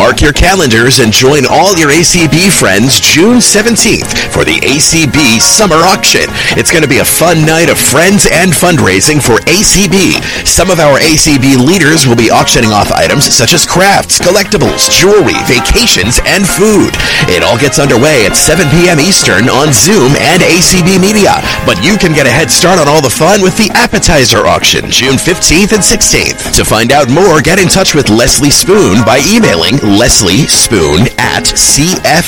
Mark 0.00 0.24
your 0.24 0.32
calendars 0.32 0.96
and 1.04 1.12
join 1.12 1.44
all 1.44 1.76
your 1.76 1.92
ACB 1.92 2.48
friends 2.48 3.04
June 3.04 3.36
17th 3.36 4.32
for 4.32 4.48
the 4.48 4.56
ACB 4.64 5.44
Summer 5.44 5.76
Auction. 5.76 6.24
It's 6.56 6.72
going 6.72 6.80
to 6.80 6.88
be 6.88 7.04
a 7.04 7.04
fun 7.04 7.44
night 7.44 7.68
of 7.68 7.76
friends 7.76 8.24
and 8.24 8.48
fundraising 8.48 9.20
for 9.20 9.44
ACB. 9.44 10.16
Some 10.48 10.72
of 10.72 10.80
our 10.80 10.96
ACB 11.04 11.60
leaders 11.60 12.08
will 12.08 12.16
be 12.16 12.32
auctioning 12.32 12.72
off 12.72 12.88
items 12.96 13.28
such 13.28 13.52
as 13.52 13.68
crafts, 13.68 14.16
collectibles, 14.16 14.88
jewelry, 14.88 15.36
vacations, 15.44 16.16
and 16.24 16.48
food. 16.48 16.96
It 17.28 17.44
all 17.44 17.60
gets 17.60 17.76
underway 17.76 18.24
at 18.24 18.40
7 18.40 18.72
p.m. 18.72 19.04
Eastern 19.04 19.52
on 19.52 19.68
Zoom 19.68 20.16
and 20.16 20.40
ACB 20.40 20.96
Media. 20.96 21.44
But 21.68 21.84
you 21.84 22.00
can 22.00 22.16
get 22.16 22.24
a 22.24 22.32
head 22.32 22.48
start 22.48 22.80
on 22.80 22.88
all 22.88 23.04
the 23.04 23.12
fun 23.12 23.44
with 23.44 23.60
the 23.60 23.68
appetizer 23.76 24.48
auction 24.48 24.88
June 24.88 25.20
15th 25.20 25.76
and 25.76 25.84
16th. 25.84 26.56
To 26.56 26.64
find 26.64 26.88
out 26.88 27.12
more, 27.12 27.44
get 27.44 27.60
in 27.60 27.68
touch 27.68 27.92
with 27.92 28.08
Leslie 28.08 28.48
Spoon 28.48 29.04
by 29.04 29.20
emailing 29.28 29.76
Leslie 29.98 30.46
Spoon 30.46 31.08
at 31.18 31.44
cfl.rr.com. 31.44 32.20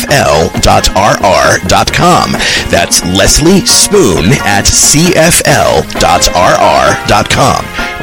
That's 2.71 3.05
Leslie 3.05 3.65
Spoon 3.67 4.33
at 4.43 4.65
cfl.rr.com. 4.65 5.23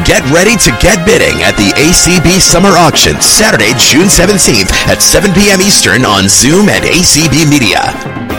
Get 0.05 0.23
ready 0.31 0.55
to 0.55 0.71
get 0.79 1.05
bidding 1.05 1.43
at 1.43 1.57
the 1.57 1.73
ACB 1.75 2.39
Summer 2.39 2.69
Auction 2.69 3.19
Saturday, 3.19 3.73
June 3.77 4.07
17th 4.07 4.71
at 4.87 5.01
7 5.01 5.33
p.m. 5.33 5.59
Eastern 5.61 6.05
on 6.05 6.29
Zoom 6.29 6.69
and 6.69 6.85
ACB 6.85 7.49
Media. 7.49 8.38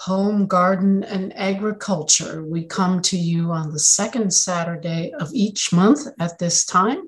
Home, 0.00 0.46
Garden, 0.46 1.04
and 1.04 1.36
Agriculture. 1.36 2.44
We 2.44 2.64
come 2.64 3.00
to 3.02 3.16
you 3.16 3.50
on 3.52 3.72
the 3.72 3.78
second 3.78 4.32
Saturday 4.32 5.12
of 5.18 5.30
each 5.32 5.72
month 5.72 6.06
at 6.20 6.38
this 6.38 6.64
time 6.64 7.02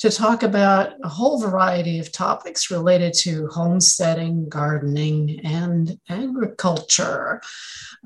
to 0.00 0.10
talk 0.10 0.42
about 0.42 0.94
a 1.04 1.08
whole 1.08 1.40
variety 1.40 2.00
of 2.00 2.10
topics 2.10 2.72
related 2.72 3.14
to 3.14 3.46
homesteading, 3.46 4.48
gardening, 4.48 5.40
and 5.44 5.96
agriculture. 6.08 7.40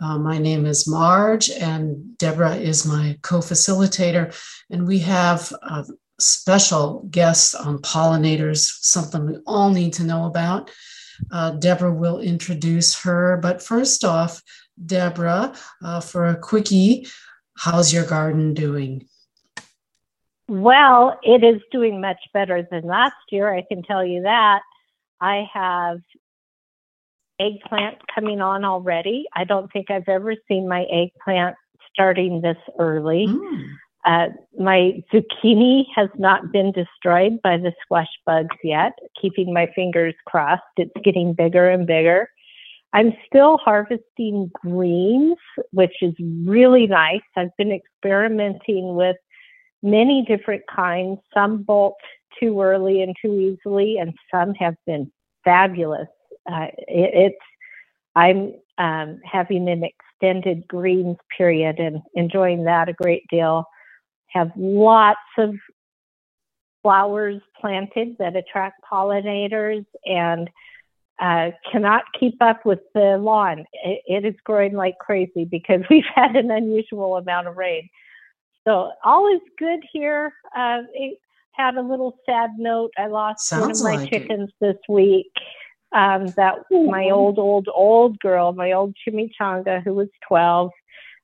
Uh, 0.02 0.18
my 0.18 0.36
name 0.36 0.66
is 0.66 0.86
Marge, 0.86 1.48
and 1.48 2.18
Deborah 2.18 2.56
is 2.56 2.84
my 2.84 3.18
co 3.22 3.38
facilitator, 3.38 4.36
and 4.68 4.86
we 4.86 4.98
have 4.98 5.50
a 5.62 5.86
special 6.18 7.06
guest 7.10 7.54
on 7.54 7.78
pollinators, 7.78 8.76
something 8.82 9.24
we 9.26 9.38
all 9.46 9.70
need 9.70 9.94
to 9.94 10.04
know 10.04 10.26
about. 10.26 10.70
Uh, 11.30 11.50
Deborah 11.52 11.92
will 11.92 12.20
introduce 12.20 13.00
her. 13.02 13.38
But 13.42 13.62
first 13.62 14.04
off, 14.04 14.42
Deborah, 14.84 15.54
uh, 15.82 16.00
for 16.00 16.26
a 16.26 16.36
quickie, 16.36 17.06
how's 17.56 17.92
your 17.92 18.04
garden 18.04 18.54
doing? 18.54 19.06
Well, 20.48 21.18
it 21.22 21.42
is 21.42 21.60
doing 21.72 22.00
much 22.00 22.20
better 22.32 22.66
than 22.70 22.84
last 22.84 23.14
year. 23.30 23.52
I 23.52 23.64
can 23.68 23.82
tell 23.82 24.04
you 24.04 24.22
that. 24.22 24.60
I 25.20 25.48
have 25.52 25.98
eggplant 27.40 27.98
coming 28.14 28.40
on 28.40 28.64
already. 28.64 29.24
I 29.34 29.44
don't 29.44 29.72
think 29.72 29.90
I've 29.90 30.08
ever 30.08 30.34
seen 30.48 30.68
my 30.68 30.84
eggplant 30.84 31.56
starting 31.92 32.42
this 32.42 32.56
early. 32.78 33.26
Mm. 33.26 33.68
Uh, 34.06 34.28
my 34.56 35.02
zucchini 35.12 35.84
has 35.94 36.08
not 36.16 36.52
been 36.52 36.70
destroyed 36.70 37.42
by 37.42 37.56
the 37.56 37.72
squash 37.82 38.06
bugs 38.24 38.56
yet, 38.62 38.92
keeping 39.20 39.52
my 39.52 39.66
fingers 39.74 40.14
crossed. 40.26 40.62
It's 40.76 40.92
getting 41.04 41.34
bigger 41.34 41.68
and 41.68 41.86
bigger. 41.88 42.30
I'm 42.92 43.12
still 43.26 43.58
harvesting 43.58 44.50
greens, 44.54 45.36
which 45.72 45.94
is 46.02 46.14
really 46.46 46.86
nice. 46.86 47.20
I've 47.36 47.54
been 47.58 47.72
experimenting 47.72 48.94
with 48.94 49.16
many 49.82 50.24
different 50.26 50.62
kinds. 50.72 51.18
Some 51.34 51.64
bolt 51.64 51.96
too 52.38 52.62
early 52.62 53.02
and 53.02 53.14
too 53.20 53.34
easily, 53.40 53.98
and 53.98 54.14
some 54.32 54.54
have 54.54 54.76
been 54.86 55.10
fabulous. 55.44 56.08
Uh, 56.50 56.68
it, 56.86 57.32
it's 57.32 57.44
I'm 58.14 58.54
um, 58.78 59.20
having 59.24 59.68
an 59.68 59.82
extended 59.82 60.68
greens 60.68 61.16
period 61.36 61.80
and 61.80 62.02
enjoying 62.14 62.64
that 62.64 62.88
a 62.88 62.92
great 62.92 63.24
deal 63.28 63.66
have 64.28 64.50
lots 64.56 65.18
of 65.38 65.54
flowers 66.82 67.40
planted 67.60 68.16
that 68.18 68.36
attract 68.36 68.80
pollinators 68.90 69.84
and 70.04 70.48
uh, 71.20 71.50
cannot 71.72 72.04
keep 72.18 72.40
up 72.40 72.64
with 72.64 72.80
the 72.94 73.18
lawn. 73.18 73.64
It, 73.72 74.02
it 74.06 74.24
is 74.24 74.34
growing 74.44 74.74
like 74.74 74.98
crazy 74.98 75.44
because 75.44 75.80
we've 75.90 76.04
had 76.14 76.36
an 76.36 76.50
unusual 76.50 77.16
amount 77.16 77.48
of 77.48 77.56
rain. 77.56 77.88
So 78.66 78.92
all 79.04 79.32
is 79.34 79.40
good 79.58 79.80
here. 79.92 80.32
Uh, 80.56 80.82
it 80.92 81.18
had 81.52 81.76
a 81.76 81.82
little 81.82 82.18
sad 82.26 82.50
note. 82.58 82.92
I 82.98 83.06
lost 83.06 83.46
Sounds 83.46 83.82
one 83.82 83.94
of 83.94 83.98
my 83.98 84.02
like 84.02 84.10
chickens 84.10 84.50
it. 84.60 84.66
this 84.66 84.76
week. 84.88 85.32
Um, 85.92 86.26
that 86.36 86.56
my 86.70 87.10
old, 87.10 87.38
old, 87.38 87.68
old 87.72 88.18
girl, 88.18 88.52
my 88.52 88.72
old 88.72 88.94
chimichanga, 89.06 89.82
who 89.82 89.94
was 89.94 90.08
12, 90.28 90.70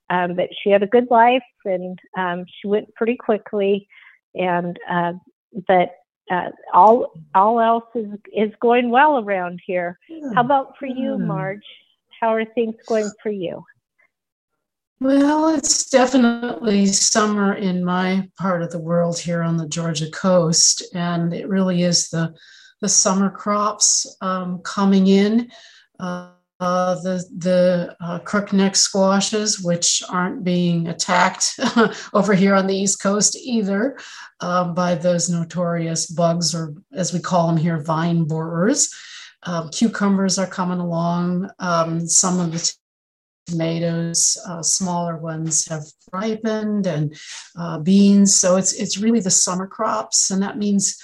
um, 0.09 0.35
but 0.35 0.49
she 0.61 0.69
had 0.69 0.83
a 0.83 0.87
good 0.87 1.07
life 1.09 1.43
and 1.65 1.99
um, 2.17 2.45
she 2.47 2.67
went 2.67 2.93
pretty 2.95 3.15
quickly. 3.15 3.87
And 4.35 4.79
uh, 4.89 5.13
but 5.67 5.95
uh, 6.31 6.49
all 6.73 7.13
all 7.35 7.59
else 7.59 7.85
is 7.95 8.07
is 8.33 8.51
going 8.61 8.89
well 8.89 9.19
around 9.19 9.59
here. 9.65 9.99
How 10.33 10.41
about 10.41 10.77
for 10.77 10.85
you, 10.85 11.17
Marge? 11.17 11.65
How 12.19 12.33
are 12.33 12.45
things 12.45 12.75
going 12.87 13.11
for 13.21 13.31
you? 13.31 13.63
Well, 14.99 15.49
it's 15.49 15.89
definitely 15.89 16.85
summer 16.85 17.55
in 17.55 17.83
my 17.83 18.29
part 18.39 18.61
of 18.61 18.71
the 18.71 18.79
world 18.79 19.19
here 19.19 19.41
on 19.41 19.57
the 19.57 19.67
Georgia 19.67 20.09
coast, 20.09 20.83
and 20.95 21.33
it 21.33 21.49
really 21.49 21.83
is 21.83 22.09
the 22.09 22.33
the 22.81 22.89
summer 22.89 23.29
crops 23.29 24.17
um, 24.21 24.59
coming 24.59 25.07
in. 25.07 25.49
Uh, 25.99 26.31
uh, 26.59 26.95
the 26.95 27.23
the 27.37 27.95
uh, 27.99 28.19
crookneck 28.19 28.75
squashes, 28.75 29.59
which 29.59 30.03
aren't 30.09 30.43
being 30.43 30.87
attacked 30.87 31.59
over 32.13 32.33
here 32.33 32.55
on 32.55 32.67
the 32.67 32.75
East 32.75 33.01
Coast 33.01 33.35
either 33.35 33.97
um, 34.39 34.73
by 34.73 34.95
those 34.95 35.29
notorious 35.29 36.05
bugs, 36.07 36.53
or 36.53 36.73
as 36.93 37.11
we 37.11 37.19
call 37.19 37.47
them 37.47 37.57
here, 37.57 37.79
vine 37.79 38.23
borers. 38.25 38.93
Um, 39.45 39.69
cucumbers 39.69 40.39
are 40.39 40.47
coming 40.47 40.79
along. 40.79 41.49
Um, 41.59 42.07
some 42.07 42.39
of 42.39 42.53
the 42.53 42.73
tomatoes, 43.47 44.37
uh, 44.47 44.63
smaller 44.63 45.17
ones, 45.17 45.67
have 45.67 45.83
ripened, 46.13 46.87
and 46.87 47.13
uh, 47.57 47.79
beans. 47.79 48.35
So 48.35 48.55
it's 48.55 48.73
it's 48.73 48.97
really 48.97 49.19
the 49.19 49.31
summer 49.31 49.67
crops, 49.67 50.31
and 50.31 50.41
that 50.43 50.57
means 50.57 51.01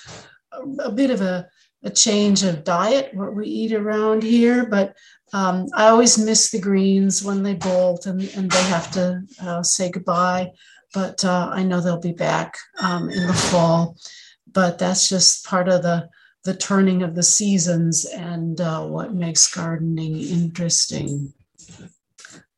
a, 0.54 0.86
a 0.86 0.92
bit 0.92 1.10
of 1.10 1.22
a 1.22 1.50
a 1.84 1.90
change 1.90 2.44
of 2.44 2.64
diet, 2.64 3.14
what 3.14 3.36
we 3.36 3.48
eat 3.48 3.74
around 3.74 4.24
here, 4.24 4.66
but 4.66 4.96
um, 5.34 5.68
I 5.76 5.88
always 5.88 6.18
miss 6.18 6.52
the 6.52 6.60
greens 6.60 7.24
when 7.24 7.44
they 7.44 7.56
bolt 7.56 8.06
and, 8.06 8.22
and 8.36 8.50
they 8.52 8.64
have 8.64 8.92
to 8.92 9.22
uh, 9.42 9.64
say 9.64 9.90
goodbye. 9.90 10.52
But 10.94 11.24
uh, 11.24 11.50
I 11.52 11.64
know 11.64 11.82
they'll 11.82 12.00
be 12.00 12.14
back 12.14 12.56
um, 12.82 13.10
in 13.10 13.28
the 13.28 13.34
fall. 13.34 13.96
But 14.52 14.80
that's 14.80 15.08
just 15.08 15.46
part 15.46 15.70
of 15.70 15.84
the 15.84 16.10
the 16.46 16.56
turning 16.56 17.04
of 17.04 17.16
the 17.16 17.24
seasons 17.24 18.06
and 18.06 18.62
uh, 18.62 18.84
what 18.84 19.14
makes 19.14 19.54
gardening 19.54 20.20
interesting. 20.22 21.34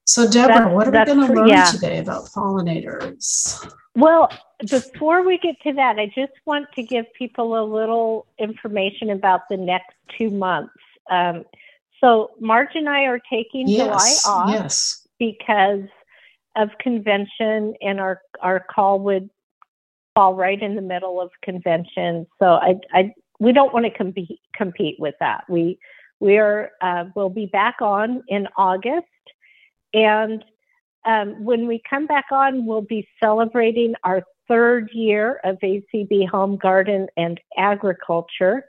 So, 0.05 0.29
Deborah, 0.29 0.65
that's, 0.65 0.73
what 0.73 0.87
are 0.87 0.91
we 0.91 1.05
going 1.05 1.27
to 1.27 1.33
learn 1.33 1.47
yeah. 1.47 1.65
today 1.65 1.97
about 1.97 2.25
pollinators? 2.25 3.65
Well, 3.95 4.31
before 4.69 5.25
we 5.25 5.37
get 5.37 5.59
to 5.63 5.73
that, 5.73 5.99
I 5.99 6.07
just 6.07 6.33
want 6.45 6.67
to 6.75 6.83
give 6.83 7.05
people 7.13 7.59
a 7.59 7.65
little 7.65 8.27
information 8.37 9.09
about 9.09 9.49
the 9.49 9.57
next 9.57 9.95
two 10.17 10.29
months. 10.29 10.73
Um, 11.09 11.45
so 12.01 12.31
Marge 12.39 12.75
and 12.75 12.89
I 12.89 13.03
are 13.03 13.21
taking 13.31 13.67
yes, 13.67 14.23
July 14.25 14.35
off 14.35 14.49
yes. 14.51 15.07
because 15.19 15.87
of 16.55 16.69
convention, 16.79 17.75
and 17.81 17.99
our 17.99 18.21
our 18.41 18.59
call 18.59 18.99
would 19.01 19.29
fall 20.13 20.35
right 20.35 20.61
in 20.61 20.75
the 20.75 20.81
middle 20.81 21.21
of 21.21 21.29
convention. 21.41 22.27
So 22.39 22.55
I, 22.55 22.75
I 22.93 23.13
we 23.39 23.53
don't 23.53 23.73
want 23.73 23.85
to 23.85 23.91
compete 23.91 24.39
compete 24.55 24.97
with 24.99 25.15
that. 25.19 25.43
We 25.47 25.79
we 26.19 26.37
are 26.37 26.71
uh, 26.81 27.05
we'll 27.15 27.29
be 27.29 27.45
back 27.45 27.77
on 27.81 28.23
in 28.27 28.47
August, 28.57 29.05
and 29.93 30.43
um, 31.05 31.43
when 31.43 31.67
we 31.67 31.81
come 31.89 32.07
back 32.07 32.25
on, 32.31 32.65
we'll 32.65 32.81
be 32.81 33.07
celebrating 33.21 33.93
our 34.03 34.23
third 34.47 34.89
year 34.93 35.39
of 35.43 35.57
ACB 35.59 36.27
Home 36.29 36.57
Garden 36.57 37.07
and 37.15 37.39
Agriculture. 37.57 38.67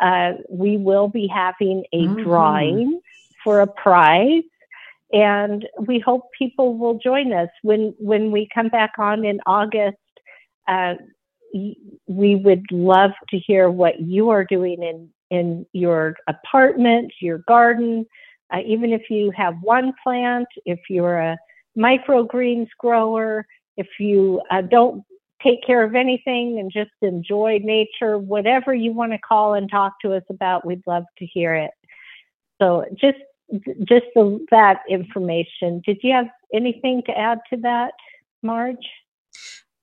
Uh, 0.00 0.32
we 0.48 0.76
will 0.76 1.08
be 1.08 1.26
having 1.26 1.84
a 1.92 2.02
mm-hmm. 2.02 2.22
drawing. 2.22 3.00
for 3.42 3.60
a 3.60 3.66
prize. 3.66 4.44
And 5.12 5.66
we 5.86 5.98
hope 5.98 6.30
people 6.38 6.78
will 6.78 6.98
join 6.98 7.32
us 7.32 7.50
when 7.62 7.94
when 7.98 8.30
we 8.30 8.48
come 8.52 8.68
back 8.68 8.92
on 8.98 9.24
in 9.24 9.40
August. 9.44 9.98
Uh, 10.66 10.94
we 11.52 12.36
would 12.36 12.64
love 12.70 13.10
to 13.28 13.38
hear 13.38 13.68
what 13.68 14.00
you 14.00 14.30
are 14.30 14.44
doing 14.44 14.82
in 14.82 15.10
in 15.30 15.66
your 15.72 16.16
apartment, 16.28 17.12
your 17.20 17.38
garden, 17.46 18.06
uh, 18.52 18.60
even 18.66 18.92
if 18.92 19.10
you 19.10 19.32
have 19.34 19.54
one 19.62 19.92
plant, 20.02 20.48
if 20.66 20.78
you're 20.88 21.18
a 21.18 21.38
microgreens 21.76 22.68
grower, 22.78 23.46
if 23.76 23.88
you 23.98 24.40
uh, 24.50 24.62
don't 24.62 25.04
take 25.42 25.64
care 25.64 25.82
of 25.82 25.94
anything 25.94 26.58
and 26.58 26.70
just 26.70 26.90
enjoy 27.00 27.60
nature, 27.62 28.18
whatever 28.18 28.74
you 28.74 28.92
want 28.92 29.12
to 29.12 29.18
call 29.18 29.54
and 29.54 29.70
talk 29.70 29.94
to 30.00 30.14
us 30.14 30.22
about, 30.28 30.66
we'd 30.66 30.86
love 30.86 31.04
to 31.18 31.26
hear 31.26 31.54
it. 31.54 31.70
So 32.60 32.84
just 32.94 33.18
just 33.80 34.06
the, 34.14 34.44
that 34.50 34.80
information. 34.88 35.82
Did 35.84 35.98
you 36.02 36.12
have 36.12 36.28
anything 36.54 37.02
to 37.06 37.18
add 37.18 37.40
to 37.50 37.58
that, 37.58 37.92
Marge? 38.42 38.88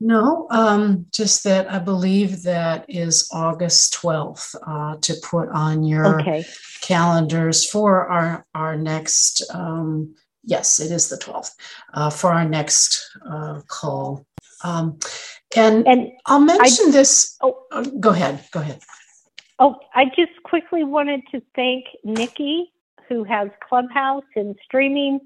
No, 0.02 0.48
um, 0.50 1.08
just 1.12 1.44
that 1.44 1.70
I 1.70 1.78
believe 1.78 2.44
that 2.44 2.86
is 2.88 3.30
August 3.34 3.94
12th 3.96 4.56
uh, 4.66 4.98
to 5.02 5.14
put 5.22 5.50
on 5.50 5.84
your 5.84 6.22
okay. 6.22 6.46
calendars 6.82 7.70
for 7.70 8.08
our, 8.08 8.46
our 8.56 8.78
next, 8.78 9.44
um, 9.54 10.16
yes, 10.46 10.80
it 10.80 10.92
is 10.92 11.10
the 11.10 11.18
12th, 11.18 11.52
uh, 11.94 12.10
for 12.10 12.32
our 12.32 12.48
next 12.48 13.12
uh, 13.30 13.60
call. 13.68 14.26
Um, 14.64 15.00
and, 15.56 15.88
and 15.88 16.12
I'll 16.26 16.40
mention 16.40 16.90
I, 16.90 16.92
this. 16.92 17.38
Oh, 17.42 17.64
uh, 17.72 17.84
go 18.00 18.10
ahead. 18.10 18.44
Go 18.52 18.60
ahead. 18.60 18.82
Oh, 19.60 19.76
I 19.94 20.06
just 20.06 20.42
quickly 20.44 20.84
wanted 20.84 21.22
to 21.32 21.42
thank 21.56 21.86
Nikki, 22.04 22.72
who 23.08 23.24
has 23.24 23.50
Clubhouse 23.68 24.24
and 24.36 24.56
streaming, 24.64 25.20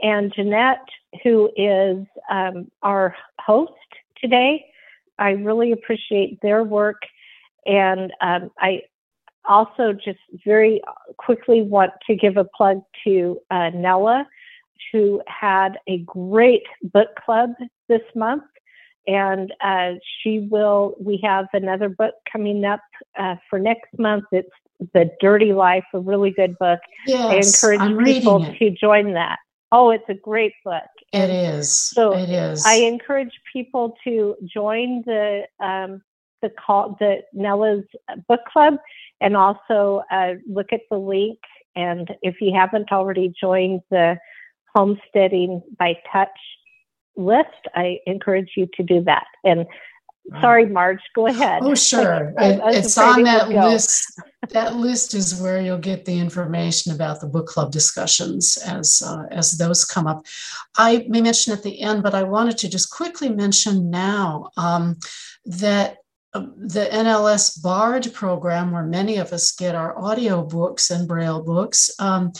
and 0.00 0.32
Jeanette, 0.34 0.86
who 1.22 1.50
is 1.56 2.06
um, 2.30 2.70
our 2.82 3.14
host 3.38 3.72
today. 4.20 4.66
I 5.18 5.30
really 5.30 5.72
appreciate 5.72 6.40
their 6.42 6.64
work. 6.64 7.02
And 7.64 8.12
um, 8.20 8.50
I 8.58 8.82
also 9.44 9.92
just 9.92 10.18
very 10.44 10.80
quickly 11.18 11.62
want 11.62 11.92
to 12.08 12.16
give 12.16 12.36
a 12.36 12.44
plug 12.44 12.82
to 13.04 13.38
uh, 13.50 13.70
Nella, 13.70 14.26
who 14.92 15.22
had 15.26 15.78
a 15.86 15.98
great 15.98 16.64
book 16.82 17.08
club 17.24 17.50
this 17.88 18.02
month. 18.14 18.44
And 19.06 19.52
uh, 19.62 19.94
she 20.20 20.40
will, 20.50 20.94
we 21.00 21.20
have 21.22 21.46
another 21.52 21.88
book 21.88 22.14
coming 22.30 22.64
up 22.64 22.80
uh, 23.18 23.36
for 23.48 23.58
next 23.58 23.98
month. 23.98 24.24
It's 24.32 24.48
The 24.92 25.10
Dirty 25.20 25.52
Life, 25.52 25.84
a 25.94 26.00
really 26.00 26.30
good 26.30 26.58
book. 26.58 26.80
Yes, 27.06 27.30
I 27.30 27.36
encourage 27.36 27.80
I'm 27.80 28.04
people 28.04 28.44
to 28.58 28.70
join 28.70 29.12
that. 29.12 29.38
Oh, 29.72 29.90
it's 29.90 30.08
a 30.08 30.14
great 30.14 30.52
book. 30.64 30.82
It 31.12 31.30
is. 31.30 31.72
So 31.72 32.14
it 32.14 32.30
is. 32.30 32.62
I 32.64 32.76
encourage 32.76 33.32
people 33.52 33.96
to 34.04 34.36
join 34.44 35.02
the 35.06 35.42
um, 35.60 36.02
the 36.42 36.50
call 36.50 36.96
the 37.00 37.22
Nella's 37.32 37.84
book 38.28 38.40
club, 38.52 38.74
and 39.20 39.36
also 39.36 40.02
uh, 40.10 40.34
look 40.48 40.72
at 40.72 40.82
the 40.90 40.98
link. 40.98 41.38
And 41.74 42.14
if 42.22 42.40
you 42.40 42.52
haven't 42.54 42.92
already 42.92 43.32
joined 43.38 43.80
the 43.90 44.18
homesteading 44.74 45.62
by 45.78 45.94
touch 46.12 46.38
list, 47.16 47.68
I 47.74 47.98
encourage 48.06 48.52
you 48.56 48.68
to 48.74 48.82
do 48.82 49.02
that. 49.02 49.26
And 49.44 49.66
Sorry, 50.40 50.66
Marge, 50.66 51.00
go 51.14 51.28
ahead. 51.28 51.62
Oh, 51.62 51.74
sure. 51.74 52.34
It, 52.38 52.60
it's 52.64 52.98
on 52.98 53.22
that 53.22 53.48
list. 53.48 54.20
that 54.50 54.74
list 54.74 55.14
is 55.14 55.40
where 55.40 55.60
you'll 55.60 55.78
get 55.78 56.04
the 56.04 56.18
information 56.18 56.92
about 56.92 57.20
the 57.20 57.28
book 57.28 57.46
club 57.46 57.70
discussions 57.70 58.56
as 58.56 59.02
uh, 59.04 59.24
as 59.30 59.56
those 59.56 59.84
come 59.84 60.06
up. 60.06 60.26
I 60.76 61.06
may 61.08 61.20
mention 61.20 61.52
at 61.52 61.62
the 61.62 61.80
end, 61.80 62.02
but 62.02 62.14
I 62.14 62.24
wanted 62.24 62.58
to 62.58 62.68
just 62.68 62.90
quickly 62.90 63.28
mention 63.28 63.88
now 63.88 64.50
um, 64.56 64.96
that 65.44 65.98
uh, 66.34 66.46
the 66.56 66.86
NLS 66.92 67.62
BARD 67.62 68.12
program, 68.12 68.72
where 68.72 68.84
many 68.84 69.16
of 69.18 69.32
us 69.32 69.52
get 69.52 69.74
our 69.74 69.96
audio 69.98 70.42
books 70.42 70.90
and 70.90 71.06
braille 71.06 71.42
books, 71.42 71.90
um, 71.98 72.32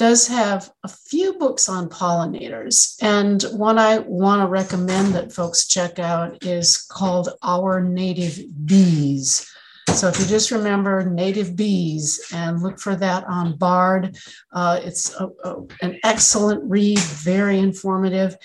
does 0.00 0.26
have 0.28 0.72
a 0.82 0.88
few 0.88 1.34
books 1.34 1.68
on 1.68 1.86
pollinators. 1.86 2.96
And 3.02 3.42
one 3.52 3.78
I 3.78 3.98
want 3.98 4.40
to 4.40 4.46
recommend 4.46 5.12
that 5.12 5.30
folks 5.30 5.66
check 5.66 5.98
out 5.98 6.42
is 6.42 6.78
called 6.78 7.28
Our 7.42 7.82
Native 7.82 8.40
Bees. 8.64 9.46
So 9.94 10.08
if 10.08 10.18
you 10.18 10.24
just 10.24 10.52
remember 10.52 11.04
native 11.04 11.54
bees 11.54 12.18
and 12.32 12.62
look 12.62 12.80
for 12.80 12.96
that 12.96 13.24
on 13.24 13.58
Bard, 13.58 14.16
uh, 14.54 14.80
it's 14.82 15.14
a, 15.16 15.28
a, 15.44 15.56
an 15.82 15.98
excellent 16.02 16.62
read, 16.64 16.98
very 17.00 17.58
informative. 17.58 18.36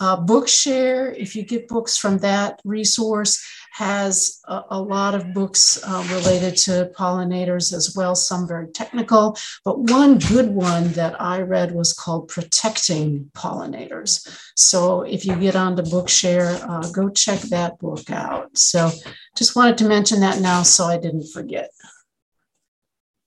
Uh, 0.00 0.16
Bookshare, 0.16 1.14
if 1.14 1.36
you 1.36 1.42
get 1.42 1.68
books 1.68 1.98
from 1.98 2.18
that 2.18 2.58
resource, 2.64 3.44
has 3.72 4.40
a, 4.48 4.62
a 4.70 4.80
lot 4.80 5.14
of 5.14 5.32
books 5.32 5.80
uh, 5.82 6.06
related 6.12 6.56
to 6.56 6.92
pollinators 6.94 7.72
as 7.72 7.94
well, 7.96 8.14
some 8.14 8.46
very 8.46 8.68
technical. 8.68 9.36
But 9.64 9.80
one 9.80 10.18
good 10.18 10.50
one 10.50 10.92
that 10.92 11.18
I 11.20 11.40
read 11.40 11.72
was 11.72 11.94
called 11.94 12.28
Protecting 12.28 13.30
Pollinators. 13.34 14.28
So 14.56 15.02
if 15.02 15.24
you 15.24 15.36
get 15.36 15.56
onto 15.56 15.82
Bookshare, 15.82 16.60
uh, 16.68 16.90
go 16.92 17.08
check 17.08 17.40
that 17.42 17.78
book 17.78 18.10
out. 18.10 18.56
So 18.58 18.90
just 19.36 19.56
wanted 19.56 19.78
to 19.78 19.88
mention 19.88 20.20
that 20.20 20.40
now 20.40 20.62
so 20.62 20.84
I 20.84 20.98
didn't 20.98 21.28
forget. 21.28 21.70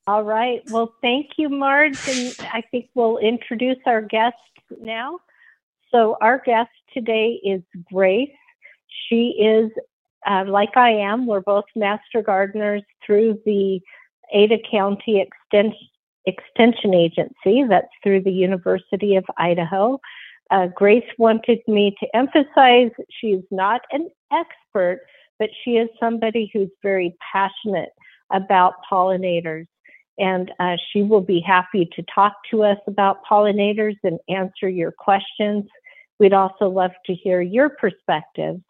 All 0.08 0.24
right. 0.24 0.62
Well, 0.70 0.94
thank 1.02 1.32
you, 1.38 1.50
Marge. 1.50 1.98
And 2.08 2.36
I 2.54 2.62
think 2.70 2.90
we'll 2.94 3.18
introduce 3.18 3.80
our 3.88 4.04
guest 4.04 4.36
now. 4.80 5.18
So, 5.92 6.18
our 6.22 6.40
guest 6.46 6.70
today 6.94 7.40
is 7.44 7.62
Grace. 7.92 8.30
She 9.08 9.30
is 9.40 9.72
uh, 10.26 10.44
like 10.48 10.76
I 10.76 10.92
am, 10.92 11.26
we're 11.26 11.42
both 11.42 11.66
master 11.76 12.22
gardeners 12.22 12.84
through 13.06 13.40
the 13.46 13.80
Ada 14.34 14.58
County 14.70 15.22
Extension, 15.22 15.88
Extension 16.26 16.94
Agency. 16.94 17.64
That's 17.68 17.88
through 18.04 18.24
the 18.24 18.32
University 18.32 19.16
of 19.16 19.26
Idaho. 19.38 20.00
Uh, 20.52 20.68
Grace 20.68 21.06
wanted 21.18 21.60
me 21.68 21.96
to 22.00 22.16
emphasize 22.16 22.92
she's 23.10 23.44
not 23.52 23.82
an 23.92 24.10
expert, 24.32 25.02
but 25.40 25.50
she 25.64 25.72
is 25.78 25.90
somebody 26.00 26.50
who's 26.54 26.70
very 26.84 27.16
passionate 27.32 27.90
about 28.32 28.74
pollinators. 28.92 29.68
And 30.18 30.52
uh, 30.60 30.78
she 30.92 31.02
will 31.02 31.22
be 31.22 31.42
happy 31.42 31.90
to 31.94 32.04
talk 32.04 32.34
to 32.52 32.64
us 32.64 32.78
about 32.88 33.18
pollinators 33.30 33.98
and 34.04 34.18
answer 34.30 34.70
your 34.70 34.92
questions. 34.92 35.66
We'd 36.20 36.34
also 36.34 36.70
love 36.70 36.92
to 37.06 37.14
hear 37.14 37.42
your 37.42 37.70
perspectives. 37.70 38.62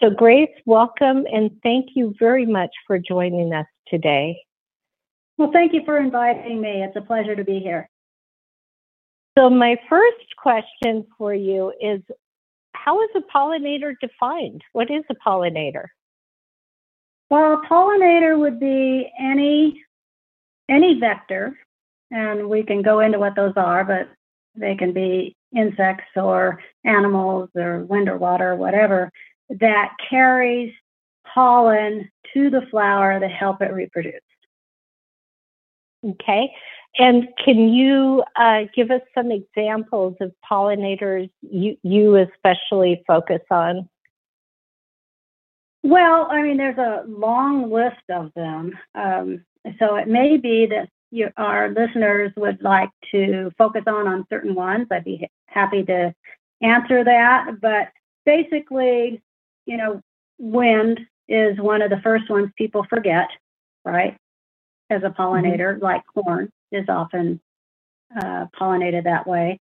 So, 0.00 0.10
Grace, 0.10 0.50
welcome 0.64 1.26
and 1.32 1.50
thank 1.64 1.88
you 1.96 2.14
very 2.20 2.46
much 2.46 2.70
for 2.86 3.00
joining 3.00 3.52
us 3.52 3.66
today. 3.88 4.40
Well, 5.36 5.50
thank 5.52 5.72
you 5.72 5.82
for 5.84 5.98
inviting 5.98 6.60
me. 6.60 6.84
It's 6.84 6.94
a 6.94 7.00
pleasure 7.00 7.34
to 7.34 7.42
be 7.42 7.58
here. 7.58 7.88
So, 9.36 9.50
my 9.50 9.76
first 9.88 10.36
question 10.40 11.04
for 11.16 11.34
you 11.34 11.72
is 11.80 12.00
How 12.74 13.02
is 13.02 13.10
a 13.16 13.36
pollinator 13.36 13.94
defined? 14.00 14.62
What 14.72 14.88
is 14.88 15.02
a 15.10 15.16
pollinator? 15.16 15.86
Well, 17.28 17.54
a 17.54 17.66
pollinator 17.66 18.38
would 18.38 18.60
be 18.60 19.10
any 19.18 19.82
any 20.68 21.00
vector, 21.00 21.58
and 22.12 22.48
we 22.48 22.62
can 22.62 22.82
go 22.82 23.00
into 23.00 23.18
what 23.18 23.34
those 23.34 23.54
are, 23.56 23.84
but 23.84 24.08
they 24.54 24.76
can 24.76 24.92
be 24.92 25.34
insects 25.56 26.10
or 26.14 26.62
animals 26.84 27.48
or 27.56 27.80
wind 27.80 28.08
or 28.08 28.16
water 28.16 28.52
or 28.52 28.56
whatever 28.56 29.10
that 29.50 29.94
carries 30.08 30.72
pollen 31.34 32.10
to 32.34 32.50
the 32.50 32.62
flower 32.70 33.18
to 33.18 33.28
help 33.28 33.62
it 33.62 33.72
reproduce. 33.72 34.20
Okay. 36.04 36.52
And 36.98 37.28
can 37.44 37.68
you 37.68 38.24
uh, 38.36 38.62
give 38.74 38.90
us 38.90 39.02
some 39.14 39.30
examples 39.30 40.16
of 40.20 40.32
pollinators 40.50 41.30
you, 41.42 41.76
you 41.82 42.16
especially 42.16 43.02
focus 43.06 43.42
on? 43.50 43.88
Well, 45.82 46.26
I 46.30 46.42
mean, 46.42 46.56
there's 46.56 46.78
a 46.78 47.04
long 47.06 47.70
list 47.70 48.02
of 48.10 48.32
them. 48.34 48.76
Um, 48.94 49.44
so 49.78 49.96
it 49.96 50.08
may 50.08 50.36
be 50.36 50.66
that 50.66 50.88
you, 51.10 51.30
our 51.36 51.70
listeners 51.70 52.32
would 52.36 52.62
like 52.62 52.90
to 53.12 53.50
focus 53.56 53.84
on 53.86 54.06
on 54.06 54.26
certain 54.28 54.54
ones. 54.54 54.88
I'd 54.90 55.04
be 55.04 55.28
happy 55.46 55.84
to 55.84 56.14
answer 56.60 57.04
that. 57.04 57.60
But 57.60 57.88
basically, 58.26 59.22
you 59.68 59.76
know, 59.76 60.00
wind 60.38 60.98
is 61.28 61.60
one 61.60 61.82
of 61.82 61.90
the 61.90 62.00
first 62.02 62.28
ones 62.30 62.50
people 62.56 62.86
forget, 62.88 63.28
right? 63.84 64.16
As 64.88 65.02
a 65.04 65.10
pollinator, 65.10 65.74
mm-hmm. 65.74 65.84
like 65.84 66.02
corn 66.06 66.50
is 66.72 66.86
often 66.88 67.38
uh, 68.18 68.46
pollinated 68.58 69.04
that 69.04 69.26
way. 69.26 69.60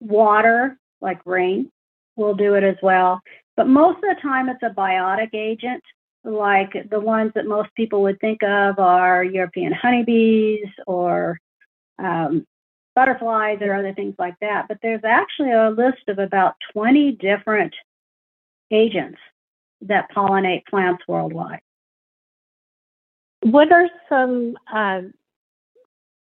Water, 0.00 0.78
like 1.00 1.20
rain, 1.26 1.70
will 2.14 2.34
do 2.34 2.54
it 2.54 2.62
as 2.62 2.76
well. 2.82 3.20
But 3.56 3.66
most 3.66 3.96
of 3.96 4.02
the 4.02 4.16
time, 4.22 4.48
it's 4.48 4.62
a 4.62 4.70
biotic 4.70 5.34
agent. 5.34 5.82
Like 6.24 6.88
the 6.88 7.00
ones 7.00 7.32
that 7.34 7.46
most 7.46 7.70
people 7.74 8.02
would 8.02 8.20
think 8.20 8.44
of 8.44 8.78
are 8.78 9.24
European 9.24 9.72
honeybees 9.72 10.68
or 10.86 11.36
um, 11.98 12.46
butterflies 12.94 13.58
or 13.60 13.74
other 13.74 13.92
things 13.92 14.14
like 14.20 14.36
that. 14.40 14.68
But 14.68 14.78
there's 14.82 15.02
actually 15.04 15.50
a 15.50 15.70
list 15.70 16.06
of 16.06 16.20
about 16.20 16.54
20 16.72 17.12
different 17.12 17.74
agents 18.70 19.18
that 19.82 20.10
pollinate 20.14 20.66
plants 20.66 21.02
worldwide. 21.06 21.60
What 23.42 23.72
are 23.72 23.88
some 24.08 24.56
uh, 24.72 25.02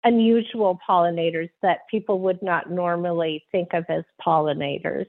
unusual 0.04 0.78
pollinators 0.88 1.50
that 1.62 1.80
people 1.90 2.20
would 2.20 2.42
not 2.42 2.70
normally 2.70 3.44
think 3.52 3.72
of 3.72 3.84
as 3.88 4.04
pollinators? 4.24 5.06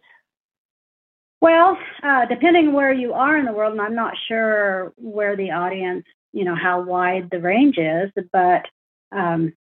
Well, 1.40 1.78
uh, 2.04 2.26
depending 2.26 2.74
where 2.74 2.92
you 2.94 3.14
are 3.14 3.38
in 3.38 3.46
the 3.46 3.52
world, 3.52 3.74
and 3.74 3.82
I'm 3.82 3.96
not 3.96 4.16
sure 4.28 4.94
where 4.98 5.36
the 5.36 5.52
audience, 5.52 6.06
you 6.34 6.44
know, 6.44 6.56
how 6.56 6.82
wide 6.82 7.30
the 7.32 7.40
range 7.40 7.78
is, 7.78 8.12
but 8.32 8.66
um, 9.12 9.54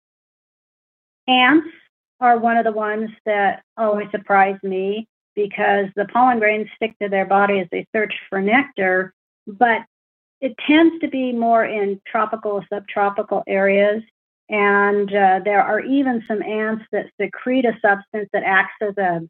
ants 1.27 1.67
are 2.21 2.39
one 2.39 2.57
of 2.57 2.63
the 2.63 2.71
ones 2.71 3.09
that 3.25 3.63
always 3.77 4.07
surprise 4.11 4.57
me 4.63 5.07
because 5.35 5.87
the 5.95 6.05
pollen 6.05 6.39
grains 6.39 6.67
stick 6.75 6.97
to 7.01 7.09
their 7.09 7.25
body 7.25 7.59
as 7.59 7.67
they 7.71 7.85
search 7.93 8.13
for 8.29 8.41
nectar, 8.41 9.13
but 9.47 9.81
it 10.41 10.55
tends 10.65 10.99
to 11.01 11.07
be 11.07 11.31
more 11.31 11.65
in 11.65 11.99
tropical, 12.07 12.63
subtropical 12.71 13.43
areas. 13.47 14.03
And 14.49 15.13
uh, 15.13 15.39
there 15.43 15.61
are 15.61 15.79
even 15.79 16.23
some 16.27 16.43
ants 16.43 16.85
that 16.91 17.07
secrete 17.19 17.65
a 17.65 17.73
substance 17.81 18.29
that 18.31 18.43
acts 18.43 18.75
as 18.81 18.97
a 18.97 19.21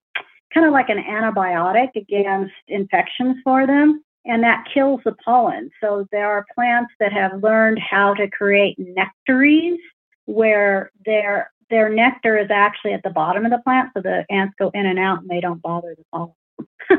kind 0.53 0.65
of 0.65 0.74
like 0.74 0.89
an 0.89 1.03
antibiotic 1.03 1.95
against 1.95 2.53
infections 2.67 3.38
for 3.43 3.65
them, 3.65 4.03
and 4.25 4.43
that 4.43 4.65
kills 4.74 5.01
the 5.05 5.15
pollen. 5.24 5.69
So 5.81 6.07
there 6.12 6.29
are 6.31 6.45
plants 6.53 6.93
that 7.00 7.13
have 7.13 7.43
learned 7.43 7.79
how 7.79 8.13
to 8.15 8.29
create 8.29 8.77
nectaries 8.77 9.79
where 10.25 10.91
their 11.05 11.51
their 11.69 11.89
nectar 11.89 12.38
is 12.38 12.50
actually 12.51 12.93
at 12.93 13.03
the 13.03 13.10
bottom 13.10 13.45
of 13.45 13.51
the 13.51 13.60
plant, 13.60 13.91
so 13.93 14.01
the 14.01 14.25
ants 14.29 14.55
go 14.60 14.69
in 14.74 14.86
and 14.86 15.00
out 15.00 15.22
and 15.22 15.29
they 15.29 15.41
don't 15.41 15.62
bother 15.62 15.95
the 15.98 16.03
pollen. 16.12 16.34
uh, 16.89 16.95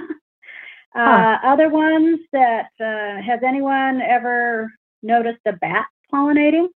huh. 0.94 1.38
Other 1.44 1.68
ones 1.68 2.20
that 2.32 2.70
uh, 2.80 3.22
has 3.22 3.40
anyone 3.46 4.00
ever 4.00 4.70
noticed 5.02 5.40
a 5.46 5.52
bat 5.52 5.86
pollinating? 6.12 6.68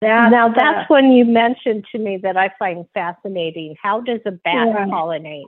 That, 0.00 0.30
now 0.30 0.48
that's 0.48 0.84
uh, 0.84 0.86
when 0.88 1.12
you 1.12 1.24
mentioned 1.24 1.86
to 1.92 1.98
me 1.98 2.18
that 2.18 2.36
I 2.36 2.50
find 2.58 2.84
fascinating. 2.92 3.76
How 3.80 4.00
does 4.00 4.20
a 4.26 4.32
bat 4.32 4.68
yeah. 4.68 4.86
pollinate? 4.86 5.44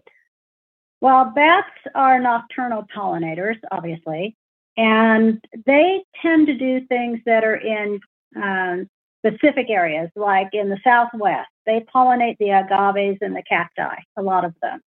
Well, 1.00 1.32
bats 1.34 1.68
are 1.94 2.18
nocturnal 2.18 2.86
pollinators, 2.94 3.58
obviously, 3.70 4.34
and 4.76 5.44
they 5.66 6.02
tend 6.22 6.46
to 6.46 6.54
do 6.54 6.86
things 6.86 7.20
that 7.26 7.44
are 7.44 7.56
in 7.56 8.00
um, 8.34 8.88
specific 9.24 9.70
areas, 9.70 10.10
like 10.16 10.48
in 10.52 10.68
the 10.68 10.78
Southwest. 10.84 11.48
They 11.64 11.84
pollinate 11.94 12.36
the 12.38 12.50
agaves 12.50 13.18
and 13.20 13.34
the 13.34 13.42
cacti, 13.48 13.96
a 14.16 14.22
lot 14.22 14.44
of 14.44 14.54
them. 14.62 14.80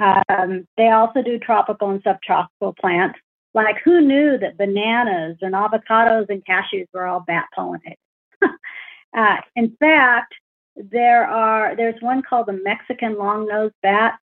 Um, 0.00 0.66
they 0.76 0.88
also 0.88 1.22
do 1.22 1.38
tropical 1.38 1.90
and 1.90 2.02
subtropical 2.02 2.74
plants. 2.80 3.18
Like, 3.54 3.76
who 3.84 4.00
knew 4.00 4.38
that 4.38 4.56
bananas 4.56 5.36
and 5.42 5.54
avocados 5.54 6.26
and 6.28 6.44
cashews 6.44 6.86
were 6.92 7.06
all 7.06 7.20
bat 7.20 7.46
pollinated? 7.56 7.96
uh, 9.16 9.36
in 9.54 9.76
fact, 9.78 10.34
there 10.74 11.26
are 11.26 11.76
there's 11.76 12.00
one 12.00 12.22
called 12.22 12.46
the 12.46 12.60
Mexican 12.64 13.18
long-nosed 13.18 13.74
bat 13.82 14.18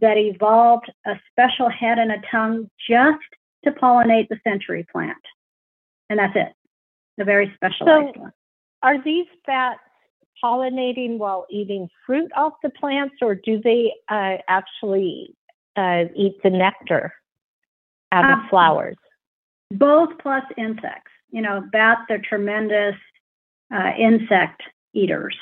that 0.00 0.18
evolved 0.18 0.92
a 1.06 1.14
special 1.30 1.70
head 1.70 1.98
and 1.98 2.12
a 2.12 2.20
tongue 2.30 2.68
just 2.88 3.22
to 3.64 3.70
pollinate 3.72 4.28
the 4.28 4.38
century 4.44 4.86
plant, 4.92 5.16
and 6.10 6.18
that's 6.18 6.36
it. 6.36 6.52
A 7.18 7.24
very 7.24 7.50
specialized 7.54 8.14
so, 8.16 8.20
one. 8.20 8.32
Are 8.84 9.02
these 9.02 9.26
bats 9.46 9.80
pollinating 10.44 11.16
while 11.16 11.46
eating 11.48 11.88
fruit 12.06 12.30
off 12.36 12.52
the 12.62 12.68
plants, 12.68 13.14
or 13.22 13.34
do 13.34 13.58
they 13.64 13.94
uh, 14.10 14.36
actually 14.46 15.34
uh, 15.74 16.04
eat 16.14 16.36
the 16.42 16.50
nectar 16.50 17.14
out 18.12 18.30
of 18.30 18.38
um, 18.40 18.46
flowers? 18.50 18.96
Both 19.70 20.10
plus 20.18 20.44
insects. 20.58 21.10
You 21.30 21.40
know, 21.40 21.64
bats 21.72 22.02
are 22.10 22.18
tremendous 22.18 22.94
uh, 23.74 23.92
insect 23.98 24.62
eaters. 24.92 25.36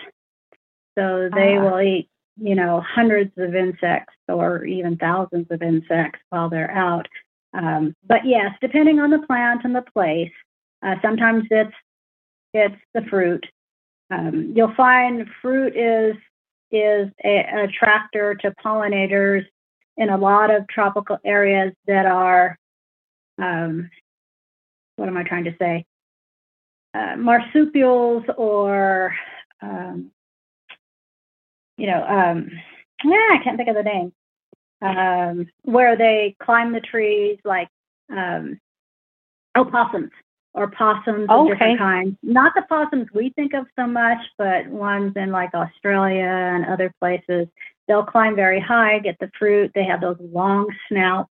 So 0.96 1.28
they 1.34 1.56
uh, 1.56 1.62
will 1.62 1.80
eat, 1.80 2.08
you 2.40 2.54
know, 2.54 2.80
hundreds 2.80 3.32
of 3.38 3.56
insects 3.56 4.14
or 4.28 4.64
even 4.64 4.96
thousands 4.98 5.48
of 5.50 5.62
insects 5.62 6.20
while 6.28 6.48
they're 6.48 6.70
out. 6.70 7.08
Um, 7.54 7.96
but 8.06 8.24
yes, 8.24 8.52
depending 8.60 9.00
on 9.00 9.10
the 9.10 9.26
plant 9.26 9.62
and 9.64 9.74
the 9.74 9.82
place, 9.82 10.30
uh, 10.86 10.94
sometimes 11.02 11.44
it's 11.50 11.74
it's 12.54 12.76
the 12.94 13.02
fruit. 13.02 13.44
Um, 14.10 14.52
you'll 14.54 14.74
find 14.74 15.26
fruit 15.40 15.76
is 15.76 16.16
is 16.70 17.10
a, 17.24 17.28
an 17.28 17.58
attractor 17.58 18.34
to 18.34 18.54
pollinators 18.64 19.44
in 19.96 20.08
a 20.08 20.16
lot 20.16 20.50
of 20.50 20.66
tropical 20.68 21.18
areas 21.24 21.72
that 21.86 22.06
are 22.06 22.58
um, 23.38 23.90
what 24.96 25.08
am 25.08 25.16
I 25.16 25.22
trying 25.22 25.44
to 25.44 25.56
say? 25.58 25.84
Uh, 26.94 27.16
marsupials 27.16 28.24
or 28.36 29.14
um, 29.62 30.10
you 31.78 31.86
know, 31.86 32.04
um, 32.04 32.50
yeah, 33.04 33.28
I 33.32 33.40
can't 33.42 33.56
think 33.56 33.68
of 33.68 33.76
the 33.76 33.82
name. 33.82 34.12
Um, 34.82 35.46
where 35.62 35.96
they 35.96 36.34
climb 36.42 36.72
the 36.72 36.80
trees, 36.80 37.38
like 37.44 37.68
um, 38.10 38.60
opossums 39.56 40.10
or 40.54 40.70
possums 40.70 41.26
of 41.28 41.48
different 41.48 41.78
kinds. 41.78 42.16
Not 42.22 42.52
the 42.54 42.62
possums 42.68 43.08
we 43.14 43.30
think 43.30 43.54
of 43.54 43.66
so 43.78 43.86
much, 43.86 44.18
but 44.36 44.66
ones 44.66 45.12
in 45.16 45.30
like 45.30 45.54
Australia 45.54 46.24
and 46.24 46.66
other 46.66 46.92
places. 47.00 47.48
They'll 47.88 48.04
climb 48.04 48.36
very 48.36 48.60
high, 48.60 48.98
get 48.98 49.16
the 49.18 49.30
fruit. 49.38 49.72
They 49.74 49.84
have 49.84 50.00
those 50.00 50.18
long 50.20 50.68
snouts, 50.88 51.30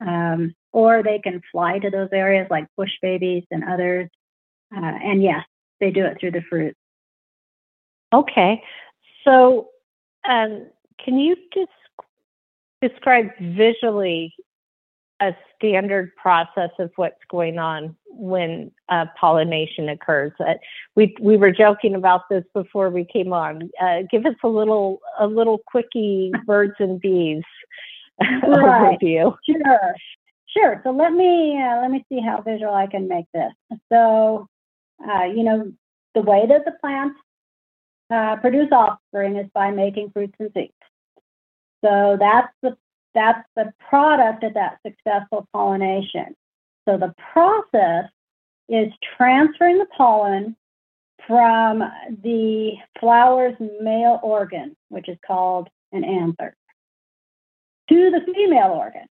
um, 0.00 0.54
or 0.72 1.02
they 1.02 1.20
can 1.20 1.42
fly 1.52 1.78
to 1.78 1.90
those 1.90 2.08
areas 2.12 2.48
like 2.50 2.66
bush 2.76 2.92
babies 3.00 3.44
and 3.50 3.64
others. 3.64 4.10
Uh, 4.74 4.80
and 4.80 5.22
yes, 5.22 5.44
they 5.80 5.90
do 5.90 6.04
it 6.04 6.18
through 6.20 6.32
the 6.32 6.42
fruit. 6.50 6.76
Okay, 8.12 8.62
so 9.24 9.68
um, 10.28 10.66
can 11.04 11.18
you 11.18 11.36
just 11.54 11.70
describe 12.82 13.30
visually 13.40 14.34
a 15.20 15.34
standard 15.56 16.14
process 16.16 16.70
of 16.78 16.90
what's 16.96 17.22
going 17.30 17.58
on 17.58 17.96
when 18.08 18.70
uh, 18.88 19.06
pollination 19.18 19.88
occurs. 19.88 20.32
Uh, 20.40 20.54
we 20.94 21.14
we 21.20 21.36
were 21.36 21.50
joking 21.50 21.94
about 21.94 22.28
this 22.28 22.44
before 22.54 22.90
we 22.90 23.04
came 23.04 23.32
on. 23.32 23.70
Uh, 23.80 24.02
give 24.10 24.26
us 24.26 24.34
a 24.42 24.48
little 24.48 25.00
a 25.18 25.26
little 25.26 25.58
quickie 25.66 26.32
birds 26.46 26.74
and 26.78 27.00
bees 27.00 27.42
right. 28.20 28.98
overview. 29.00 29.34
Sure, 29.46 29.94
sure. 30.56 30.80
So 30.84 30.90
let 30.90 31.12
me 31.12 31.60
uh, 31.62 31.80
let 31.80 31.90
me 31.90 32.04
see 32.08 32.20
how 32.20 32.42
visual 32.42 32.74
I 32.74 32.86
can 32.86 33.08
make 33.08 33.26
this. 33.32 33.52
So 33.90 34.48
uh, 35.08 35.24
you 35.24 35.44
know 35.44 35.72
the 36.14 36.22
way 36.22 36.46
that 36.46 36.64
the 36.64 36.72
plants 36.80 37.18
uh, 38.10 38.36
produce 38.36 38.68
offspring 38.72 39.36
is 39.36 39.46
by 39.54 39.70
making 39.70 40.10
fruits 40.10 40.34
and 40.38 40.50
seeds. 40.54 40.72
So 41.84 42.16
that's 42.18 42.52
the 42.62 42.76
that's 43.16 43.48
the 43.56 43.72
product 43.88 44.44
of 44.44 44.54
that 44.54 44.78
successful 44.86 45.48
pollination. 45.52 46.36
So 46.86 46.98
the 46.98 47.14
process 47.32 48.04
is 48.68 48.92
transferring 49.16 49.78
the 49.78 49.86
pollen 49.96 50.54
from 51.26 51.82
the 52.22 52.74
flower's 53.00 53.56
male 53.80 54.20
organ, 54.22 54.76
which 54.90 55.08
is 55.08 55.16
called 55.26 55.68
an 55.92 56.04
anther, 56.04 56.54
to 57.88 58.10
the 58.10 58.20
female 58.32 58.72
organ. 58.72 59.06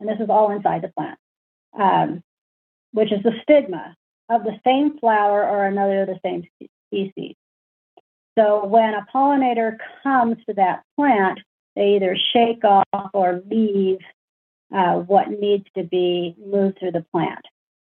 And 0.00 0.08
this 0.08 0.20
is 0.20 0.30
all 0.30 0.52
inside 0.52 0.82
the 0.82 0.92
plant, 0.96 1.18
um, 1.78 2.22
which 2.92 3.12
is 3.12 3.22
the 3.24 3.34
stigma 3.42 3.96
of 4.30 4.44
the 4.44 4.58
same 4.64 4.98
flower 4.98 5.46
or 5.48 5.66
another 5.66 6.02
of 6.02 6.08
the 6.08 6.20
same 6.24 6.44
species. 6.86 7.34
So 8.38 8.64
when 8.64 8.94
a 8.94 9.04
pollinator 9.12 9.78
comes 10.04 10.36
to 10.46 10.54
that 10.54 10.84
plant, 10.96 11.40
they 11.78 11.94
either 11.94 12.16
shake 12.32 12.64
off 12.64 13.10
or 13.14 13.40
leave 13.48 13.98
uh, 14.74 14.94
what 14.94 15.30
needs 15.30 15.64
to 15.76 15.84
be 15.84 16.34
moved 16.44 16.80
through 16.80 16.90
the 16.90 17.06
plant. 17.12 17.44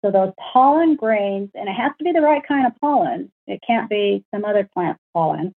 So 0.04 0.12
those 0.12 0.34
pollen 0.54 0.96
grains, 0.96 1.52
and 1.56 1.70
it 1.70 1.74
has 1.74 1.94
to 1.98 2.04
be 2.04 2.12
the 2.12 2.22
right 2.22 2.46
kind 2.46 2.68
of 2.68 2.74
pollen, 2.82 3.32
it 3.48 3.62
can't 3.66 3.90
be 3.90 4.26
some 4.36 4.44
other 4.44 4.70
plant 4.74 4.98
pollen, 5.14 5.56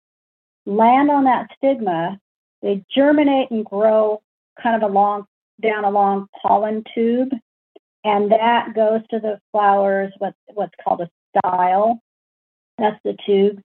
land 0.65 1.11
on 1.11 1.25
that 1.25 1.51
stigma. 1.57 2.21
They 2.63 2.85
germinate 2.95 3.51
and 3.51 3.65
grow 3.65 4.23
kind 4.63 4.81
of 4.81 4.89
along 4.89 5.27
down 5.61 5.85
a 5.85 5.91
long 5.91 6.29
pollen 6.41 6.85
tube, 6.95 7.31
and 8.05 8.31
that 8.31 8.75
goes 8.77 9.01
to 9.11 9.19
the 9.19 9.41
flowers, 9.51 10.13
what, 10.19 10.35
what's 10.55 10.75
called 10.85 11.01
a 11.01 11.11
style. 11.37 12.01
That's 12.79 13.01
the 13.05 13.17
tube. 13.27 13.61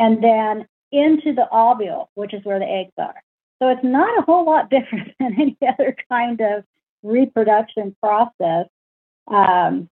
And 0.00 0.22
then 0.22 0.66
into 0.90 1.32
the 1.34 1.48
ovule, 1.52 2.10
which 2.14 2.34
is 2.34 2.44
where 2.44 2.58
the 2.58 2.66
eggs 2.68 2.92
are. 2.98 3.14
So 3.60 3.68
it's 3.68 3.84
not 3.84 4.18
a 4.18 4.22
whole 4.22 4.44
lot 4.44 4.70
different 4.70 5.14
than 5.20 5.34
any 5.40 5.58
other 5.66 5.96
kind 6.08 6.40
of 6.40 6.64
reproduction 7.02 7.96
process. 8.00 8.66
Um, 9.26 9.88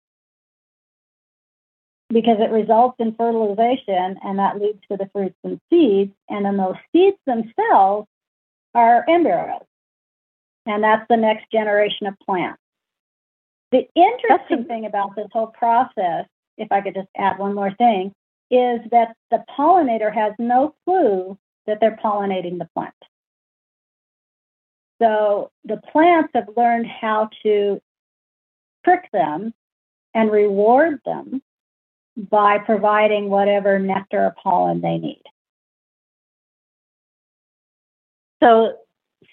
because 2.12 2.36
it 2.40 2.50
results 2.50 2.96
in 2.98 3.14
fertilization 3.14 4.18
and 4.22 4.38
that 4.38 4.60
leads 4.60 4.78
to 4.90 4.96
the 4.96 5.08
fruits 5.12 5.36
and 5.44 5.58
seeds. 5.70 6.12
And 6.28 6.44
then 6.44 6.56
those 6.56 6.76
seeds 6.92 7.16
themselves 7.26 8.06
are 8.74 9.04
embryos. 9.08 9.64
And 10.66 10.84
that's 10.84 11.06
the 11.08 11.16
next 11.16 11.50
generation 11.50 12.06
of 12.06 12.14
plants. 12.24 12.60
The 13.72 13.88
interesting 13.94 14.64
thing 14.66 14.84
about 14.84 15.16
this 15.16 15.28
whole 15.32 15.46
process, 15.46 16.26
if 16.58 16.70
I 16.70 16.82
could 16.82 16.94
just 16.94 17.08
add 17.16 17.38
one 17.38 17.54
more 17.54 17.72
thing, 17.74 18.12
is 18.50 18.80
that 18.90 19.16
the 19.30 19.42
pollinator 19.58 20.12
has 20.14 20.34
no 20.38 20.74
clue 20.84 21.38
that 21.66 21.78
they're 21.80 21.98
pollinating 22.02 22.58
the 22.58 22.68
plant. 22.74 22.94
So 25.02 25.50
the 25.64 25.78
plants 25.90 26.30
have 26.32 26.48
learned 26.56 26.86
how 26.86 27.28
to 27.42 27.82
trick 28.84 29.10
them 29.12 29.52
and 30.14 30.30
reward 30.30 31.00
them 31.04 31.42
by 32.16 32.58
providing 32.58 33.28
whatever 33.28 33.80
nectar 33.80 34.26
or 34.26 34.34
pollen 34.40 34.80
they 34.80 34.98
need. 34.98 35.22
So, 38.40 38.76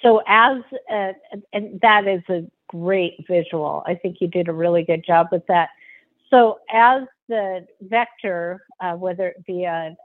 so 0.02 0.24
as 0.28 0.58
uh, 0.92 1.14
and 1.54 1.80
that 1.82 2.08
is 2.08 2.24
a 2.30 2.50
great 2.68 3.24
visual. 3.28 3.84
I 3.86 3.94
think 3.94 4.18
you 4.22 4.28
did 4.28 4.48
a 4.48 4.54
really 4.54 4.84
good 4.84 5.06
job 5.06 5.28
with 5.32 5.46
that. 5.48 5.70
So, 6.32 6.60
as 6.72 7.04
the 7.28 7.68
vector, 7.82 8.66
uh, 8.80 8.94
whether 8.94 9.28
it 9.30 9.46
be 9.46 9.66
an 9.66 9.98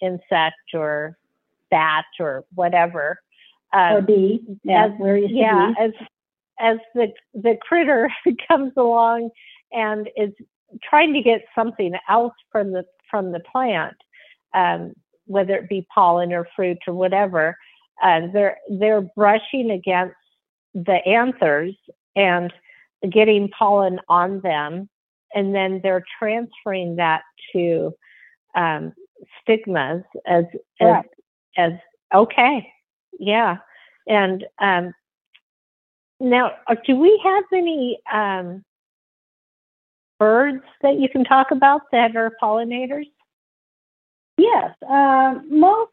insect 0.00 0.74
or 0.74 1.18
bat 1.70 2.04
or 2.18 2.44
whatever, 2.54 3.20
um, 3.72 3.92
or 3.92 4.02
bee, 4.02 4.40
yeah, 4.64 4.86
as, 4.86 4.92
yeah, 5.28 5.72
as 5.78 5.92
as 6.60 6.78
the 6.94 7.08
the 7.34 7.56
critter 7.60 8.10
comes 8.48 8.72
along 8.76 9.30
and 9.72 10.08
is 10.16 10.32
trying 10.82 11.12
to 11.14 11.22
get 11.22 11.42
something 11.54 11.94
else 12.08 12.34
from 12.50 12.72
the 12.72 12.84
from 13.10 13.32
the 13.32 13.40
plant, 13.40 13.96
um, 14.54 14.92
whether 15.26 15.54
it 15.54 15.68
be 15.68 15.86
pollen 15.92 16.32
or 16.32 16.46
fruit 16.54 16.78
or 16.86 16.94
whatever, 16.94 17.56
uh, 18.02 18.20
they're 18.32 18.58
they're 18.68 19.08
brushing 19.16 19.70
against 19.70 20.16
the 20.74 20.98
anthers 21.06 21.74
and 22.16 22.52
getting 23.10 23.48
pollen 23.56 23.98
on 24.08 24.40
them, 24.40 24.88
and 25.34 25.54
then 25.54 25.80
they're 25.82 26.04
transferring 26.18 26.96
that 26.96 27.22
to 27.52 27.92
um, 28.54 28.92
stigmas 29.42 30.02
as 30.26 30.44
as 30.80 31.04
as 31.56 31.72
okay, 32.14 32.66
yeah, 33.18 33.58
and 34.06 34.44
um, 34.60 34.94
now 36.20 36.52
uh, 36.66 36.76
do 36.86 36.96
we 36.96 37.20
have 37.24 37.44
any 37.52 37.98
um, 38.12 38.64
birds 40.18 40.62
that 40.82 40.98
you 40.98 41.08
can 41.08 41.24
talk 41.24 41.50
about 41.50 41.82
that 41.92 42.16
are 42.16 42.32
pollinators? 42.42 43.06
Yes, 44.36 44.74
um, 44.88 45.46
most. 45.50 45.90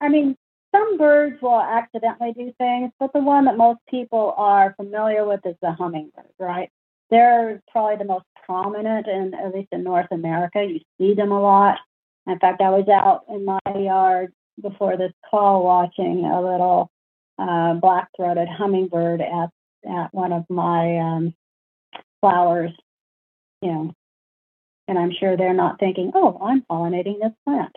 I 0.00 0.08
mean, 0.08 0.36
some 0.74 0.98
birds 0.98 1.40
will 1.40 1.60
accidentally 1.60 2.32
do 2.32 2.52
things, 2.58 2.92
but 2.98 3.12
the 3.12 3.20
one 3.20 3.46
that 3.46 3.56
most 3.56 3.80
people 3.88 4.34
are 4.36 4.74
familiar 4.76 5.26
with 5.26 5.40
is 5.46 5.56
the 5.62 5.72
hummingbird, 5.72 6.26
right? 6.38 6.70
They're 7.10 7.62
probably 7.70 7.96
the 7.96 8.04
most 8.04 8.26
prominent, 8.44 9.06
in 9.06 9.32
at 9.34 9.54
least 9.54 9.68
in 9.72 9.84
North 9.84 10.08
America. 10.10 10.64
You 10.64 10.80
see 10.98 11.14
them 11.14 11.32
a 11.32 11.40
lot. 11.40 11.78
In 12.26 12.38
fact, 12.38 12.60
I 12.60 12.70
was 12.70 12.88
out 12.88 13.24
in 13.28 13.44
my 13.44 13.60
yard 13.74 14.32
before 14.60 14.96
this 14.96 15.12
call 15.30 15.64
watching 15.64 16.24
a 16.24 16.40
little 16.40 16.90
uh, 17.38 17.74
black-throated 17.74 18.48
hummingbird 18.48 19.20
at 19.20 19.50
at 19.88 20.12
one 20.12 20.32
of 20.32 20.44
my 20.48 20.98
um, 20.98 21.34
flowers 22.20 22.72
you 23.62 23.72
know, 23.72 23.94
and 24.88 24.98
I'm 24.98 25.12
sure 25.12 25.36
they're 25.36 25.54
not 25.54 25.80
thinking, 25.80 26.12
oh, 26.14 26.38
I'm 26.42 26.62
pollinating 26.70 27.20
this 27.20 27.32
plant. 27.44 27.74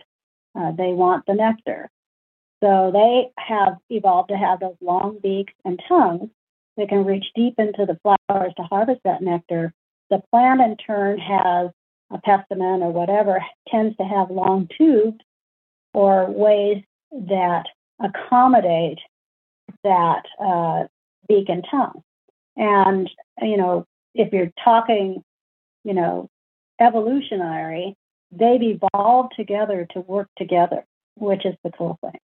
Uh, 0.54 0.72
they 0.72 0.92
want 0.92 1.24
the 1.26 1.34
nectar. 1.34 1.90
So 2.62 2.90
they 2.92 3.30
have 3.38 3.78
evolved 3.88 4.28
to 4.28 4.36
have 4.36 4.60
those 4.60 4.76
long 4.80 5.18
beaks 5.22 5.54
and 5.64 5.80
tongues 5.88 6.28
that 6.76 6.88
can 6.88 7.04
reach 7.04 7.26
deep 7.34 7.54
into 7.58 7.86
the 7.86 7.98
flowers 8.02 8.52
to 8.56 8.62
harvest 8.62 9.00
that 9.04 9.22
nectar. 9.22 9.72
The 10.10 10.22
plant, 10.30 10.60
in 10.60 10.76
turn, 10.76 11.18
has 11.18 11.70
a 12.10 12.18
pestilent 12.18 12.82
or 12.82 12.90
whatever, 12.90 13.42
tends 13.68 13.96
to 13.96 14.04
have 14.04 14.30
long 14.30 14.68
tubes 14.76 15.18
or 15.92 16.30
ways 16.30 16.82
that 17.12 17.64
accommodate 18.02 18.98
that 19.84 20.22
uh, 20.42 20.84
beak 21.28 21.48
and 21.48 21.64
tongue. 21.70 22.02
And, 22.56 23.08
you 23.40 23.56
know, 23.56 23.86
if 24.14 24.32
you're 24.32 24.50
talking 24.62 25.22
you 25.84 25.94
know, 25.94 26.28
evolutionary, 26.80 27.96
they've 28.30 28.78
evolved 28.94 29.32
together 29.36 29.86
to 29.92 30.00
work 30.00 30.28
together, 30.36 30.84
which 31.16 31.44
is 31.44 31.54
the 31.64 31.70
cool 31.70 31.98
thing. 32.00 32.18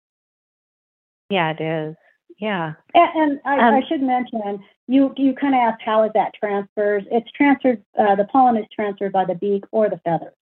Yeah, 1.31 1.55
it 1.57 1.61
is. 1.61 1.97
Yeah. 2.39 2.75
And, 2.95 3.11
and 3.15 3.41
I, 3.45 3.69
um, 3.69 3.75
I, 3.75 3.83
should 3.89 4.03
mention, 4.03 4.65
you 4.89 5.13
you 5.17 5.35
kind 5.35 5.55
of 5.55 5.61
asked 5.61 5.83
how 5.85 6.05
is 6.05 6.11
that 6.15 6.33
transfers? 6.35 7.05
It's 7.11 7.31
transferred. 7.33 7.83
Uh, 7.99 8.17
the 8.17 8.25
pollen 8.25 8.57
is 8.57 8.67
transferred 8.75 9.13
by 9.13 9.25
the 9.25 9.35
beak 9.35 9.65
or 9.71 9.89
the 9.89 10.01
feathers, 10.05 10.35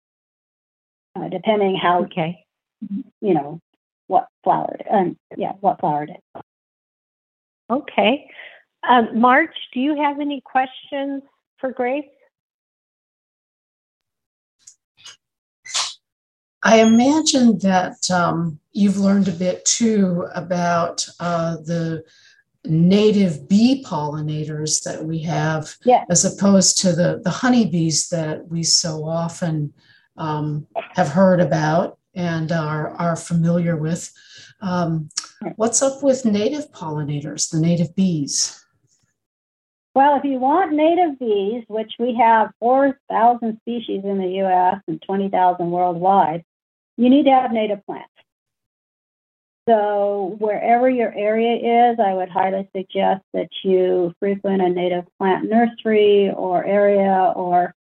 uh, 1.15 1.27
depending 1.29 1.75
how. 1.75 2.03
Okay. 2.03 2.45
You 3.21 3.33
know 3.33 3.61
what 4.07 4.27
flower? 4.43 4.75
Um, 4.89 5.17
yeah, 5.37 5.53
what 5.59 5.79
flower 5.79 6.03
it 6.03 6.11
is. 6.11 6.41
Okay. 7.69 8.29
Um, 8.87 9.19
Marge, 9.19 9.49
do 9.73 9.79
you 9.79 10.01
have 10.01 10.19
any 10.19 10.41
questions 10.41 11.21
for 11.59 11.71
Grace? 11.71 12.05
I 16.63 16.81
imagine 16.81 17.59
that 17.59 18.09
um, 18.11 18.59
you've 18.71 18.97
learned 18.97 19.27
a 19.27 19.33
bit 19.33 19.63
too 19.65 20.27
about 20.33 21.07
uh, 21.19 21.57
the 21.57 22.03
native 22.65 23.47
bee 23.47 23.83
pollinators 23.87 24.83
that 24.83 25.05
we 25.05 25.19
have, 25.19 25.75
yeah. 25.85 26.03
as 26.09 26.25
opposed 26.25 26.77
to 26.79 26.91
the, 26.91 27.21
the 27.23 27.29
honeybees 27.29 28.09
that 28.09 28.47
we 28.47 28.63
so 28.63 29.05
often 29.05 29.73
um, 30.17 30.67
have 30.95 31.07
heard 31.07 31.39
about 31.39 31.98
and 32.15 32.51
are, 32.51 32.91
are 32.91 33.15
familiar 33.15 33.75
with. 33.77 34.11
Um, 34.61 35.09
what's 35.55 35.81
up 35.81 36.03
with 36.03 36.25
native 36.25 36.71
pollinators, 36.71 37.49
the 37.49 37.59
native 37.59 37.95
bees? 37.95 38.63
Well, 39.95 40.17
if 40.17 40.23
you 40.23 40.39
want 40.39 40.73
native 40.73 41.19
bees, 41.19 41.63
which 41.67 41.93
we 41.99 42.15
have 42.15 42.51
4,000 42.59 43.57
species 43.61 44.01
in 44.03 44.17
the 44.17 44.41
US 44.43 44.81
and 44.87 45.01
20,000 45.01 45.71
worldwide, 45.71 46.43
you 46.97 47.09
need 47.09 47.23
to 47.23 47.31
have 47.31 47.51
native 47.51 47.85
plants. 47.85 48.09
So, 49.67 50.35
wherever 50.39 50.89
your 50.89 51.13
area 51.13 51.91
is, 51.91 51.99
I 51.99 52.13
would 52.13 52.29
highly 52.29 52.67
suggest 52.75 53.23
that 53.33 53.49
you 53.63 54.13
frequent 54.19 54.63
a 54.63 54.69
native 54.69 55.05
plant 55.19 55.47
nursery 55.47 56.31
or 56.31 56.65
area 56.65 57.33
or 57.35 57.75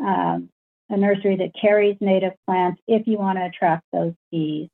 um, 0.00 0.50
a 0.90 0.96
nursery 0.96 1.36
that 1.36 1.52
carries 1.60 1.96
native 2.00 2.32
plants 2.46 2.80
if 2.86 3.06
you 3.06 3.18
want 3.18 3.38
to 3.38 3.44
attract 3.44 3.84
those 3.92 4.14
bees, 4.30 4.68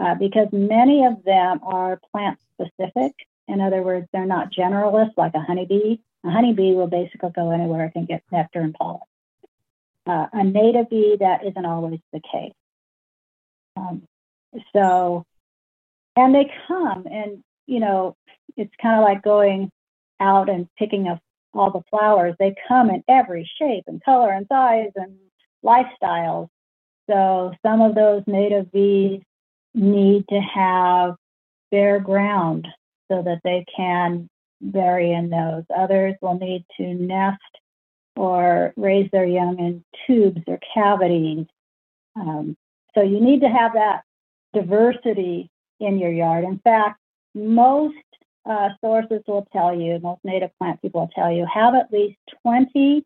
uh, 0.00 0.14
because 0.14 0.48
many 0.52 1.04
of 1.04 1.22
them 1.24 1.60
are 1.62 2.00
plant 2.10 2.38
specific. 2.54 3.14
In 3.48 3.60
other 3.60 3.82
words, 3.82 4.06
they're 4.12 4.26
not 4.26 4.52
generalists 4.52 5.16
like 5.16 5.34
a 5.34 5.40
honeybee. 5.40 5.98
A 6.24 6.30
honeybee 6.30 6.74
will 6.74 6.86
basically 6.86 7.30
go 7.34 7.50
anywhere 7.50 7.86
it 7.86 7.92
can 7.92 8.04
get 8.04 8.22
nectar 8.30 8.60
and 8.60 8.74
pollen. 8.74 9.00
Uh, 10.06 10.26
a 10.32 10.44
native 10.44 10.90
bee, 10.90 11.16
that 11.20 11.44
isn't 11.46 11.66
always 11.66 12.00
the 12.12 12.20
case. 12.20 12.52
Um, 13.76 14.02
so, 14.72 15.24
and 16.16 16.34
they 16.34 16.50
come, 16.66 17.06
and 17.06 17.42
you 17.66 17.80
know, 17.80 18.16
it's 18.56 18.72
kind 18.80 18.98
of 18.98 19.04
like 19.04 19.22
going 19.22 19.70
out 20.20 20.48
and 20.48 20.68
picking 20.76 21.08
up 21.08 21.20
all 21.54 21.70
the 21.70 21.82
flowers. 21.90 22.34
They 22.38 22.54
come 22.68 22.90
in 22.90 23.04
every 23.08 23.48
shape 23.58 23.84
and 23.86 24.02
color 24.02 24.30
and 24.30 24.46
size 24.48 24.90
and 24.96 25.16
lifestyles. 25.64 26.48
So, 27.10 27.52
some 27.64 27.80
of 27.80 27.94
those 27.94 28.22
native 28.26 28.70
bees 28.72 29.22
need 29.74 30.24
to 30.28 30.40
have 30.40 31.16
bare 31.70 32.00
ground 32.00 32.68
so 33.10 33.22
that 33.22 33.40
they 33.44 33.64
can 33.74 34.28
bury 34.60 35.12
in 35.12 35.30
those. 35.30 35.64
Others 35.74 36.14
will 36.20 36.38
need 36.38 36.64
to 36.76 36.94
nest 36.94 37.40
or 38.14 38.72
raise 38.76 39.10
their 39.10 39.24
young 39.24 39.58
in 39.58 39.84
tubes 40.06 40.42
or 40.46 40.58
cavities. 40.74 41.46
Um, 42.14 42.56
so 42.94 43.02
you 43.02 43.20
need 43.20 43.40
to 43.40 43.48
have 43.48 43.72
that 43.74 44.02
diversity 44.52 45.50
in 45.80 45.98
your 45.98 46.12
yard. 46.12 46.44
In 46.44 46.58
fact, 46.58 47.00
most 47.34 47.96
uh, 48.48 48.70
sources 48.82 49.22
will 49.26 49.46
tell 49.52 49.74
you, 49.74 49.98
most 50.00 50.20
native 50.24 50.50
plant 50.58 50.82
people 50.82 51.02
will 51.02 51.10
tell 51.14 51.32
you, 51.32 51.46
have 51.52 51.74
at 51.74 51.92
least 51.92 52.18
20 52.42 53.04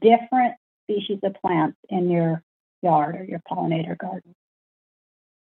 different 0.00 0.54
species 0.90 1.18
of 1.22 1.34
plants 1.34 1.76
in 1.88 2.10
your 2.10 2.42
yard 2.82 3.16
or 3.16 3.24
your 3.24 3.40
pollinator 3.50 3.96
garden. 3.96 4.34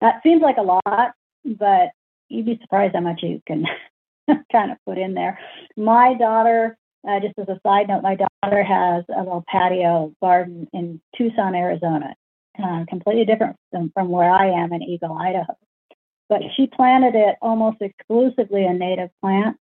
That 0.02 0.22
seems 0.24 0.42
like 0.42 0.58
a 0.58 0.62
lot, 0.62 1.14
but 1.46 1.92
you'd 2.30 2.46
be 2.46 2.60
surprised 2.62 2.96
how 2.96 3.02
much 3.02 3.22
you 3.24 3.42
can 3.48 3.66
kind 4.52 4.72
of 4.72 4.78
put 4.86 4.98
in 4.98 5.14
there. 5.14 5.40
My 5.78 6.14
daughter 6.16 6.78
uh, 7.08 7.20
just 7.20 7.38
as 7.38 7.50
a 7.50 7.60
side 7.66 7.88
note, 7.88 8.02
my 8.02 8.16
daughter 8.16 8.64
has 8.64 9.04
a 9.14 9.20
little 9.20 9.44
patio 9.48 10.14
garden 10.22 10.68
in 10.74 11.02
Tucson, 11.18 11.56
Arizona, 11.56 12.16
uh, 12.64 12.86
completely 12.88 13.26
different 13.26 13.58
than 13.72 13.92
from 13.94 14.10
where 14.10 14.32
I 14.32 14.48
am 14.48 14.72
in 14.72 14.82
Eagle, 14.82 15.18
Idaho. 15.18 15.56
But 16.30 16.42
she 16.56 16.68
planted 16.68 17.16
it 17.16 17.36
almost 17.42 17.82
exclusively 17.82 18.66
a 18.66 18.74
native 18.74 19.10
plant. 19.22 19.58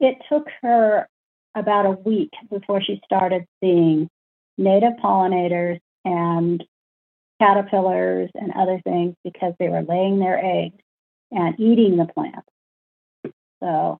It 0.00 0.16
took 0.28 0.46
her 0.62 1.06
about 1.54 1.84
a 1.84 1.90
week 1.90 2.30
before 2.50 2.82
she 2.82 3.00
started 3.04 3.44
seeing 3.62 4.08
native 4.60 4.92
pollinators 5.02 5.80
and 6.04 6.62
caterpillars 7.40 8.30
and 8.34 8.52
other 8.56 8.80
things 8.84 9.16
because 9.24 9.54
they 9.58 9.68
were 9.68 9.82
laying 9.82 10.18
their 10.18 10.38
eggs 10.44 10.78
and 11.32 11.58
eating 11.58 11.96
the 11.96 12.06
plant. 12.06 12.44
So, 13.60 13.98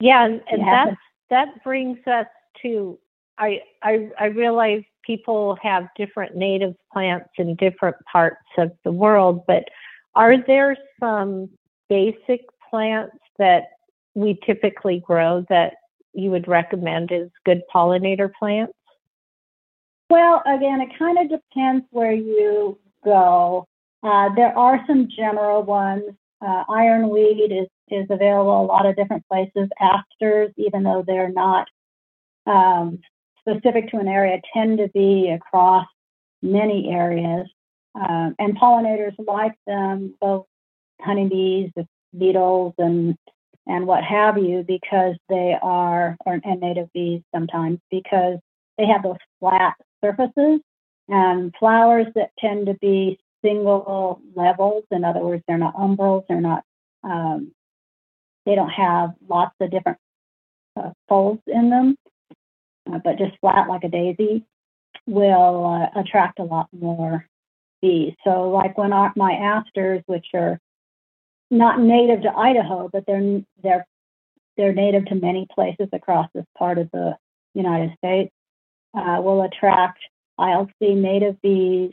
yeah, 0.00 0.24
and, 0.24 0.42
and 0.50 0.62
that 0.62 0.96
that 1.30 1.64
brings 1.64 1.98
us 2.06 2.26
to 2.62 2.98
I, 3.38 3.62
I 3.82 4.10
I 4.18 4.26
realize 4.26 4.82
people 5.04 5.56
have 5.62 5.88
different 5.96 6.36
native 6.36 6.74
plants 6.92 7.30
in 7.38 7.54
different 7.56 7.96
parts 8.10 8.36
of 8.58 8.72
the 8.84 8.92
world, 8.92 9.44
but 9.46 9.64
are 10.14 10.36
there 10.46 10.76
some 11.00 11.48
basic 11.88 12.40
plants 12.70 13.16
that 13.38 13.64
we 14.14 14.38
typically 14.44 15.00
grow 15.00 15.44
that 15.48 15.74
you 16.12 16.30
would 16.30 16.48
recommend 16.48 17.12
as 17.12 17.28
good 17.44 17.62
pollinator 17.72 18.30
plants? 18.38 18.72
Well, 20.10 20.42
again, 20.46 20.80
it 20.80 20.98
kind 20.98 21.18
of 21.18 21.28
depends 21.28 21.84
where 21.90 22.12
you 22.12 22.78
go. 23.04 23.66
Uh, 24.02 24.30
there 24.34 24.56
are 24.56 24.84
some 24.86 25.08
general 25.14 25.62
ones. 25.62 26.14
Uh, 26.40 26.64
ironweed 26.68 27.50
is, 27.52 27.66
is 27.88 28.06
available 28.10 28.62
a 28.62 28.64
lot 28.64 28.86
of 28.86 28.96
different 28.96 29.24
places. 29.28 29.68
Asters, 29.80 30.52
even 30.56 30.82
though 30.82 31.04
they're 31.06 31.32
not 31.32 31.68
um, 32.46 33.00
specific 33.40 33.90
to 33.90 33.98
an 33.98 34.08
area, 34.08 34.40
tend 34.54 34.78
to 34.78 34.88
be 34.94 35.28
across 35.30 35.86
many 36.42 36.90
areas. 36.90 37.46
Um, 37.94 38.34
and 38.38 38.56
pollinators 38.56 39.14
like 39.18 39.54
them, 39.66 40.14
both 40.20 40.46
honeybees, 41.00 41.72
beetles, 42.16 42.74
and 42.78 43.16
and 43.66 43.86
what 43.86 44.02
have 44.02 44.38
you, 44.38 44.64
because 44.66 45.16
they 45.28 45.54
are, 45.60 46.16
or, 46.24 46.40
and 46.42 46.60
native 46.60 46.90
bees 46.94 47.20
sometimes, 47.34 47.78
because 47.90 48.38
they 48.78 48.86
have 48.86 49.02
those 49.02 49.16
flat 49.40 49.74
surfaces 50.04 50.60
and 51.08 51.54
flowers 51.58 52.06
that 52.14 52.30
tend 52.38 52.66
to 52.66 52.74
be 52.74 53.18
single 53.44 54.20
levels. 54.34 54.84
In 54.90 55.04
other 55.04 55.20
words, 55.20 55.42
they're 55.46 55.58
not 55.58 55.74
umbels, 55.76 56.24
they're 56.28 56.40
not, 56.40 56.64
um, 57.04 57.52
they 58.44 58.54
don't 58.54 58.70
have 58.70 59.14
lots 59.28 59.54
of 59.60 59.70
different 59.70 59.98
uh, 60.76 60.90
folds 61.08 61.42
in 61.46 61.70
them, 61.70 61.96
uh, 62.90 62.98
but 63.02 63.18
just 63.18 63.38
flat 63.40 63.68
like 63.68 63.84
a 63.84 63.88
daisy 63.88 64.44
will 65.06 65.66
uh, 65.66 66.00
attract 66.00 66.38
a 66.38 66.44
lot 66.44 66.68
more 66.72 67.26
bees. 67.80 68.14
So, 68.24 68.50
like 68.50 68.76
when 68.76 68.92
our, 68.92 69.12
my 69.16 69.32
asters, 69.32 70.02
which 70.06 70.26
are 70.34 70.58
not 71.50 71.80
native 71.80 72.22
to 72.22 72.36
Idaho, 72.36 72.88
but 72.92 73.04
they're 73.06 73.40
they're 73.62 73.86
they're 74.56 74.72
native 74.72 75.06
to 75.06 75.14
many 75.14 75.46
places 75.52 75.88
across 75.92 76.28
this 76.34 76.44
part 76.56 76.78
of 76.78 76.90
the 76.92 77.16
United 77.54 77.94
States, 77.96 78.32
uh, 78.98 79.20
will 79.20 79.42
attract 79.42 80.00
I'll 80.38 80.70
native 80.80 81.40
bees, 81.42 81.92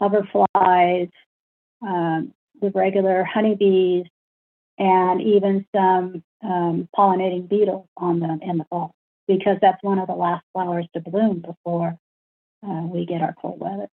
hoverflies, 0.00 1.10
um, 1.82 2.32
the 2.60 2.70
regular 2.70 3.24
honeybees, 3.24 4.06
and 4.78 5.20
even 5.20 5.66
some 5.74 6.22
um, 6.42 6.88
pollinating 6.96 7.48
beetles 7.48 7.86
on 7.96 8.20
them 8.20 8.40
in 8.42 8.58
the 8.58 8.64
fall 8.64 8.94
because 9.26 9.56
that's 9.60 9.82
one 9.82 9.98
of 9.98 10.06
the 10.06 10.14
last 10.14 10.44
flowers 10.52 10.86
to 10.94 11.00
bloom 11.00 11.40
before 11.40 11.96
uh, 12.66 12.82
we 12.86 13.06
get 13.06 13.22
our 13.22 13.34
cold 13.40 13.60
weather. 13.60 13.88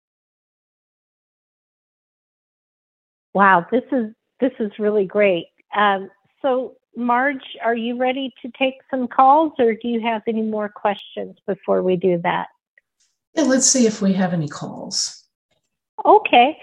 Wow, 3.34 3.66
this 3.70 3.82
is 3.92 4.12
this 4.40 4.52
is 4.58 4.70
really 4.78 5.04
great. 5.04 5.46
Um, 5.76 6.10
so, 6.42 6.74
Marge, 6.96 7.56
are 7.62 7.76
you 7.76 7.96
ready 7.96 8.32
to 8.42 8.50
take 8.58 8.74
some 8.90 9.06
calls, 9.06 9.52
or 9.58 9.74
do 9.74 9.88
you 9.88 10.00
have 10.00 10.22
any 10.26 10.42
more 10.42 10.68
questions 10.68 11.36
before 11.46 11.82
we 11.82 11.96
do 11.96 12.18
that? 12.22 12.48
Yeah, 13.34 13.42
let's 13.42 13.66
see 13.66 13.86
if 13.86 14.00
we 14.00 14.14
have 14.14 14.32
any 14.32 14.48
calls. 14.48 15.24
Okay. 16.04 16.58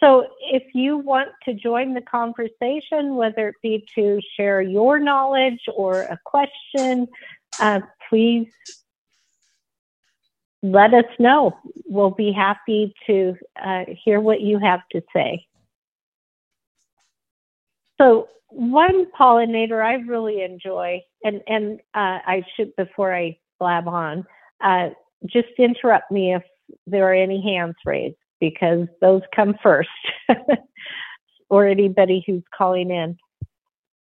So, 0.00 0.26
if 0.40 0.74
you 0.74 0.98
want 0.98 1.30
to 1.44 1.54
join 1.54 1.94
the 1.94 2.02
conversation, 2.02 3.14
whether 3.14 3.48
it 3.48 3.54
be 3.62 3.86
to 3.94 4.20
share 4.36 4.60
your 4.60 4.98
knowledge 4.98 5.60
or 5.74 6.02
a 6.02 6.18
question, 6.24 7.08
uh, 7.60 7.80
please 8.10 8.48
let 10.62 10.92
us 10.92 11.06
know. 11.18 11.56
We'll 11.86 12.10
be 12.10 12.32
happy 12.32 12.94
to 13.06 13.36
uh, 13.62 13.84
hear 14.04 14.20
what 14.20 14.40
you 14.40 14.58
have 14.58 14.80
to 14.92 15.02
say. 15.14 15.46
So, 18.00 18.28
one 18.50 19.06
pollinator 19.18 19.84
I 19.84 19.94
really 19.94 20.42
enjoy, 20.42 21.02
and 21.24 21.40
and 21.46 21.80
uh, 21.94 22.20
I 22.24 22.42
should 22.54 22.74
before 22.76 23.14
I 23.14 23.38
blab 23.58 23.88
on, 23.88 24.24
uh, 24.62 24.90
just 25.26 25.48
interrupt 25.58 26.10
me 26.10 26.34
if 26.34 26.42
there 26.86 27.10
are 27.10 27.14
any 27.14 27.42
hands 27.42 27.74
raised 27.84 28.16
because 28.40 28.86
those 29.00 29.22
come 29.34 29.54
first, 29.62 29.88
or 31.50 31.66
anybody 31.66 32.22
who's 32.26 32.42
calling 32.56 32.90
in. 32.90 33.16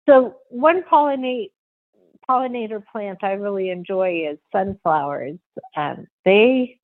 So, 0.09 0.37
one 0.49 0.83
pollinate 0.83 1.51
pollinator 2.29 2.83
plant 2.91 3.19
I 3.23 3.33
really 3.33 3.71
enjoy 3.71 4.27
is 4.31 4.39
sunflowers. 4.53 5.39
Um, 5.77 6.07
they 6.25 6.79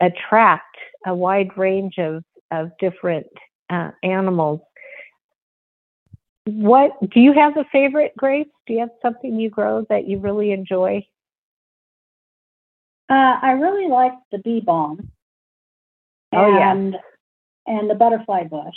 attract 0.00 0.76
a 1.06 1.14
wide 1.14 1.56
range 1.56 1.98
of 1.98 2.24
of 2.50 2.70
different 2.78 3.26
uh, 3.70 3.90
animals 4.02 4.60
what 6.44 6.92
do 7.10 7.20
you 7.20 7.32
have 7.32 7.56
a 7.56 7.64
favorite, 7.70 8.12
Grace? 8.16 8.48
Do 8.66 8.74
you 8.74 8.80
have 8.80 8.90
something 9.00 9.38
you 9.38 9.50
grow 9.50 9.86
that 9.88 10.08
you 10.08 10.18
really 10.18 10.52
enjoy? 10.52 11.06
Uh, 13.08 13.38
I 13.42 13.52
really 13.52 13.88
like 13.88 14.12
the 14.30 14.38
bee 14.38 14.60
balm. 14.60 15.10
Oh 16.32 16.60
and, 16.60 16.92
yeah. 16.94 17.00
And 17.66 17.90
the 17.90 17.94
butterfly 17.94 18.44
bush. 18.44 18.74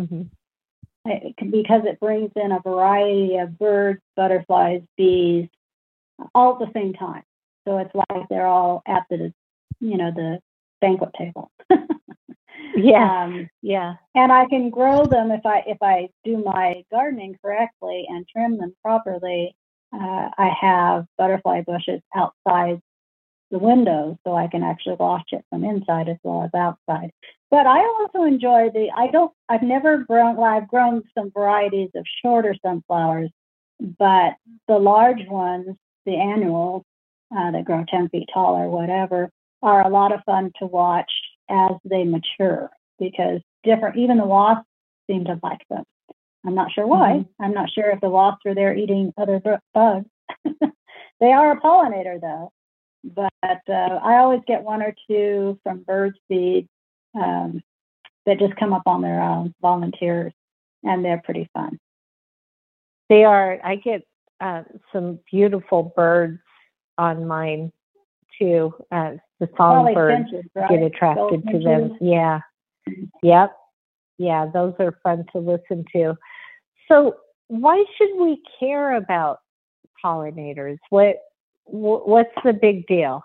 Mm-hmm. 0.00 0.22
It, 1.06 1.34
because 1.50 1.82
it 1.84 2.00
brings 2.00 2.32
in 2.34 2.50
a 2.50 2.60
variety 2.60 3.36
of 3.36 3.58
birds, 3.58 4.00
butterflies, 4.16 4.82
bees, 4.96 5.48
all 6.34 6.54
at 6.54 6.66
the 6.66 6.72
same 6.72 6.94
time. 6.94 7.22
So 7.66 7.78
it's 7.78 7.94
like 7.94 8.28
they're 8.28 8.46
all 8.46 8.82
at 8.86 9.04
the, 9.10 9.32
you 9.80 9.96
know, 9.96 10.10
the 10.14 10.40
banquet 10.80 11.10
table. 11.16 11.50
Yeah. 12.76 13.24
Um, 13.24 13.48
yeah. 13.62 13.94
And 14.14 14.32
I 14.32 14.46
can 14.46 14.70
grow 14.70 15.04
them 15.06 15.30
if 15.30 15.44
I 15.46 15.62
if 15.66 15.78
I 15.82 16.08
do 16.24 16.38
my 16.38 16.84
gardening 16.90 17.36
correctly 17.42 18.06
and 18.08 18.26
trim 18.28 18.58
them 18.58 18.74
properly. 18.82 19.56
Uh, 19.92 20.28
I 20.36 20.50
have 20.60 21.06
butterfly 21.18 21.62
bushes 21.62 22.00
outside 22.16 22.80
the 23.50 23.58
window 23.58 24.18
so 24.24 24.34
I 24.34 24.48
can 24.48 24.64
actually 24.64 24.96
watch 24.96 25.28
it 25.30 25.44
from 25.50 25.64
inside 25.64 26.08
as 26.08 26.16
well 26.24 26.42
as 26.42 26.50
outside. 26.54 27.10
But 27.50 27.66
I 27.66 27.78
also 27.78 28.24
enjoy 28.24 28.70
the 28.70 28.90
I 28.96 29.08
don't 29.08 29.32
I've 29.48 29.62
never 29.62 29.98
grown 29.98 30.36
well 30.36 30.52
I've 30.52 30.68
grown 30.68 31.02
some 31.16 31.30
varieties 31.30 31.90
of 31.94 32.04
shorter 32.22 32.56
sunflowers, 32.64 33.30
but 33.80 34.34
the 34.66 34.78
large 34.78 35.26
ones, 35.28 35.76
the 36.06 36.16
annuals 36.16 36.82
uh, 37.36 37.52
that 37.52 37.64
grow 37.64 37.84
10 37.88 38.08
feet 38.08 38.28
tall 38.32 38.56
or 38.56 38.68
whatever, 38.68 39.30
are 39.62 39.86
a 39.86 39.90
lot 39.90 40.12
of 40.12 40.20
fun 40.24 40.50
to 40.58 40.66
watch 40.66 41.10
as 41.48 41.72
they 41.84 42.04
mature 42.04 42.70
because 42.98 43.40
different, 43.62 43.96
even 43.96 44.18
the 44.18 44.26
wasps 44.26 44.66
seem 45.08 45.24
to 45.24 45.38
like 45.42 45.66
them. 45.68 45.84
I'm 46.46 46.54
not 46.54 46.72
sure 46.72 46.86
why. 46.86 47.10
Mm-hmm. 47.10 47.42
I'm 47.42 47.54
not 47.54 47.70
sure 47.70 47.90
if 47.90 48.00
the 48.00 48.10
wasps 48.10 48.42
are 48.46 48.54
there 48.54 48.76
eating 48.76 49.12
other 49.16 49.40
bugs. 49.72 50.06
they 51.20 51.32
are 51.32 51.52
a 51.52 51.60
pollinator 51.60 52.20
though, 52.20 52.52
but 53.02 53.60
uh, 53.68 53.98
I 54.02 54.18
always 54.18 54.40
get 54.46 54.62
one 54.62 54.82
or 54.82 54.94
two 55.08 55.58
from 55.62 55.82
bird 55.82 56.16
seed 56.28 56.68
um, 57.14 57.62
that 58.26 58.38
just 58.38 58.56
come 58.56 58.72
up 58.72 58.82
on 58.86 59.02
their 59.02 59.20
own, 59.20 59.54
volunteers, 59.60 60.32
and 60.82 61.04
they're 61.04 61.22
pretty 61.24 61.48
fun. 61.54 61.78
They 63.08 63.24
are. 63.24 63.58
I 63.62 63.76
get 63.76 64.02
uh, 64.40 64.62
some 64.92 65.20
beautiful 65.30 65.92
birds 65.96 66.40
on 66.98 67.26
mine 67.26 67.72
too. 68.38 68.74
Uh, 68.90 69.12
the 69.40 69.48
songbirds 69.56 70.30
right? 70.54 70.70
get 70.70 70.82
attracted 70.82 71.46
to 71.48 71.58
them. 71.58 71.96
Yeah. 72.00 72.40
Yep. 73.22 73.56
Yeah, 74.18 74.46
those 74.52 74.74
are 74.78 74.98
fun 75.02 75.24
to 75.32 75.38
listen 75.38 75.84
to. 75.92 76.14
So, 76.88 77.16
why 77.48 77.84
should 77.96 78.16
we 78.16 78.40
care 78.60 78.96
about 78.96 79.40
pollinators? 80.04 80.78
What 80.90 81.16
what's 81.64 82.30
the 82.44 82.52
big 82.52 82.86
deal? 82.86 83.24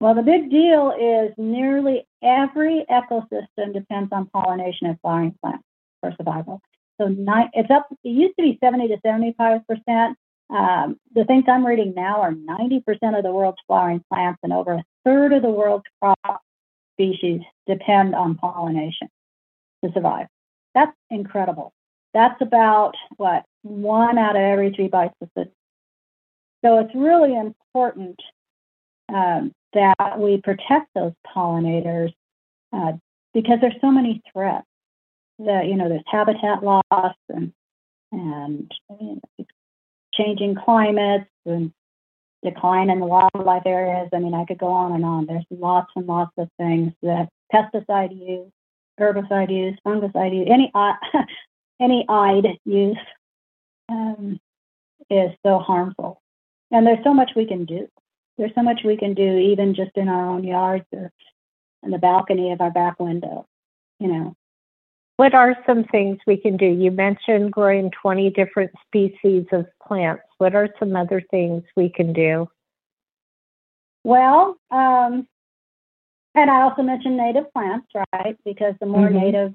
Well, 0.00 0.14
the 0.14 0.22
big 0.22 0.50
deal 0.50 0.92
is 0.98 1.34
nearly 1.38 2.06
every 2.22 2.84
ecosystem 2.90 3.72
depends 3.72 4.12
on 4.12 4.26
pollination 4.26 4.88
of 4.88 5.00
flowering 5.00 5.34
plants 5.42 5.64
for 6.00 6.12
survival. 6.16 6.60
So 7.00 7.14
it's 7.54 7.70
up. 7.70 7.86
It 8.04 8.08
used 8.08 8.34
to 8.38 8.42
be 8.42 8.58
70 8.62 8.88
to 8.88 8.96
75 9.04 9.60
percent. 9.66 10.18
Um, 10.48 10.98
the 11.12 11.24
things 11.24 11.44
I'm 11.48 11.66
reading 11.66 11.94
now 11.94 12.20
are 12.20 12.32
90% 12.32 12.82
of 13.16 13.24
the 13.24 13.32
world's 13.32 13.58
flowering 13.66 14.02
plants 14.12 14.38
and 14.42 14.52
over 14.52 14.74
a 14.74 14.84
third 15.04 15.32
of 15.32 15.42
the 15.42 15.50
world's 15.50 15.84
crop 16.00 16.42
species 16.94 17.40
depend 17.66 18.14
on 18.14 18.36
pollination 18.36 19.08
to 19.84 19.92
survive. 19.92 20.26
That's 20.74 20.92
incredible. 21.10 21.72
That's 22.14 22.40
about 22.40 22.94
what 23.16 23.44
one 23.62 24.18
out 24.18 24.36
of 24.36 24.42
every 24.42 24.72
three 24.72 24.88
food. 24.90 25.50
So 26.64 26.78
it's 26.78 26.94
really 26.94 27.36
important 27.36 28.20
um, 29.12 29.52
that 29.74 30.18
we 30.18 30.40
protect 30.40 30.88
those 30.94 31.12
pollinators 31.26 32.12
uh, 32.72 32.92
because 33.34 33.58
there's 33.60 33.80
so 33.80 33.90
many 33.90 34.22
threats. 34.32 34.66
That 35.38 35.66
you 35.66 35.76
know, 35.76 35.90
there's 35.90 36.02
habitat 36.06 36.62
loss 36.62 37.14
and 37.28 37.52
and 38.10 38.72
you 38.98 39.20
know, 39.38 39.46
changing 40.16 40.54
climates 40.54 41.30
and 41.44 41.72
decline 42.42 42.90
in 42.90 43.00
the 43.00 43.06
wildlife 43.06 43.64
areas. 43.66 44.08
I 44.12 44.18
mean, 44.18 44.34
I 44.34 44.44
could 44.44 44.58
go 44.58 44.68
on 44.68 44.92
and 44.92 45.04
on. 45.04 45.26
There's 45.26 45.44
lots 45.50 45.90
and 45.96 46.06
lots 46.06 46.32
of 46.38 46.48
things 46.58 46.92
that 47.02 47.28
pesticide 47.52 48.16
use, 48.16 48.50
herbicide 49.00 49.50
use, 49.50 49.78
fungicide 49.86 50.34
use, 50.34 50.48
any 50.50 50.72
any 51.80 52.04
eyed 52.08 52.46
use 52.64 52.98
um, 53.88 54.38
is 55.10 55.30
so 55.44 55.58
harmful. 55.58 56.20
And 56.70 56.86
there's 56.86 57.04
so 57.04 57.14
much 57.14 57.32
we 57.36 57.46
can 57.46 57.64
do. 57.64 57.88
There's 58.38 58.54
so 58.54 58.62
much 58.62 58.80
we 58.84 58.96
can 58.96 59.14
do, 59.14 59.38
even 59.38 59.74
just 59.74 59.92
in 59.96 60.08
our 60.08 60.28
own 60.28 60.44
yards 60.44 60.84
or 60.92 61.10
in 61.82 61.90
the 61.90 61.98
balcony 61.98 62.52
of 62.52 62.60
our 62.60 62.70
back 62.70 62.98
window. 63.00 63.46
You 63.98 64.08
know. 64.08 64.36
What 65.16 65.34
are 65.34 65.56
some 65.66 65.84
things 65.84 66.18
we 66.26 66.36
can 66.36 66.56
do? 66.56 66.66
You 66.66 66.90
mentioned 66.90 67.52
growing 67.52 67.90
20 68.02 68.30
different 68.30 68.70
species 68.86 69.46
of 69.52 69.66
plants. 69.86 70.22
What 70.38 70.54
are 70.54 70.68
some 70.78 70.94
other 70.94 71.22
things 71.30 71.62
we 71.74 71.88
can 71.88 72.12
do? 72.12 72.48
Well, 74.04 74.56
um, 74.70 75.26
and 76.34 76.50
I 76.50 76.62
also 76.62 76.82
mentioned 76.82 77.16
native 77.16 77.50
plants, 77.52 77.86
right? 78.12 78.36
Because 78.44 78.74
the 78.78 78.86
more 78.86 79.08
mm-hmm. 79.08 79.18
native 79.18 79.54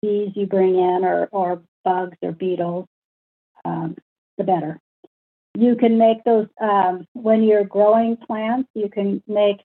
bees 0.00 0.32
you 0.34 0.46
bring 0.46 0.76
in, 0.76 1.04
or, 1.04 1.28
or 1.32 1.62
bugs 1.84 2.16
or 2.22 2.32
beetles, 2.32 2.86
um, 3.64 3.96
the 4.38 4.44
better. 4.44 4.78
You 5.58 5.74
can 5.74 5.98
make 5.98 6.22
those 6.24 6.46
um, 6.60 7.06
when 7.12 7.42
you're 7.42 7.64
growing 7.64 8.16
plants. 8.16 8.68
You 8.74 8.88
can 8.88 9.20
make 9.26 9.60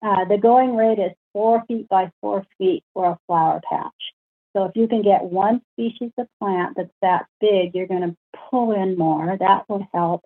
uh, 0.00 0.24
the 0.26 0.38
going 0.38 0.76
rate 0.76 1.00
is 1.00 1.12
four 1.32 1.64
feet 1.66 1.88
by 1.88 2.10
four 2.20 2.46
feet 2.56 2.84
for 2.94 3.10
a 3.10 3.18
flower 3.26 3.60
patch. 3.68 4.13
So 4.54 4.64
if 4.64 4.72
you 4.76 4.86
can 4.86 5.02
get 5.02 5.24
one 5.24 5.60
species 5.72 6.12
of 6.16 6.28
plant 6.40 6.76
that's 6.76 6.94
that 7.02 7.26
big, 7.40 7.74
you're 7.74 7.88
going 7.88 8.02
to 8.02 8.16
pull 8.50 8.72
in 8.72 8.96
more. 8.96 9.36
That 9.38 9.68
will 9.68 9.86
help. 9.92 10.22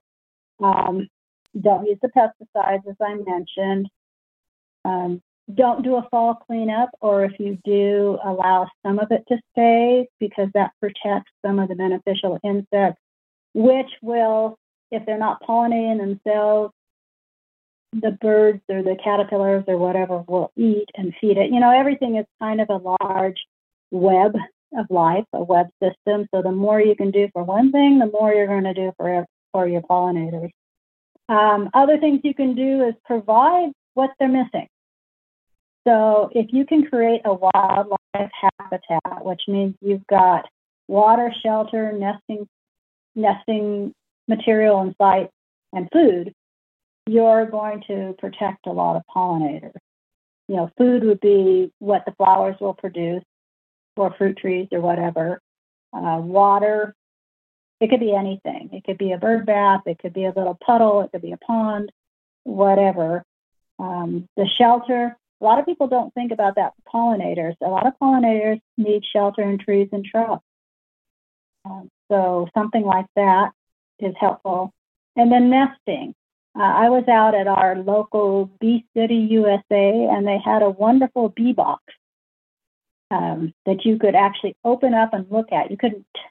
Um, 0.60 1.08
don't 1.58 1.86
use 1.86 1.98
the 2.02 2.08
pesticides, 2.08 2.86
as 2.88 2.96
I 3.00 3.14
mentioned. 3.14 3.88
Um, 4.84 5.22
don't 5.52 5.82
do 5.82 5.96
a 5.96 6.06
fall 6.10 6.34
cleanup, 6.34 6.90
or 7.00 7.24
if 7.24 7.32
you 7.38 7.58
do, 7.64 8.18
allow 8.22 8.68
some 8.84 8.98
of 8.98 9.10
it 9.10 9.24
to 9.28 9.38
stay 9.52 10.06
because 10.20 10.48
that 10.52 10.72
protects 10.78 11.32
some 11.44 11.58
of 11.58 11.68
the 11.68 11.74
beneficial 11.74 12.38
insects, 12.44 13.00
which 13.54 13.90
will, 14.02 14.58
if 14.90 15.06
they're 15.06 15.18
not 15.18 15.42
pollinating 15.42 15.98
themselves, 15.98 16.74
the 17.94 18.10
birds 18.20 18.60
or 18.68 18.82
the 18.82 18.96
caterpillars 19.02 19.64
or 19.66 19.78
whatever 19.78 20.22
will 20.28 20.52
eat 20.54 20.88
and 20.94 21.14
feed 21.18 21.38
it. 21.38 21.50
You 21.50 21.60
know, 21.60 21.70
everything 21.70 22.16
is 22.16 22.26
kind 22.38 22.60
of 22.60 22.68
a 22.68 22.76
large 23.00 23.38
web 23.90 24.34
of 24.76 24.86
life, 24.90 25.24
a 25.32 25.42
web 25.42 25.68
system. 25.82 26.26
So 26.34 26.42
the 26.42 26.52
more 26.52 26.80
you 26.80 26.94
can 26.94 27.10
do 27.10 27.28
for 27.32 27.42
one 27.42 27.72
thing, 27.72 27.98
the 27.98 28.06
more 28.06 28.32
you're 28.32 28.46
going 28.46 28.64
to 28.64 28.74
do 28.74 28.92
for 28.96 29.26
for 29.52 29.66
your 29.66 29.82
pollinators. 29.82 30.50
Um, 31.28 31.70
other 31.74 31.98
things 31.98 32.20
you 32.24 32.34
can 32.34 32.54
do 32.54 32.84
is 32.84 32.94
provide 33.04 33.70
what 33.94 34.10
they're 34.18 34.28
missing. 34.28 34.68
So 35.86 36.30
if 36.34 36.52
you 36.52 36.66
can 36.66 36.86
create 36.86 37.22
a 37.24 37.32
wildlife 37.32 37.98
habitat, 38.14 39.24
which 39.24 39.42
means 39.48 39.74
you've 39.80 40.06
got 40.06 40.46
water, 40.86 41.32
shelter, 41.42 41.92
nesting, 41.92 42.46
nesting 43.14 43.94
material 44.26 44.80
and 44.80 44.94
site, 44.98 45.30
and 45.72 45.88
food, 45.92 46.34
you're 47.06 47.46
going 47.46 47.82
to 47.86 48.14
protect 48.18 48.66
a 48.66 48.72
lot 48.72 48.96
of 48.96 49.02
pollinators. 49.14 49.72
You 50.48 50.56
know, 50.56 50.70
food 50.78 51.04
would 51.04 51.20
be 51.20 51.72
what 51.78 52.04
the 52.06 52.12
flowers 52.12 52.56
will 52.60 52.74
produce, 52.74 53.22
or 53.98 54.14
fruit 54.14 54.36
trees, 54.38 54.68
or 54.72 54.80
whatever. 54.80 55.40
Uh, 55.92 56.20
water, 56.20 56.94
it 57.80 57.90
could 57.90 58.00
be 58.00 58.14
anything. 58.14 58.70
It 58.72 58.84
could 58.84 58.98
be 58.98 59.12
a 59.12 59.18
bird 59.18 59.46
bath, 59.46 59.82
it 59.86 59.98
could 59.98 60.12
be 60.12 60.24
a 60.24 60.32
little 60.34 60.58
puddle, 60.64 61.02
it 61.02 61.12
could 61.12 61.22
be 61.22 61.32
a 61.32 61.38
pond, 61.38 61.92
whatever. 62.44 63.24
Um, 63.78 64.28
the 64.36 64.46
shelter, 64.46 65.16
a 65.40 65.44
lot 65.44 65.60
of 65.60 65.66
people 65.66 65.86
don't 65.86 66.12
think 66.14 66.32
about 66.32 66.56
that 66.56 66.72
for 66.74 67.16
pollinators. 67.16 67.54
A 67.62 67.68
lot 67.68 67.86
of 67.86 67.94
pollinators 68.02 68.60
need 68.76 69.04
shelter 69.04 69.42
in 69.42 69.58
trees 69.58 69.88
and 69.92 70.04
shrubs. 70.04 70.42
Um, 71.64 71.88
so 72.10 72.48
something 72.54 72.82
like 72.82 73.06
that 73.14 73.52
is 74.00 74.14
helpful. 74.18 74.72
And 75.14 75.30
then 75.30 75.50
nesting. 75.50 76.14
Uh, 76.58 76.62
I 76.62 76.88
was 76.88 77.06
out 77.08 77.34
at 77.34 77.46
our 77.46 77.76
local 77.76 78.50
Bee 78.60 78.84
City 78.96 79.28
USA, 79.30 80.08
and 80.10 80.26
they 80.26 80.38
had 80.44 80.62
a 80.62 80.70
wonderful 80.70 81.28
bee 81.28 81.52
box 81.52 81.82
um, 83.10 83.54
that 83.66 83.84
you 83.84 83.98
could 83.98 84.14
actually 84.14 84.56
open 84.64 84.94
up 84.94 85.12
and 85.12 85.30
look 85.30 85.52
at. 85.52 85.70
You 85.70 85.76
couldn't 85.76 86.06
t- 86.14 86.22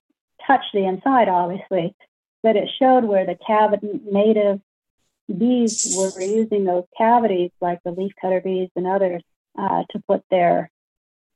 touch 0.46 0.63
the 0.74 0.86
inside, 0.86 1.30
obviously, 1.30 1.96
but 2.44 2.56
it 2.56 2.70
showed 2.80 3.04
where 3.04 3.26
the 3.26 3.38
cavity, 3.46 4.00
native 4.10 4.62
bees 5.36 5.96
were 5.98 6.22
using 6.22 6.66
those 6.66 6.86
cavities, 6.98 7.52
like 7.60 7.80
the 7.84 7.92
leafcutter 7.92 8.44
bees 8.44 8.70
and 8.76 8.88
others, 8.88 9.22
uh, 9.58 9.84
to 9.92 10.02
put 10.08 10.24
their 10.30 10.70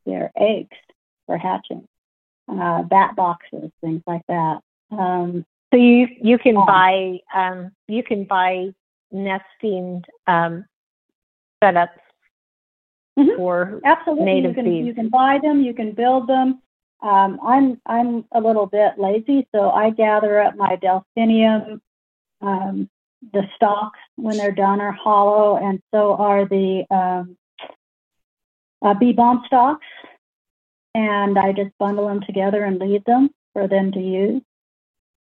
their 0.05 0.31
eggs 0.35 0.77
for 1.25 1.37
hatching. 1.37 1.87
Uh, 2.47 2.83
bat 2.83 3.15
boxes, 3.15 3.71
things 3.81 4.01
like 4.05 4.23
that. 4.27 4.59
Um, 4.91 5.45
so 5.71 5.77
you 5.77 6.07
you 6.21 6.37
can 6.37 6.55
yeah. 6.55 6.65
buy 6.65 7.17
um, 7.33 7.71
you 7.87 8.03
can 8.03 8.25
buy 8.25 8.71
nesting 9.11 10.03
um, 10.27 10.65
setups 11.63 11.99
mm-hmm. 13.19 13.35
for 13.37 13.81
absolutely 13.85 14.25
native 14.25 14.57
you 14.57 14.63
can 14.63 14.73
you 14.73 14.93
can 14.93 15.09
buy 15.09 15.39
them, 15.41 15.61
you 15.61 15.73
can 15.73 15.93
build 15.93 16.27
them. 16.27 16.61
Um, 17.01 17.39
I'm 17.45 17.81
I'm 17.85 18.25
a 18.31 18.39
little 18.39 18.67
bit 18.67 18.93
lazy, 18.97 19.47
so 19.53 19.71
I 19.71 19.89
gather 19.89 20.39
up 20.39 20.55
my 20.55 20.75
delphinium 20.75 21.81
um, 22.41 22.89
the 23.33 23.43
stalks 23.55 23.99
when 24.15 24.37
they're 24.37 24.51
done 24.51 24.81
are 24.81 24.91
hollow, 24.91 25.57
and 25.57 25.79
so 25.93 26.15
are 26.15 26.45
the 26.47 26.85
um, 26.89 27.37
uh, 28.81 28.93
bee 28.95 29.13
balm 29.13 29.43
stalks. 29.45 29.85
And 30.93 31.37
I 31.39 31.53
just 31.53 31.71
bundle 31.79 32.07
them 32.07 32.21
together 32.21 32.63
and 32.63 32.77
leave 32.77 33.05
them 33.05 33.29
for 33.53 33.67
them 33.67 33.93
to 33.93 33.99
use. 33.99 34.41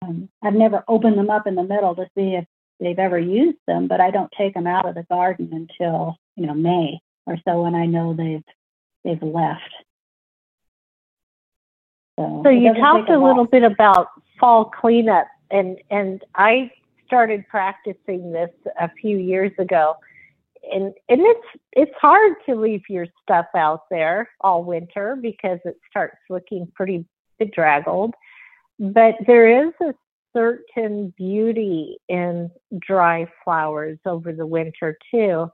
Um, 0.01 0.29
I've 0.41 0.53
never 0.53 0.83
opened 0.87 1.17
them 1.17 1.29
up 1.29 1.45
in 1.45 1.55
the 1.55 1.63
middle 1.63 1.93
to 1.95 2.05
see 2.15 2.35
if 2.35 2.45
they've 2.79 2.97
ever 2.97 3.19
used 3.19 3.57
them, 3.67 3.87
but 3.87 3.99
I 3.99 4.11
don't 4.11 4.31
take 4.37 4.53
them 4.53 4.67
out 4.67 4.87
of 4.87 4.95
the 4.95 5.03
garden 5.03 5.49
until 5.51 6.15
you 6.35 6.45
know 6.45 6.53
May 6.53 7.01
or 7.27 7.37
so 7.45 7.61
when 7.61 7.75
I 7.75 7.85
know 7.85 8.13
they've 8.13 8.43
they've 9.03 9.21
left. 9.21 9.61
So, 12.17 12.41
so 12.43 12.49
you 12.49 12.73
talked 12.73 13.09
a, 13.09 13.15
a 13.15 13.23
little 13.23 13.45
bit 13.45 13.63
about 13.63 14.07
fall 14.39 14.65
cleanup, 14.65 15.27
and 15.51 15.77
and 15.91 16.23
I 16.33 16.71
started 17.05 17.47
practicing 17.47 18.31
this 18.31 18.49
a 18.79 18.89
few 18.99 19.17
years 19.17 19.51
ago. 19.59 19.95
And 20.73 20.93
and 21.07 21.21
it's 21.21 21.47
it's 21.73 21.95
hard 22.01 22.33
to 22.47 22.55
leave 22.55 22.81
your 22.89 23.05
stuff 23.21 23.45
out 23.55 23.83
there 23.91 24.29
all 24.41 24.63
winter 24.63 25.17
because 25.21 25.59
it 25.63 25.77
starts 25.89 26.17
looking 26.29 26.71
pretty 26.75 27.05
bedraggled. 27.39 28.13
But 28.79 29.15
there 29.25 29.67
is 29.67 29.73
a 29.81 29.93
certain 30.35 31.13
beauty 31.17 31.97
in 32.09 32.51
dry 32.79 33.27
flowers 33.43 33.97
over 34.05 34.33
the 34.33 34.45
winter 34.45 34.97
too. 35.11 35.49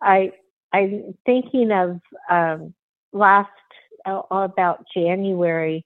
I 0.00 0.32
I'm 0.72 1.14
thinking 1.26 1.70
of 1.70 2.00
um, 2.30 2.74
last 3.12 3.50
uh, 4.06 4.22
about 4.30 4.84
January. 4.94 5.84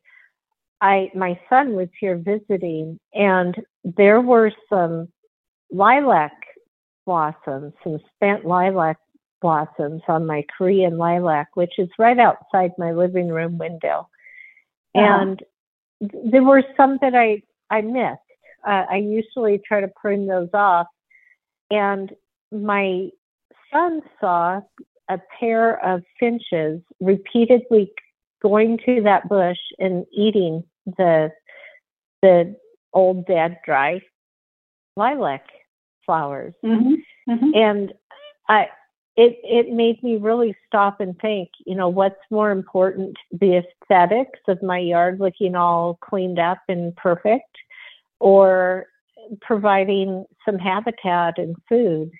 I 0.81 1.11
my 1.15 1.39
son 1.49 1.75
was 1.75 1.89
here 1.99 2.17
visiting, 2.17 2.99
and 3.15 3.55
there 3.85 4.21
were 4.21 4.53
some 4.69 5.09
lilac 5.71 6.33
blossoms, 7.05 7.73
some 7.83 7.99
spent 8.15 8.45
lilac 8.45 8.99
blossoms 9.41 10.03
on 10.09 10.27
my 10.27 10.45
Korean 10.57 10.99
lilac, 10.99 11.49
which 11.55 11.75
is 11.79 11.89
right 11.99 12.19
outside 12.19 12.73
my 12.79 12.93
living 12.93 13.29
room 13.29 13.59
window. 13.59 14.09
Uh-huh. 14.95 15.21
And 15.21 15.43
there 16.01 16.43
were 16.43 16.63
some 16.77 16.99
that 17.01 17.15
I 17.15 17.43
I 17.71 17.81
missed. 17.81 18.21
Uh, 18.67 18.85
I 18.91 18.97
usually 18.97 19.61
try 19.67 19.81
to 19.81 19.89
prune 19.89 20.27
those 20.27 20.51
off, 20.53 20.87
and 21.71 22.13
my 22.53 23.09
son 23.77 24.03
saw 24.21 24.61
a 25.09 25.19
pair 25.39 25.85
of 25.85 26.03
finches 26.19 26.81
repeatedly 27.01 27.93
going 28.43 28.79
to 28.85 29.03
that 29.03 29.29
bush 29.29 29.59
and 29.79 30.05
eating 30.13 30.63
the 30.97 31.31
the 32.23 32.57
old 32.93 33.27
dead 33.27 33.59
dry 33.65 34.01
lilac 34.97 35.45
flowers. 36.05 36.55
Mm-hmm. 36.65 36.95
Mm-hmm. 37.31 37.51
And 37.55 37.93
I 38.49 38.67
it 39.17 39.39
it 39.43 39.73
made 39.73 40.03
me 40.03 40.17
really 40.17 40.57
stop 40.67 41.01
and 41.01 41.19
think, 41.21 41.51
you 41.65 41.75
know, 41.75 41.89
what's 41.89 42.17
more 42.31 42.51
important, 42.51 43.17
the 43.31 43.63
aesthetics 43.63 44.41
of 44.49 44.63
my 44.63 44.79
yard 44.79 45.21
looking 45.21 45.55
all 45.55 45.99
cleaned 46.03 46.39
up 46.39 46.59
and 46.69 46.95
perfect, 46.97 47.57
or 48.21 48.87
providing 49.41 50.25
some 50.45 50.59
habitat 50.59 51.39
and 51.39 51.57
food. 51.69 52.11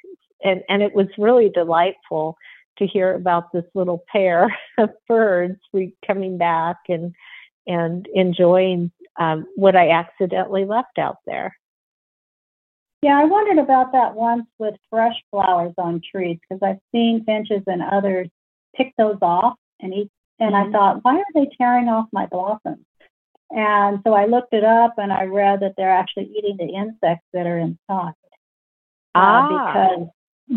And 0.43 0.63
and 0.69 0.83
it 0.83 0.95
was 0.95 1.07
really 1.19 1.51
delightful 1.51 2.37
to 2.79 2.87
hear 2.87 3.15
about 3.15 3.53
this 3.53 3.65
little 3.75 4.05
pair 4.11 4.55
of 4.79 4.91
birds 5.09 5.59
coming 6.07 6.39
back 6.39 6.77
and 6.89 7.15
and 7.67 8.07
enjoying 8.15 8.93
um, 9.19 9.47
what 9.57 9.75
I 9.75 9.91
accidentally 9.91 10.65
left 10.65 10.99
out 10.99 11.17
there. 11.27 11.57
Yeah, 13.03 13.19
I 13.19 13.25
wondered 13.25 13.59
about 13.59 13.93
that 13.93 14.15
once 14.15 14.47
with 14.59 14.75
fresh 14.91 15.15
flowers 15.31 15.75
on 15.79 16.01
trees 16.11 16.39
because 16.41 16.63
I've 16.63 16.81
seen 16.93 17.25
finches 17.25 17.63
and 17.67 17.83
others 17.83 18.29
pick 18.75 18.93
those 18.97 19.19
off 19.23 19.55
and 19.81 19.93
eat. 19.93 20.11
And 20.39 20.55
mm-hmm. 20.55 20.69
I 20.69 20.73
thought, 20.73 21.05
why 21.05 21.17
are 21.17 21.25
they 21.35 21.49
tearing 21.59 21.89
off 21.89 22.07
my 22.13 22.27
blossoms? 22.27 22.85
And 23.51 24.01
so 24.05 24.13
I 24.13 24.27
looked 24.27 24.53
it 24.53 24.65
up 24.65 24.95
and 24.99 25.13
I 25.13 25.25
read 25.25 25.61
that 25.61 25.75
they're 25.77 25.91
actually 25.91 26.33
eating 26.37 26.57
the 26.59 26.67
insects 26.67 27.27
that 27.33 27.47
are 27.47 27.59
inside. 27.59 28.15
Uh, 29.15 29.19
ah. 29.19 29.73
because 29.73 30.09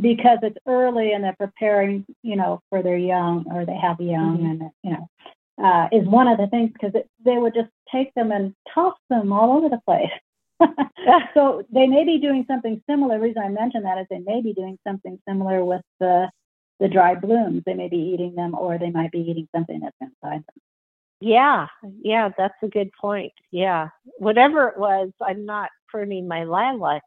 because 0.02 0.40
it's 0.44 0.58
early 0.68 1.14
and 1.14 1.24
they're 1.24 1.36
preparing, 1.38 2.06
you 2.22 2.36
know, 2.36 2.62
for 2.70 2.84
their 2.84 2.98
young 2.98 3.46
or 3.52 3.66
they 3.66 3.76
have 3.76 4.00
young 4.00 4.38
mm-hmm. 4.38 4.46
and 4.46 4.72
you 4.84 4.92
know, 4.92 5.10
uh, 5.64 5.88
is 5.92 6.08
one 6.08 6.28
of 6.28 6.38
the 6.38 6.48
things 6.48 6.72
because 6.74 6.94
they 7.26 7.38
would 7.38 7.54
just 7.54 7.70
take 7.92 8.14
them 8.14 8.32
and 8.32 8.54
toss 8.74 8.96
them 9.10 9.34
all 9.34 9.58
over 9.58 9.70
the 9.70 9.82
place. 9.86 10.12
so 11.34 11.64
they 11.74 11.88
may 11.88 12.04
be 12.04 12.20
doing 12.20 12.46
something 12.48 12.82
similar. 12.90 13.18
The 13.18 13.24
reason 13.24 13.42
I 13.44 13.50
mention 13.50 13.84
that 13.84 13.98
is 13.98 14.08
they 14.10 14.20
may 14.20 14.42
be 14.42 14.54
doing 14.54 14.78
something 14.86 15.20
similar 15.28 15.64
with 15.64 15.82
the 16.00 16.30
the 16.80 16.88
dried 16.88 17.20
blooms. 17.22 17.64
They 17.66 17.74
may 17.74 17.90
be 17.90 17.98
eating 17.98 18.36
them, 18.36 18.56
or 18.56 18.78
they 18.78 18.90
might 18.90 19.12
be 19.12 19.20
eating 19.20 19.48
something 19.54 19.82
that's 19.82 19.96
inside 20.00 20.46
them. 20.46 20.62
Yeah, 21.22 21.68
yeah, 22.02 22.30
that's 22.38 22.56
a 22.64 22.68
good 22.68 22.92
point. 23.00 23.34
Yeah, 23.52 23.90
whatever 24.18 24.70
it 24.70 24.78
was, 24.78 25.10
I'm 25.22 25.46
not 25.46 25.70
pruning 25.90 26.28
my 26.28 26.46
lilac 26.46 27.04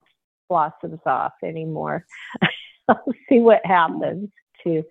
blossoms 0.48 1.00
off 1.06 1.32
anymore. 1.42 2.04
I'll 2.88 3.04
see 3.28 3.40
what 3.40 3.64
happens 3.64 4.30
too. 4.62 4.84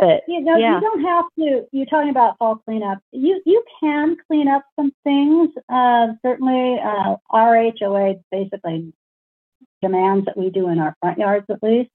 But, 0.00 0.22
you 0.26 0.40
know, 0.40 0.56
yeah. 0.56 0.74
you 0.74 0.80
don't 0.80 1.04
have 1.04 1.24
to. 1.38 1.66
You're 1.70 1.86
talking 1.86 2.10
about 2.10 2.36
fall 2.38 2.56
cleanup. 2.56 2.98
You 3.12 3.40
you 3.46 3.62
can 3.80 4.16
clean 4.26 4.48
up 4.48 4.64
some 4.74 4.92
things. 5.04 5.50
Uh, 5.68 6.08
certainly, 6.20 6.80
uh, 6.80 7.16
our 7.30 7.70
HOA 7.78 8.16
basically 8.32 8.92
demands 9.80 10.24
that 10.24 10.36
we 10.36 10.50
do 10.50 10.68
in 10.68 10.80
our 10.80 10.96
front 11.00 11.18
yards 11.18 11.46
at 11.48 11.62
least. 11.62 11.90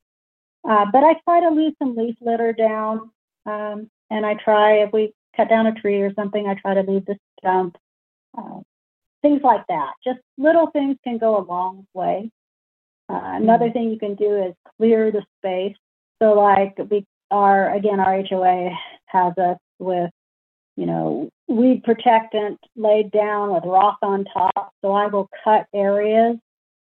Uh, 0.67 0.85
but 0.91 1.03
I 1.03 1.15
try 1.25 1.41
to 1.41 1.49
leave 1.49 1.73
some 1.77 1.95
leaf 1.95 2.15
litter 2.21 2.53
down, 2.53 3.11
um, 3.45 3.89
and 4.09 4.25
I 4.25 4.35
try 4.35 4.83
if 4.83 4.93
we 4.93 5.13
cut 5.35 5.49
down 5.49 5.67
a 5.67 5.73
tree 5.73 6.01
or 6.01 6.13
something, 6.13 6.47
I 6.47 6.53
try 6.53 6.75
to 6.75 6.89
leave 6.89 7.05
the 7.05 7.17
stump. 7.39 7.75
Uh, 8.37 8.59
things 9.21 9.41
like 9.43 9.65
that. 9.67 9.93
Just 10.05 10.19
little 10.37 10.67
things 10.67 10.97
can 11.03 11.17
go 11.17 11.37
a 11.37 11.43
long 11.43 11.85
way. 11.93 12.31
Uh, 13.09 13.19
another 13.23 13.65
mm-hmm. 13.65 13.73
thing 13.73 13.91
you 13.91 13.99
can 13.99 14.15
do 14.15 14.43
is 14.43 14.53
clear 14.77 15.11
the 15.11 15.23
space. 15.39 15.75
So, 16.21 16.33
like 16.33 16.77
we 16.89 17.05
are 17.31 17.73
again 17.73 17.99
our 17.99 18.21
HOA 18.21 18.69
has 19.07 19.33
us 19.37 19.57
with 19.79 20.11
you 20.75 20.85
know 20.85 21.29
weed 21.47 21.83
protectant 21.83 22.59
laid 22.75 23.11
down 23.11 23.53
with 23.53 23.63
rock 23.65 23.97
on 24.03 24.25
top. 24.25 24.73
So 24.81 24.91
I 24.91 25.07
will 25.07 25.29
cut 25.43 25.65
areas 25.73 26.37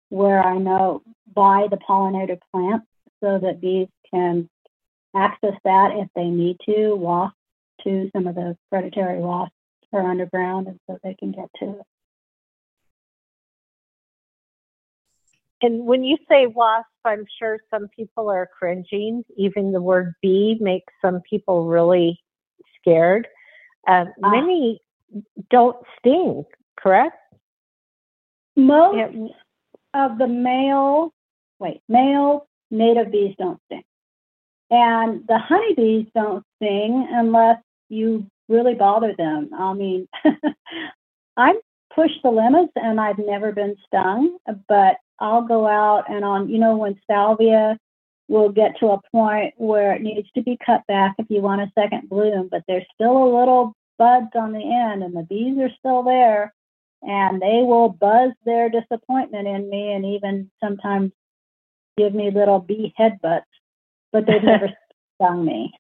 where 0.10 0.46
I 0.46 0.58
know 0.58 1.02
by 1.34 1.68
the 1.70 1.78
pollinator 1.78 2.40
plants 2.52 2.86
so 3.24 3.40
that 3.40 3.62
bees 3.62 3.88
can 4.14 4.50
access 5.16 5.56
that 5.64 5.92
if 5.96 6.08
they 6.16 6.26
need 6.26 6.58
to. 6.66 6.96
Wasps 6.96 7.36
to 7.84 8.12
some 8.16 8.28
of 8.28 8.36
the 8.36 8.56
predatory 8.70 9.20
wasps 9.20 9.56
are 9.92 10.10
underground, 10.10 10.68
and 10.68 10.80
so 10.88 10.98
they 11.04 11.16
can 11.16 11.32
get 11.32 11.50
to 11.60 11.80
it. 11.80 11.86
And 15.62 15.86
when 15.86 16.04
you 16.04 16.18
say 16.30 16.48
wasp, 16.48 16.88
I'm 17.06 17.26
sure 17.40 17.60
some 17.70 17.88
people 17.96 18.30
are 18.30 18.50
cringing. 18.58 19.24
Even 19.38 19.72
the 19.72 19.82
word 19.82 20.14
bee 20.22 20.58
makes 20.60 20.92
some 21.02 21.22
people 21.30 21.68
really 21.68 22.20
scared. 22.80 23.28
Uh, 23.88 24.06
uh, 24.24 24.30
many 24.30 24.80
don't 25.50 25.78
sting, 26.00 26.46
correct? 26.80 27.18
Most 28.56 28.98
yeah. 28.98 30.06
of 30.06 30.18
the 30.18 30.28
male, 30.28 31.14
wait, 31.60 31.82
male 31.88 32.48
native 32.70 33.12
bees 33.12 33.36
don't 33.38 33.60
sting. 33.66 33.84
And 34.70 35.28
the 35.28 35.38
honeybees 35.38 36.08
don't 36.16 36.44
sting 36.56 37.08
unless 37.12 37.58
you 37.90 38.26
really 38.48 38.74
bother 38.74 39.14
them. 39.18 39.50
I 39.58 39.74
mean, 39.74 40.08
I'm 41.38 41.56
push 41.96 42.12
the 42.24 42.30
limits 42.30 42.72
and 42.76 43.00
I've 43.00 43.18
never 43.18 43.52
been 43.52 43.76
stung, 43.86 44.38
but 44.68 44.96
I'll 45.22 45.44
go 45.44 45.68
out 45.68 46.10
and 46.10 46.26
on, 46.26 46.50
you 46.50 46.58
know, 46.58 46.76
when 46.76 47.00
salvia 47.06 47.78
will 48.28 48.50
get 48.50 48.80
to 48.80 48.88
a 48.88 49.02
point 49.12 49.54
where 49.58 49.94
it 49.94 50.02
needs 50.02 50.28
to 50.32 50.42
be 50.42 50.58
cut 50.66 50.82
back 50.88 51.16
if 51.20 51.28
you 51.30 51.42
want 51.42 51.62
a 51.62 51.72
second 51.76 52.10
bloom, 52.10 52.48
but 52.50 52.64
there's 52.68 52.86
still 52.94 53.24
a 53.24 53.38
little 53.40 53.74
buds 54.00 54.32
on 54.36 54.52
the 54.52 54.60
end 54.60 55.04
and 55.04 55.16
the 55.16 55.24
bees 55.24 55.60
are 55.60 55.70
still 55.78 56.02
there 56.02 56.54
and 57.04 57.42
they 57.42 57.62
will 57.64 57.90
buzz 57.90 58.32
their 58.46 58.70
disappointment 58.70 59.48
in 59.48 59.70
me 59.70 59.94
and 59.94 60.06
even 60.06 60.50
sometimes 60.64 61.12
give 61.98 62.16
me 62.16 62.32
little 62.32 62.60
bee 62.60 62.94
headbutts, 63.00 63.44
but 64.12 64.26
they've 64.26 64.44
never 64.44 64.70
stung 65.16 65.46
me. 65.46 65.72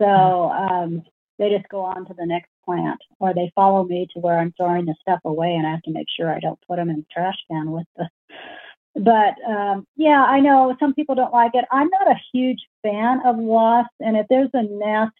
So 0.00 0.06
um, 0.06 1.02
they 1.38 1.50
just 1.50 1.68
go 1.68 1.80
on 1.80 2.06
to 2.06 2.14
the 2.14 2.26
next 2.26 2.51
plant 2.64 3.00
or 3.18 3.34
they 3.34 3.52
follow 3.54 3.84
me 3.84 4.06
to 4.12 4.20
where 4.20 4.38
I'm 4.38 4.52
throwing 4.56 4.86
the 4.86 4.94
stuff 5.00 5.20
away 5.24 5.54
and 5.54 5.66
I 5.66 5.70
have 5.70 5.82
to 5.82 5.92
make 5.92 6.06
sure 6.16 6.32
I 6.32 6.40
don't 6.40 6.58
put 6.68 6.76
them 6.76 6.90
in 6.90 6.96
the 6.96 7.06
trash 7.12 7.36
can 7.50 7.70
with 7.70 7.86
the 7.96 8.08
but 8.94 9.34
um, 9.48 9.86
yeah, 9.96 10.22
I 10.22 10.40
know 10.40 10.76
some 10.78 10.94
people 10.94 11.14
don't 11.14 11.32
like 11.32 11.52
it. 11.54 11.64
I'm 11.70 11.88
not 11.88 12.10
a 12.10 12.20
huge 12.32 12.60
fan 12.82 13.20
of 13.24 13.36
wasps, 13.36 13.94
and 14.00 14.16
if 14.16 14.26
there's 14.28 14.50
a 14.52 14.62
nest 14.62 15.12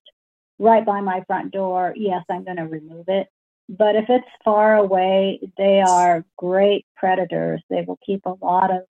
right 0.59 0.85
by 0.85 1.01
my 1.01 1.25
front 1.27 1.53
door, 1.53 1.95
yes, 1.97 2.23
I'm 2.31 2.45
going 2.45 2.59
to 2.59 2.65
remove 2.65 3.07
it. 3.09 3.29
But 3.69 3.97
if 3.97 4.05
it's 4.09 4.29
far 4.45 4.77
away, 4.77 5.41
they 5.57 5.81
are 5.81 6.25
great 6.37 6.85
predators. 6.97 7.63
They 7.71 7.85
will 7.87 7.99
keep 8.05 8.27
a 8.27 8.37
lot 8.43 8.71
of 8.71 8.83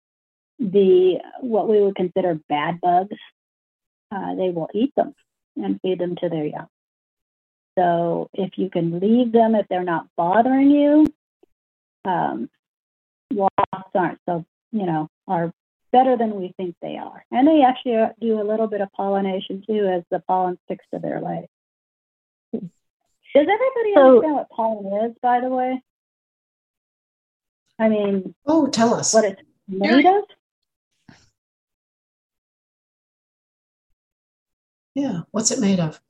the 0.58 1.18
what 1.40 1.68
we 1.68 1.80
would 1.80 1.96
consider 1.96 2.40
bad 2.48 2.80
bugs. 2.80 3.16
Uh, 4.10 4.34
they 4.34 4.50
will 4.50 4.68
eat 4.74 4.92
them 4.96 5.14
and 5.56 5.80
feed 5.82 5.98
them 5.98 6.16
to 6.16 6.28
their 6.28 6.46
young. 6.46 6.66
So 7.78 8.28
if 8.34 8.56
you 8.56 8.70
can 8.70 8.98
leave 9.00 9.32
them 9.32 9.54
if 9.54 9.66
they're 9.68 9.84
not 9.84 10.06
bothering 10.16 10.70
you, 10.70 11.06
um, 12.04 12.50
wasps 13.32 13.90
aren't 13.94 14.18
so, 14.26 14.44
you 14.72 14.86
know, 14.86 15.08
are 15.28 15.52
better 15.92 16.16
than 16.16 16.34
we 16.34 16.52
think 16.56 16.76
they 16.82 16.96
are. 16.96 17.24
And 17.30 17.46
they 17.46 17.62
actually 17.62 17.96
do 18.20 18.40
a 18.40 18.44
little 18.44 18.66
bit 18.66 18.80
of 18.80 18.92
pollination 18.92 19.62
too 19.66 19.86
as 19.86 20.02
the 20.10 20.20
pollen 20.20 20.58
sticks 20.64 20.84
to 20.92 21.00
their 21.00 21.20
legs. 21.20 21.48
Does 22.52 23.46
everybody 23.46 23.94
so, 23.94 24.08
understand 24.08 24.34
what 24.34 24.50
pollen 24.50 25.10
is, 25.10 25.16
by 25.22 25.40
the 25.40 25.48
way? 25.48 25.82
I 27.78 27.88
mean, 27.88 28.34
oh, 28.46 28.66
tell 28.66 28.92
us 28.92 29.14
what 29.14 29.24
it's 29.24 29.40
made 29.68 30.04
of. 30.04 30.24
Yeah, 34.94 35.20
what's 35.30 35.50
it 35.52 35.60
made 35.60 35.78
of? 35.78 36.00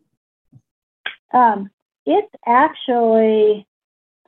Um, 1.33 1.71
it's 2.07 2.33
actually 2.47 3.66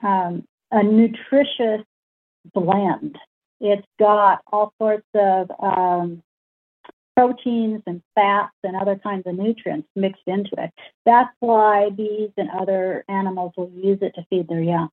um, 0.03 0.45
a 0.71 0.83
nutritious 0.83 1.85
blend. 2.53 3.19
It's 3.61 3.87
got 3.99 4.41
all 4.53 4.73
sorts 4.79 5.07
of 5.15 5.51
um, 5.61 6.23
proteins 7.17 7.83
and 7.87 8.03
fats 8.15 8.55
and 8.65 8.77
other 8.77 8.97
kinds 8.97 9.27
of 9.27 9.37
nutrients 9.37 9.89
mixed 9.95 10.23
into 10.27 10.51
it. 10.59 10.71
That's 11.05 11.31
why 11.41 11.91
bees 11.91 12.31
and 12.37 12.51
other 12.51 13.05
animals 13.09 13.53
will 13.57 13.71
use 13.71 13.99
it 14.01 14.15
to 14.17 14.27
feed 14.31 14.49
their 14.49 14.63
young. 14.63 14.91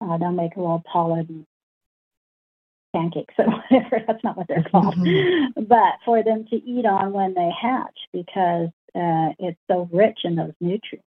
Uh, 0.00 0.16
they'll 0.16 0.32
make 0.32 0.56
a 0.56 0.60
little 0.60 0.82
pollen 0.90 1.46
pancakes 2.94 3.34
or 3.38 3.46
whatever. 3.70 4.02
That's 4.06 4.24
not 4.24 4.36
what 4.36 4.48
they're 4.48 4.64
called. 4.70 4.96
Mm-hmm. 4.96 5.62
But 5.64 5.94
for 6.04 6.22
them 6.22 6.46
to 6.50 6.56
eat 6.56 6.86
on 6.86 7.12
when 7.12 7.34
they 7.34 7.50
hatch 7.50 7.98
because 8.12 8.68
uh, 8.94 9.34
it's 9.38 9.58
so 9.70 9.88
rich 9.92 10.20
in 10.24 10.36
those 10.36 10.52
nutrients. 10.60 11.06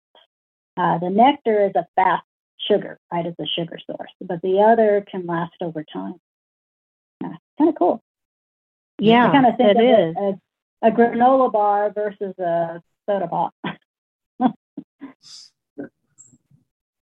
Uh, 0.77 0.97
the 0.97 1.09
nectar 1.09 1.65
is 1.65 1.71
a 1.75 1.85
fast 1.95 2.25
sugar, 2.59 2.99
right, 3.11 3.25
as 3.25 3.33
a 3.39 3.45
sugar 3.45 3.77
source, 3.85 4.11
but 4.21 4.41
the 4.41 4.59
other 4.59 5.05
can 5.09 5.25
last 5.25 5.55
over 5.61 5.83
time. 5.83 6.15
Yeah, 7.21 7.35
kind 7.57 7.69
of 7.69 7.75
cool. 7.75 8.01
Yeah, 8.99 9.27
I 9.27 9.31
kind 9.31 9.45
of 9.45 9.57
think 9.57 9.69
it 9.71 9.77
of 9.77 9.83
is. 9.83 10.15
It 10.17 10.35
as 10.83 10.91
a 10.93 10.95
granola 10.95 11.51
bar 11.51 11.91
versus 11.91 12.37
a 12.37 12.81
soda 13.05 13.27
pop. 13.27 13.53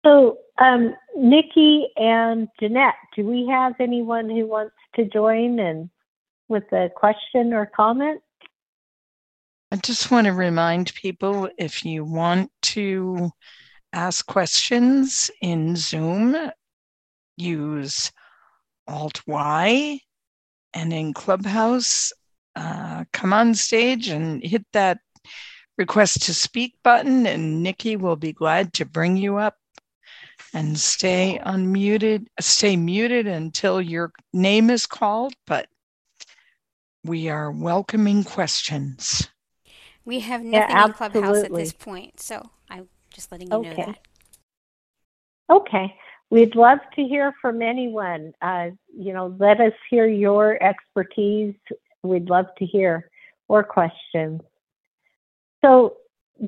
So, 0.04 0.38
um, 0.58 0.94
Nikki 1.16 1.88
and 1.96 2.48
Jeanette, 2.60 2.94
do 3.16 3.24
we 3.24 3.46
have 3.46 3.74
anyone 3.80 4.28
who 4.28 4.46
wants 4.46 4.74
to 4.96 5.06
join 5.06 5.58
and 5.58 5.88
with 6.48 6.70
a 6.72 6.90
question 6.94 7.54
or 7.54 7.64
comment? 7.74 8.20
I 9.74 9.76
just 9.78 10.12
want 10.12 10.28
to 10.28 10.32
remind 10.32 10.94
people 10.94 11.48
if 11.58 11.84
you 11.84 12.04
want 12.04 12.52
to 12.62 13.32
ask 13.92 14.24
questions 14.24 15.32
in 15.42 15.74
Zoom, 15.74 16.36
use 17.36 18.12
Alt 18.86 19.20
Y, 19.26 19.98
and 20.74 20.92
in 20.92 21.12
Clubhouse, 21.12 22.12
uh, 22.54 23.04
come 23.12 23.32
on 23.32 23.56
stage 23.56 24.06
and 24.06 24.44
hit 24.44 24.64
that 24.74 24.98
request 25.76 26.22
to 26.26 26.34
speak 26.34 26.76
button, 26.84 27.26
and 27.26 27.60
Nikki 27.64 27.96
will 27.96 28.14
be 28.14 28.32
glad 28.32 28.74
to 28.74 28.84
bring 28.84 29.16
you 29.16 29.38
up 29.38 29.56
and 30.52 30.78
stay 30.78 31.40
unmuted, 31.44 32.28
stay 32.38 32.76
muted 32.76 33.26
until 33.26 33.82
your 33.82 34.12
name 34.32 34.70
is 34.70 34.86
called, 34.86 35.34
but 35.48 35.66
we 37.02 37.28
are 37.28 37.50
welcoming 37.50 38.22
questions. 38.22 39.28
We 40.04 40.20
have 40.20 40.42
nothing 40.42 40.76
Yeah, 40.76 40.86
in 40.86 40.92
Clubhouse 40.92 41.44
at 41.44 41.54
this 41.54 41.72
point, 41.72 42.20
so 42.20 42.50
I'm 42.68 42.88
just 43.10 43.32
letting 43.32 43.50
you 43.50 43.62
know 43.62 43.74
that. 43.74 43.98
Okay. 45.50 45.94
We'd 46.30 46.56
love 46.56 46.78
to 46.96 47.02
hear 47.04 47.32
from 47.40 47.62
anyone. 47.62 48.32
Uh, 48.42 48.70
you 48.96 49.12
know, 49.12 49.36
let 49.38 49.60
us 49.60 49.72
hear 49.88 50.06
your 50.06 50.62
expertise. 50.62 51.54
We'd 52.02 52.28
love 52.28 52.46
to 52.58 52.66
hear 52.66 53.08
or 53.48 53.62
questions. 53.62 54.40
So 55.64 55.96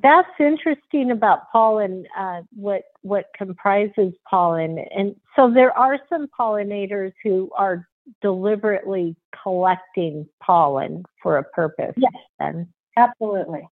that's 0.02 0.28
interesting 0.40 1.10
about 1.10 1.50
pollen, 1.52 2.06
uh, 2.18 2.42
what 2.54 2.84
what 3.02 3.26
comprises 3.36 4.12
pollen. 4.28 4.78
And 4.94 5.14
so 5.36 5.50
there 5.50 5.76
are 5.78 5.98
some 6.08 6.26
pollinators 6.38 7.12
who 7.22 7.50
are 7.56 7.86
deliberately 8.20 9.16
collecting 9.42 10.28
pollen 10.42 11.04
for 11.22 11.38
a 11.38 11.44
purpose. 11.44 11.94
Yes. 11.96 12.12
Then. 12.38 12.68
Absolutely. 12.96 13.68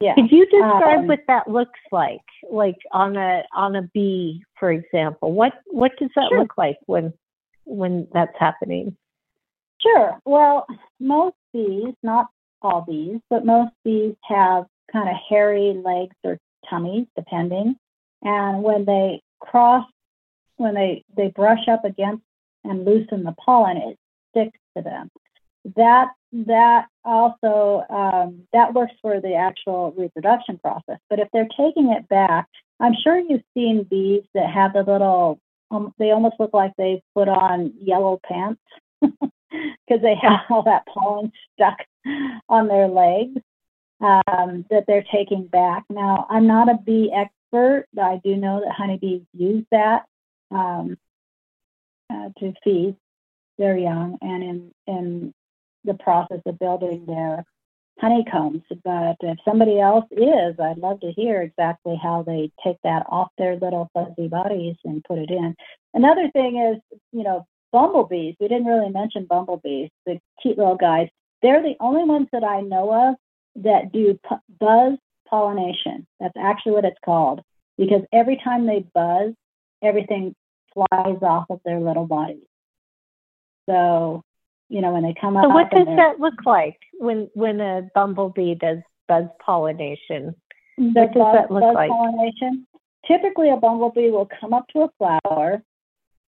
Yeah. 0.00 0.14
Could 0.14 0.30
you 0.32 0.46
describe 0.46 1.00
Um, 1.00 1.06
what 1.08 1.20
that 1.28 1.48
looks 1.48 1.78
like, 1.92 2.24
like 2.50 2.78
on 2.92 3.16
a 3.16 3.44
on 3.54 3.76
a 3.76 3.82
bee, 3.94 4.42
for 4.58 4.72
example? 4.72 5.32
What 5.32 5.52
what 5.66 5.92
does 5.98 6.10
that 6.16 6.28
Sure. 6.30 6.38
look 6.40 6.56
like 6.56 6.78
when 6.86 7.12
when 7.64 8.08
that's 8.12 8.36
happening? 8.38 8.96
Sure. 9.80 10.18
Well, 10.24 10.66
most 10.98 11.36
bees, 11.52 11.94
not 12.02 12.28
all 12.62 12.82
bees, 12.82 13.20
but 13.30 13.44
most 13.44 13.72
bees 13.84 14.14
have 14.24 14.66
kind 14.90 15.08
of 15.08 15.16
hairy 15.28 15.74
legs 15.74 16.16
or 16.24 16.38
tummies, 16.68 17.06
depending. 17.16 17.76
And 18.22 18.62
when 18.62 18.84
they 18.84 19.22
cross, 19.40 19.86
when 20.56 20.74
they, 20.74 21.04
they 21.16 21.28
brush 21.28 21.68
up 21.68 21.84
against 21.84 22.22
and 22.64 22.84
loosen 22.84 23.24
the 23.24 23.34
pollen, 23.44 23.78
it 23.78 23.98
sticks 24.30 24.58
to 24.76 24.82
them. 24.82 25.10
That 25.76 26.08
that 26.32 26.86
also 27.04 27.84
um, 27.90 28.42
that 28.52 28.72
works 28.72 28.94
for 29.02 29.20
the 29.20 29.34
actual 29.34 29.92
reproduction 29.96 30.58
process. 30.58 30.98
But 31.08 31.18
if 31.18 31.28
they're 31.32 31.48
taking 31.56 31.92
it 31.92 32.08
back, 32.08 32.46
I'm 32.78 32.94
sure 33.02 33.18
you've 33.18 33.42
seen 33.54 33.84
bees 33.84 34.22
that 34.34 34.50
have 34.50 34.72
the 34.72 34.82
little. 34.82 35.38
Um, 35.70 35.94
they 35.98 36.10
almost 36.10 36.36
look 36.40 36.52
like 36.52 36.72
they've 36.76 37.02
put 37.14 37.28
on 37.28 37.74
yellow 37.80 38.20
pants 38.24 38.60
because 39.00 40.02
they 40.02 40.16
have 40.20 40.40
all 40.50 40.64
that 40.64 40.86
pollen 40.86 41.32
stuck 41.54 41.78
on 42.48 42.66
their 42.66 42.88
legs 42.88 43.40
um, 44.00 44.64
that 44.70 44.84
they're 44.86 45.04
taking 45.12 45.46
back. 45.46 45.84
Now, 45.90 46.26
I'm 46.28 46.46
not 46.46 46.68
a 46.68 46.78
bee 46.84 47.12
expert, 47.14 47.86
but 47.92 48.02
I 48.02 48.20
do 48.24 48.36
know 48.36 48.60
that 48.64 48.72
honeybees 48.72 49.22
use 49.32 49.64
that 49.70 50.06
um, 50.50 50.96
uh, 52.12 52.30
to 52.38 52.52
feed 52.64 52.96
their 53.58 53.76
young 53.76 54.18
and 54.22 54.42
in, 54.42 54.72
in 54.86 55.34
the 55.84 55.94
process 55.94 56.40
of 56.46 56.58
building 56.58 57.04
their 57.06 57.44
honeycombs. 57.98 58.62
But 58.84 59.16
if 59.20 59.38
somebody 59.44 59.78
else 59.78 60.06
is, 60.10 60.58
I'd 60.58 60.78
love 60.78 61.00
to 61.00 61.12
hear 61.12 61.42
exactly 61.42 61.98
how 62.02 62.22
they 62.22 62.50
take 62.64 62.78
that 62.84 63.06
off 63.08 63.30
their 63.38 63.56
little 63.56 63.90
fuzzy 63.94 64.28
bodies 64.28 64.76
and 64.84 65.04
put 65.04 65.18
it 65.18 65.30
in. 65.30 65.54
Another 65.94 66.30
thing 66.30 66.56
is, 66.58 66.98
you 67.12 67.22
know, 67.22 67.46
bumblebees. 67.72 68.36
We 68.40 68.48
didn't 68.48 68.66
really 68.66 68.90
mention 68.90 69.26
bumblebees, 69.26 69.90
the 70.06 70.18
cute 70.42 70.58
little 70.58 70.76
guys. 70.76 71.08
They're 71.42 71.62
the 71.62 71.76
only 71.80 72.04
ones 72.04 72.28
that 72.32 72.44
I 72.44 72.60
know 72.60 73.10
of 73.10 73.16
that 73.64 73.92
do 73.92 74.18
buzz 74.58 74.98
pollination. 75.28 76.06
That's 76.18 76.36
actually 76.38 76.72
what 76.72 76.84
it's 76.84 76.98
called. 77.04 77.40
Because 77.78 78.02
every 78.12 78.40
time 78.42 78.66
they 78.66 78.84
buzz, 78.94 79.32
everything 79.82 80.34
flies 80.74 81.18
off 81.22 81.46
of 81.50 81.60
their 81.64 81.80
little 81.80 82.06
bodies. 82.06 82.44
So, 83.68 84.22
you 84.70 84.80
know, 84.80 84.92
when 84.92 85.02
they 85.02 85.14
come 85.20 85.36
up. 85.36 85.44
So 85.44 85.48
what 85.50 85.70
does 85.70 85.86
that 85.96 86.20
look 86.20 86.46
like 86.46 86.78
when 86.98 87.28
when 87.34 87.60
a 87.60 87.90
bumblebee 87.94 88.54
does 88.54 88.78
buzz 89.08 89.24
pollination? 89.44 90.34
What 90.76 90.94
does 90.94 91.08
buzz, 91.14 91.34
that 91.34 91.50
look 91.50 91.62
buzz 91.62 91.74
like? 91.74 91.90
pollination. 91.90 92.66
Typically, 93.06 93.50
a 93.50 93.56
bumblebee 93.56 94.10
will 94.10 94.28
come 94.40 94.54
up 94.54 94.66
to 94.68 94.82
a 94.82 94.90
flower, 94.96 95.62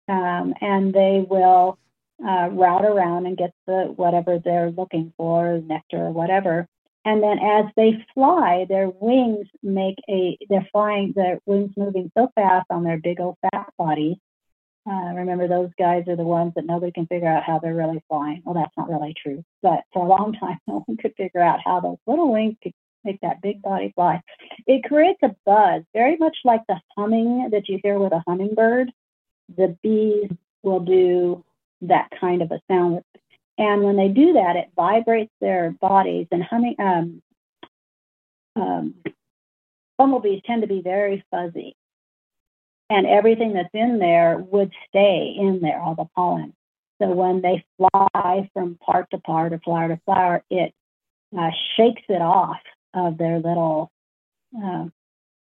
um, 0.09 0.55
and 0.61 0.93
they 0.93 1.25
will 1.29 1.79
uh, 2.27 2.49
route 2.51 2.85
around 2.85 3.27
and 3.27 3.37
get 3.37 3.53
the 3.67 3.93
whatever 3.95 4.41
they're 4.45 4.71
looking 4.71 5.13
for, 5.17 5.61
nectar 5.65 5.99
or 5.99 6.11
whatever. 6.11 6.67
And 7.05 7.23
then 7.23 7.39
as 7.39 7.67
they 7.77 8.05
fly, 8.15 8.67
their 8.69 8.89
wings 8.89 9.47
make 9.63 9.97
a. 10.11 10.37
They're 10.49 10.69
flying. 10.73 11.13
Their 11.15 11.39
wings 11.47 11.73
moving 11.77 12.11
so 12.19 12.29
fast 12.35 12.67
on 12.71 12.83
their 12.83 12.99
big 12.99 13.21
old 13.21 13.37
fat 13.43 13.73
bodies. 13.79 14.17
Uh, 14.85 15.15
remember, 15.15 15.47
those 15.47 15.71
guys 15.79 16.05
are 16.09 16.17
the 16.17 16.25
ones 16.25 16.53
that 16.57 16.67
nobody 16.67 16.91
can 16.91 17.07
figure 17.07 17.29
out 17.29 17.45
how 17.45 17.59
they're 17.59 17.75
really 17.75 18.03
flying. 18.09 18.43
Well, 18.45 18.55
that's 18.55 18.77
not 18.77 18.91
really 18.91 19.15
true, 19.21 19.45
but 19.63 19.85
for 19.93 20.05
a 20.05 20.09
long 20.09 20.33
time, 20.41 20.59
no 20.67 20.83
one 20.87 20.97
could 20.97 21.15
figure 21.17 21.43
out 21.43 21.61
how 21.65 21.81
those 21.81 21.99
little 22.07 22.33
wings 22.33 22.57
could 22.63 22.73
make 23.05 23.21
that 23.21 23.43
big 23.43 23.63
body 23.63 23.93
fly. 23.95 24.21
It 24.67 24.85
creates 24.85 25.21
a 25.23 25.35
buzz, 25.45 25.83
very 25.93 26.17
much 26.17 26.37
like 26.45 26.63
the 26.69 26.81
humming 26.97 27.51
that 27.51 27.69
you 27.69 27.79
hear 27.83 27.99
with 27.99 28.13
a 28.13 28.23
hummingbird. 28.27 28.91
The 29.57 29.77
bees 29.83 30.31
will 30.63 30.81
do 30.81 31.45
that 31.83 32.09
kind 32.21 32.43
of 32.43 32.51
a 32.51 32.61
sound. 32.71 33.03
And 33.59 33.83
when 33.83 33.97
they 33.97 34.09
do 34.09 34.35
that, 34.35 34.57
it 34.57 34.71
vibrates 34.75 35.33
their 35.41 35.73
bodies. 35.81 36.27
And 36.31 36.43
humming, 36.43 36.77
um, 36.79 37.23
um, 38.57 38.95
bumblebees 39.99 40.43
tend 40.47 40.63
to 40.63 40.69
be 40.69 40.81
very 40.81 41.25
fuzzy. 41.31 41.77
And 42.93 43.07
everything 43.07 43.55
that's 43.55 43.71
in 43.73 43.99
there 43.99 44.37
would 44.39 44.71
stay 44.89 45.35
in 45.39 45.61
there, 45.63 45.81
all 45.81 45.95
the 45.95 46.07
pollen. 46.15 46.53
So 47.01 47.09
when 47.11 47.41
they 47.41 47.65
fly 47.79 48.51
from 48.53 48.77
part 48.85 49.11
to 49.11 49.19
part 49.19 49.53
or 49.53 49.59
flower 49.61 49.89
to 49.89 50.01
flower, 50.05 50.43
it 50.51 50.73
uh, 51.37 51.51
shakes 51.77 52.03
it 52.09 52.21
off 52.21 52.61
of 52.95 53.17
their 53.19 53.37
little, 53.39 53.91
uh, 54.57 54.85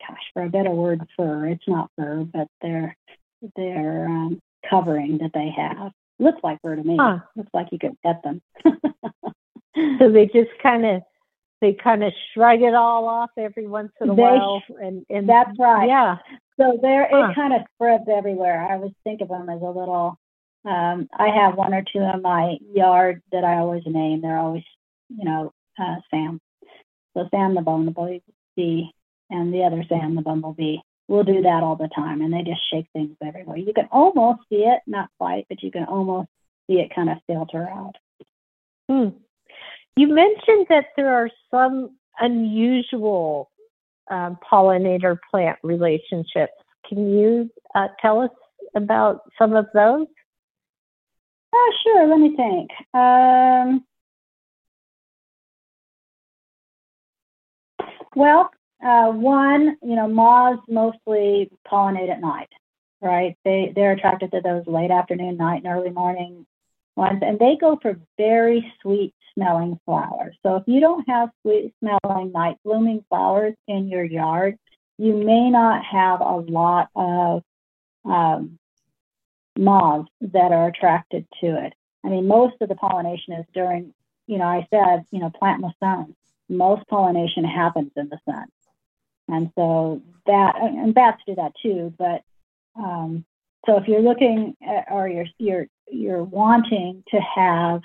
gosh, 0.06 0.26
for 0.34 0.44
a 0.44 0.50
better 0.50 0.70
word, 0.72 1.02
fur. 1.16 1.48
It's 1.48 1.68
not 1.68 1.90
fur, 1.98 2.26
but 2.32 2.48
their 2.62 2.96
their 3.56 4.06
um, 4.06 4.42
covering 4.70 5.18
that 5.20 5.32
they 5.34 5.50
have 5.56 5.92
looks 6.20 6.40
like 6.44 6.62
fur 6.62 6.76
to 6.76 6.84
me. 6.84 6.98
Huh. 7.00 7.20
Looks 7.38 7.52
like 7.54 7.68
you 7.72 7.80
could 7.80 7.96
pet 8.06 8.22
them. 8.24 8.42
So 10.00 10.12
they 10.12 10.26
just 10.26 10.52
kind 10.62 10.86
of 10.86 11.02
they 11.62 11.74
kind 11.74 12.04
of 12.04 12.12
shrug 12.34 12.62
it 12.62 12.74
all 12.74 13.08
off 13.08 13.30
every 13.38 13.66
once 13.68 13.92
in 14.02 14.10
a 14.10 14.16
They- 14.16 14.22
while, 14.22 14.62
and 14.82 15.06
and 15.10 15.28
That's 15.28 15.58
right. 15.58 15.88
yeah, 15.88 16.18
So 16.60 16.78
there, 16.82 17.08
Huh. 17.10 17.30
it 17.32 17.36
kind 17.36 17.54
of 17.54 17.62
spreads 17.76 18.10
everywhere. 18.10 18.68
I 18.70 18.74
always 18.76 18.92
think 19.04 19.22
of 19.22 19.30
them 19.30 19.50
as 19.50 19.62
a 19.62 19.66
little. 19.66 20.18
Um, 20.66 21.08
I 21.18 21.30
have 21.30 21.56
one 21.56 21.74
or 21.74 21.84
two 21.84 22.00
in 22.00 22.22
my 22.22 22.58
yard 22.74 23.22
that 23.32 23.46
I 23.46 23.58
always 23.58 23.84
name. 23.86 24.22
They're 24.22 24.38
always, 24.38 24.66
you 25.10 25.24
know, 25.24 25.54
uh, 25.80 25.96
Sam. 26.12 26.42
So 27.14 27.28
Sam 27.32 27.56
the 27.56 27.62
bumblebee 27.62 28.20
and 29.30 29.54
the 29.54 29.64
other 29.64 29.84
Sam 29.88 30.16
the 30.16 30.22
bumblebee. 30.22 30.78
We'll 31.08 31.24
do 31.24 31.42
that 31.42 31.64
all 31.64 31.76
the 31.76 31.88
time, 31.88 32.22
and 32.22 32.32
they 32.34 32.44
just 32.44 32.62
shake 32.70 32.88
things 32.94 33.16
everywhere. 33.26 33.58
You 33.58 33.74
can 33.74 33.88
almost 33.92 34.42
see 34.50 34.64
it, 34.66 34.82
not 34.86 35.10
quite, 35.18 35.46
but 35.50 35.64
you 35.64 35.72
can 35.72 35.86
almost 35.86 36.28
see 36.68 36.80
it 36.80 36.94
kind 36.94 37.10
of 37.10 37.18
filter 37.26 37.68
out. 37.68 37.96
Hmm. 38.88 39.10
You 39.96 40.08
mentioned 40.08 40.68
that 40.70 40.88
there 40.96 41.14
are 41.14 41.30
some 41.50 41.98
unusual 42.20 43.49
um, 44.10 44.38
pollinator 44.52 45.18
plant 45.30 45.58
relationships. 45.64 46.54
Can 46.88 47.18
you 47.18 47.50
uh, 47.76 47.88
tell 48.02 48.22
us 48.22 48.32
about 48.76 49.22
some 49.38 49.56
of 49.56 49.68
those? 49.74 50.08
Oh, 51.54 51.74
sure. 51.84 52.08
Let 52.08 52.20
me 52.20 52.36
think. 52.36 52.70
Um, 52.94 53.86
well, 58.16 58.52
uh, 58.84 59.12
one, 59.12 59.78
you 59.82 59.96
know, 59.96 60.08
moths 60.08 60.62
mostly 60.70 61.50
pollinate 61.70 62.10
at 62.10 62.22
night, 62.22 62.50
right? 63.02 63.36
They 63.44 63.74
they're 63.76 63.94
attracted 63.94 64.32
to 64.32 64.42
those 64.42 64.64
late 64.68 64.92
afternoon, 64.92 65.38
night, 65.38 65.64
and 65.64 65.74
early 65.74 65.90
morning 65.90 66.46
ones, 66.96 67.20
and 67.22 67.40
they 67.40 67.58
go 67.60 67.78
for 67.82 68.00
very 68.18 68.72
sweet 68.82 69.14
smelling 69.40 69.80
flowers. 69.86 70.36
So 70.44 70.58
if 70.58 70.64
you 70.68 70.80
don't 70.80 71.08
have 71.08 71.30
sweet 71.42 71.74
smelling 71.80 72.32
night 72.32 72.58
blooming 72.66 73.06
flowers 73.10 73.56
in 73.68 73.88
your 73.88 74.04
yard, 74.04 74.58
you 74.98 75.16
may 75.16 75.50
not 75.50 75.84
have 75.86 76.20
a 76.20 76.36
lot 76.36 76.90
of 76.96 77.44
um, 78.04 78.60
moths 79.58 80.10
that 80.22 80.52
are 80.52 80.68
attracted 80.68 81.26
to 81.42 81.66
it. 81.66 81.74
I 82.04 82.10
mean, 82.10 82.28
most 82.28 82.56
of 82.62 82.70
the 82.70 82.76
pollination 82.76 83.34
is 83.34 83.46
during, 83.54 83.94
you 84.28 84.38
know, 84.38 84.46
I 84.46 84.68
said, 84.70 85.06
you 85.12 85.20
know, 85.20 85.30
plant 85.30 85.62
in 85.64 85.70
the 85.70 85.74
sun. 85.86 86.16
Most 86.50 86.88
pollination 86.88 87.46
happens 87.46 87.92
in 87.96 88.10
the 88.10 88.20
sun. 88.26 88.46
And 89.28 89.52
so 89.56 90.02
that, 90.26 90.56
and 90.58 90.94
bats 90.94 91.22
do 91.26 91.36
that 91.36 91.54
too, 91.62 91.94
but 91.98 92.24
um, 92.76 93.26
so 93.66 93.78
if 93.78 93.88
you're 93.88 94.02
looking 94.02 94.56
at, 94.66 94.86
or 94.90 95.08
you're, 95.08 95.28
you're, 95.38 95.68
you're 95.92 96.24
wanting 96.24 97.04
to 97.10 97.20
have 97.20 97.82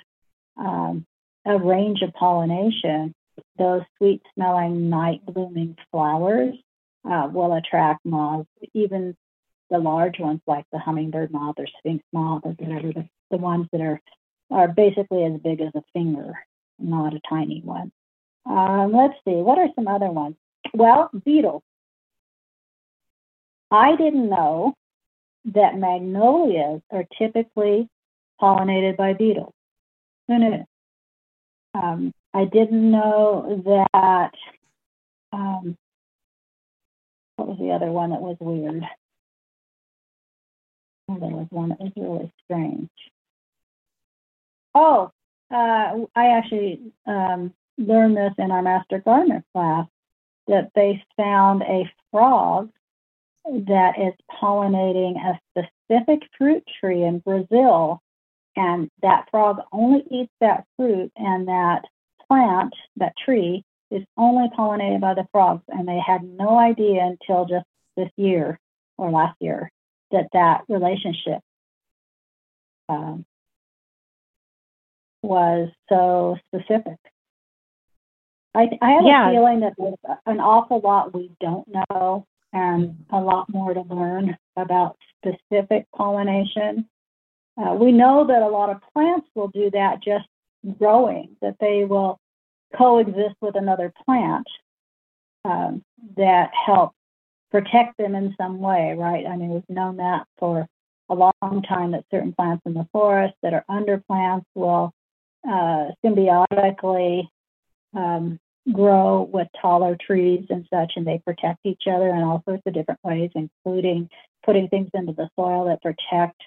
um, 0.57 1.05
a 1.45 1.57
range 1.57 2.01
of 2.01 2.13
pollination, 2.13 3.13
those 3.57 3.81
sweet 3.97 4.21
smelling 4.33 4.89
night 4.89 5.25
blooming 5.25 5.77
flowers 5.91 6.55
uh, 7.09 7.29
will 7.31 7.53
attract 7.53 8.05
moths, 8.05 8.49
even 8.73 9.15
the 9.69 9.77
large 9.77 10.19
ones 10.19 10.41
like 10.47 10.65
the 10.71 10.79
hummingbird 10.79 11.31
moth 11.31 11.55
or 11.57 11.67
sphinx 11.79 12.03
moth 12.13 12.41
or 12.43 12.51
whatever, 12.51 12.93
the, 12.93 13.07
the 13.31 13.37
ones 13.37 13.67
that 13.71 13.81
are, 13.81 14.01
are 14.51 14.67
basically 14.67 15.23
as 15.23 15.39
big 15.41 15.61
as 15.61 15.71
a 15.75 15.83
finger, 15.93 16.33
not 16.79 17.13
a 17.13 17.21
tiny 17.27 17.61
one. 17.63 17.91
Um, 18.45 18.93
let's 18.93 19.15
see, 19.25 19.35
what 19.35 19.57
are 19.57 19.69
some 19.75 19.87
other 19.87 20.09
ones? 20.09 20.35
Well, 20.73 21.09
beetles. 21.23 21.63
I 23.71 23.95
didn't 23.95 24.29
know 24.29 24.73
that 25.53 25.77
magnolias 25.77 26.81
are 26.91 27.05
typically 27.17 27.87
pollinated 28.41 28.97
by 28.97 29.13
beetles. 29.13 29.53
Who 30.27 30.39
knew? 30.39 30.65
Um, 31.75 32.13
I 32.33 32.45
didn't 32.45 32.91
know 32.91 33.61
that. 33.65 34.31
Um, 35.33 35.77
what 37.35 37.49
was 37.49 37.57
the 37.59 37.71
other 37.71 37.91
one 37.91 38.11
that 38.11 38.21
was 38.21 38.37
weird? 38.39 38.83
Oh, 41.09 41.19
there 41.19 41.29
was 41.29 41.47
one 41.49 41.69
that 41.69 41.79
was 41.81 41.91
really 41.97 42.31
strange. 42.45 42.89
Oh, 44.73 45.11
uh, 45.51 46.05
I 46.15 46.27
actually 46.37 46.79
um, 47.05 47.53
learned 47.77 48.15
this 48.15 48.33
in 48.37 48.51
our 48.51 48.61
Master 48.61 48.99
Gardener 48.99 49.43
class 49.53 49.87
that 50.47 50.71
they 50.75 51.03
found 51.17 51.61
a 51.63 51.91
frog 52.11 52.69
that 53.45 53.99
is 53.99 54.13
pollinating 54.31 55.15
a 55.17 55.39
specific 55.51 56.27
fruit 56.37 56.63
tree 56.79 57.03
in 57.03 57.19
Brazil. 57.19 58.01
And 58.55 58.89
that 59.01 59.27
frog 59.31 59.57
only 59.71 60.03
eats 60.09 60.31
that 60.39 60.65
fruit, 60.77 61.11
and 61.15 61.47
that 61.47 61.83
plant, 62.27 62.73
that 62.97 63.13
tree, 63.23 63.63
is 63.91 64.03
only 64.17 64.49
pollinated 64.57 65.01
by 65.01 65.13
the 65.13 65.27
frogs. 65.31 65.63
And 65.67 65.87
they 65.87 65.99
had 66.05 66.23
no 66.23 66.57
idea 66.57 67.03
until 67.03 67.45
just 67.45 67.65
this 67.97 68.09
year 68.17 68.59
or 68.97 69.11
last 69.11 69.35
year 69.41 69.71
that 70.11 70.27
that 70.33 70.63
relationship 70.69 71.41
um, 72.87 73.25
was 75.21 75.69
so 75.89 76.37
specific. 76.47 76.97
I, 78.53 78.69
I 78.81 78.91
have 78.91 79.03
yeah. 79.05 79.29
a 79.29 79.33
feeling 79.33 79.59
that 79.61 79.73
there's 79.77 80.17
an 80.25 80.39
awful 80.39 80.79
lot 80.79 81.13
we 81.13 81.31
don't 81.41 81.67
know 81.67 82.25
and 82.53 83.05
a 83.09 83.19
lot 83.19 83.49
more 83.49 83.73
to 83.73 83.81
learn 83.81 84.37
about 84.55 84.97
specific 85.19 85.87
pollination. 85.93 86.87
Uh, 87.57 87.73
we 87.73 87.91
know 87.91 88.27
that 88.27 88.41
a 88.41 88.47
lot 88.47 88.69
of 88.69 88.81
plants 88.93 89.27
will 89.33 89.47
do 89.47 89.69
that 89.71 90.03
just 90.03 90.25
growing, 90.77 91.35
that 91.41 91.55
they 91.59 91.85
will 91.85 92.19
coexist 92.75 93.35
with 93.41 93.55
another 93.55 93.93
plant 94.05 94.47
um, 95.45 95.83
that 96.17 96.51
helps 96.53 96.95
protect 97.51 97.97
them 97.97 98.15
in 98.15 98.35
some 98.37 98.59
way, 98.59 98.95
right? 98.97 99.25
I 99.25 99.37
mean, 99.37 99.49
we've 99.49 99.69
known 99.69 99.97
that 99.97 100.25
for 100.37 100.67
a 101.09 101.15
long 101.15 101.63
time 101.67 101.91
that 101.91 102.03
certain 102.11 102.33
plants 102.33 102.63
in 102.65 102.73
the 102.73 102.87
forest 102.91 103.35
that 103.43 103.53
are 103.53 103.63
under 103.69 104.03
plants 104.07 104.47
will 104.55 104.91
uh, 105.47 105.91
symbiotically 106.03 107.27
um, 107.95 108.39
grow 108.73 109.21
with 109.21 109.47
taller 109.61 109.95
trees 109.95 110.45
and 110.49 110.67
such, 110.73 110.93
and 110.95 111.05
they 111.05 111.21
protect 111.23 111.59
each 111.63 111.83
other 111.87 112.09
in 112.09 112.23
all 112.23 112.41
sorts 112.45 112.63
of 112.65 112.73
different 112.73 112.99
ways, 113.03 113.29
including 113.35 114.09
putting 114.43 114.67
things 114.67 114.89
into 114.93 115.13
the 115.13 115.29
soil 115.35 115.65
that 115.65 115.81
protect 115.81 116.41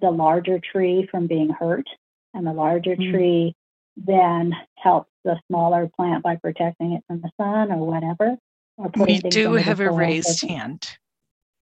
the 0.00 0.10
larger 0.10 0.60
tree 0.60 1.08
from 1.10 1.26
being 1.26 1.50
hurt. 1.50 1.86
And 2.34 2.46
the 2.46 2.52
larger 2.52 2.94
mm-hmm. 2.94 3.12
tree 3.12 3.56
then 3.96 4.54
helps 4.76 5.10
the 5.24 5.40
smaller 5.48 5.90
plant 5.96 6.22
by 6.22 6.36
protecting 6.36 6.92
it 6.92 7.04
from 7.06 7.20
the 7.20 7.30
sun 7.36 7.72
or 7.72 7.86
whatever. 7.86 8.36
Or 8.76 8.90
we 8.96 9.18
do 9.18 9.54
have 9.54 9.80
a 9.80 9.90
raised 9.90 10.42
hand. 10.46 10.88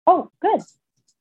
Oh, 0.07 0.31
good. 0.41 0.61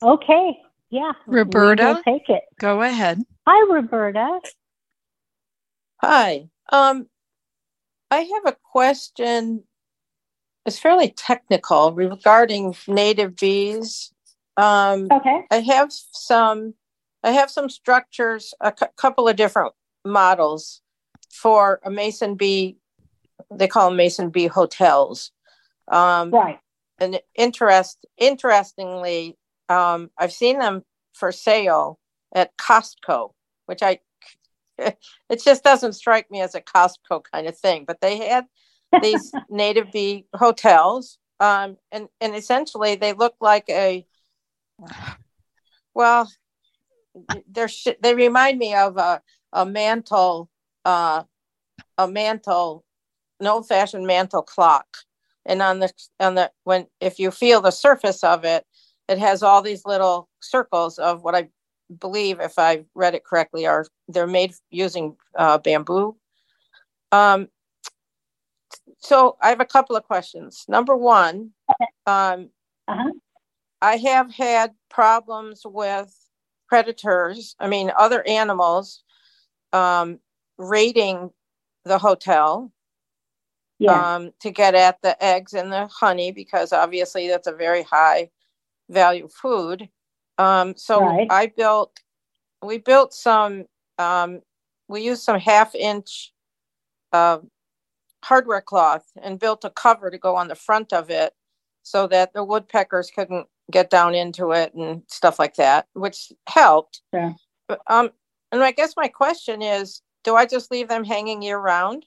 Okay. 0.02 0.58
Yeah. 0.90 1.12
Roberta, 1.26 2.00
take 2.04 2.28
it. 2.28 2.42
Go 2.58 2.82
ahead. 2.82 3.22
Hi, 3.46 3.72
Roberta. 3.72 4.40
Hi. 6.00 6.48
Um, 6.72 7.06
I 8.10 8.18
have 8.18 8.46
a 8.46 8.56
question. 8.72 9.64
It's 10.66 10.78
fairly 10.78 11.10
technical 11.10 11.92
regarding 11.92 12.74
native 12.86 13.36
bees. 13.36 14.12
Um, 14.56 15.08
okay. 15.10 15.44
I 15.50 15.60
have 15.60 15.90
some. 15.90 16.74
I 17.23 17.33
have 17.33 17.51
some 17.51 17.68
structures, 17.68 18.55
a 18.61 18.73
cu- 18.73 18.87
couple 18.97 19.29
of 19.29 19.37
different 19.37 19.75
models 20.05 20.81
for 21.31 21.81
a 21.85 21.91
mason 21.91 22.35
bee. 22.35 22.79
They 23.51 23.68
call 23.68 23.89
them 23.89 23.97
mason 23.97 24.31
bee 24.31 24.47
hotels. 24.47 25.33
Um, 25.89 26.31
right. 26.31 26.59
And 26.99 27.20
interest, 27.35 28.07
interestingly, 28.16 29.37
um, 29.68 30.11
I've 30.18 30.33
seen 30.33 30.59
them 30.59 30.85
for 31.12 31.33
sale 31.33 31.99
at 32.35 32.57
Costco, 32.57 33.33
which 33.66 33.83
I 33.83 34.01
it 34.79 35.43
just 35.45 35.64
doesn't 35.64 35.93
strike 35.95 36.31
me 36.31 36.41
as 36.41 36.55
a 36.55 36.61
Costco 36.61 37.25
kind 37.31 37.47
of 37.47 37.57
thing. 37.57 37.85
But 37.87 38.01
they 38.01 38.18
had 38.29 38.47
these 39.03 39.33
native 39.51 39.93
bee 39.93 40.27
hotels, 40.35 41.18
um, 41.41 41.77
and 41.91 42.09
and 42.20 42.35
essentially 42.35 42.95
they 42.97 43.12
look 43.12 43.35
like 43.41 43.68
a 43.68 44.07
well, 45.95 46.31
they're 47.48 47.68
they 48.00 48.14
remind 48.14 48.58
me 48.58 48.74
of 48.74 48.96
a 48.96 49.20
a 49.52 49.66
mantle, 49.66 50.48
uh, 50.84 51.22
a 51.98 52.08
mantle, 52.08 52.84
an 53.40 53.46
old 53.46 53.68
fashioned 53.68 54.06
mantle 54.06 54.42
clock, 54.42 54.86
and 55.46 55.62
on 55.62 55.80
the 55.80 55.92
on 56.20 56.34
the 56.34 56.50
when 56.64 56.86
if 57.00 57.18
you 57.18 57.30
feel 57.30 57.60
the 57.60 57.70
surface 57.70 58.24
of 58.24 58.44
it, 58.44 58.64
it 59.08 59.18
has 59.18 59.42
all 59.42 59.62
these 59.62 59.84
little 59.84 60.28
circles 60.40 60.98
of 60.98 61.22
what 61.22 61.34
I 61.34 61.48
believe, 61.98 62.40
if 62.40 62.58
I 62.58 62.84
read 62.94 63.14
it 63.14 63.24
correctly, 63.24 63.66
are 63.66 63.86
they're 64.08 64.26
made 64.26 64.54
using 64.70 65.16
uh, 65.36 65.58
bamboo. 65.58 66.16
Um, 67.10 67.48
so 68.98 69.36
I 69.42 69.50
have 69.50 69.60
a 69.60 69.66
couple 69.66 69.96
of 69.96 70.04
questions. 70.04 70.64
Number 70.68 70.96
one, 70.96 71.50
um, 72.06 72.50
uh-huh. 72.88 73.12
I 73.82 73.96
have 73.96 74.32
had 74.32 74.72
problems 74.88 75.62
with 75.64 76.14
predators. 76.73 77.55
I 77.61 77.68
mean, 77.68 77.93
other 77.99 78.27
animals 78.27 79.03
um, 79.75 80.20
raiding 80.57 81.29
the 81.85 81.99
hotel 81.99 82.73
yeah. 83.79 84.14
um, 84.14 84.31
to 84.41 84.51
get 84.51 84.75
at 84.75 84.97
the 85.03 85.23
eggs 85.23 85.53
and 85.53 85.70
the 85.70 85.87
honey 85.89 86.33
because 86.33 86.73
obviously 86.73 87.29
that's 87.29 87.47
a 87.47 87.53
very 87.53 87.83
high 87.83 88.31
value 88.89 89.29
food. 89.29 89.91
Um, 90.39 90.75
so 90.79 91.05
right. 91.05 91.27
I 91.29 91.53
built, 91.55 92.01
we 92.64 92.79
built 92.79 93.12
some, 93.12 93.66
um, 93.99 94.41
we 94.89 95.03
used 95.03 95.25
some 95.25 95.39
half 95.39 95.75
inch 95.75 96.33
uh, 97.12 97.41
hardware 98.25 98.62
cloth 98.62 99.05
and 99.23 99.39
built 99.39 99.66
a 99.66 99.70
cover 99.70 100.11
to 100.11 100.16
go 100.16 100.37
on 100.37 100.49
the 100.49 100.55
front 100.55 100.95
of 100.95 101.11
it 101.11 101.35
so 101.83 102.07
that 102.07 102.33
the 102.33 102.43
woodpeckers 102.43 103.11
couldn't 103.14 103.47
get 103.73 103.91
down 103.91 104.14
into 104.14 104.53
it 104.53 104.75
and 104.75 105.03
stuff 105.09 105.39
like 105.39 105.57
that, 105.57 105.87
which 105.95 106.33
helped. 106.47 107.03
Yeah. 107.12 107.33
Um, 107.87 108.11
and 108.53 108.62
I 108.62 108.70
guess 108.73 108.95
my 108.97 109.09
question 109.09 109.62
is, 109.62 110.03
do 110.25 110.37
I 110.37 110.47
just 110.47 110.70
leave 110.70 110.89
them 110.89 111.05
hanging 111.05 111.43
year 111.43 111.59
round? 111.59 112.07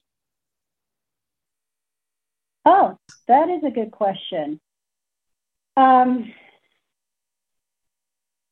Oh, 2.66 2.98
that 3.28 3.50
is 3.50 3.64
a 3.64 3.72
good 3.72 3.92
question. 3.92 4.60
Um, 5.78 6.34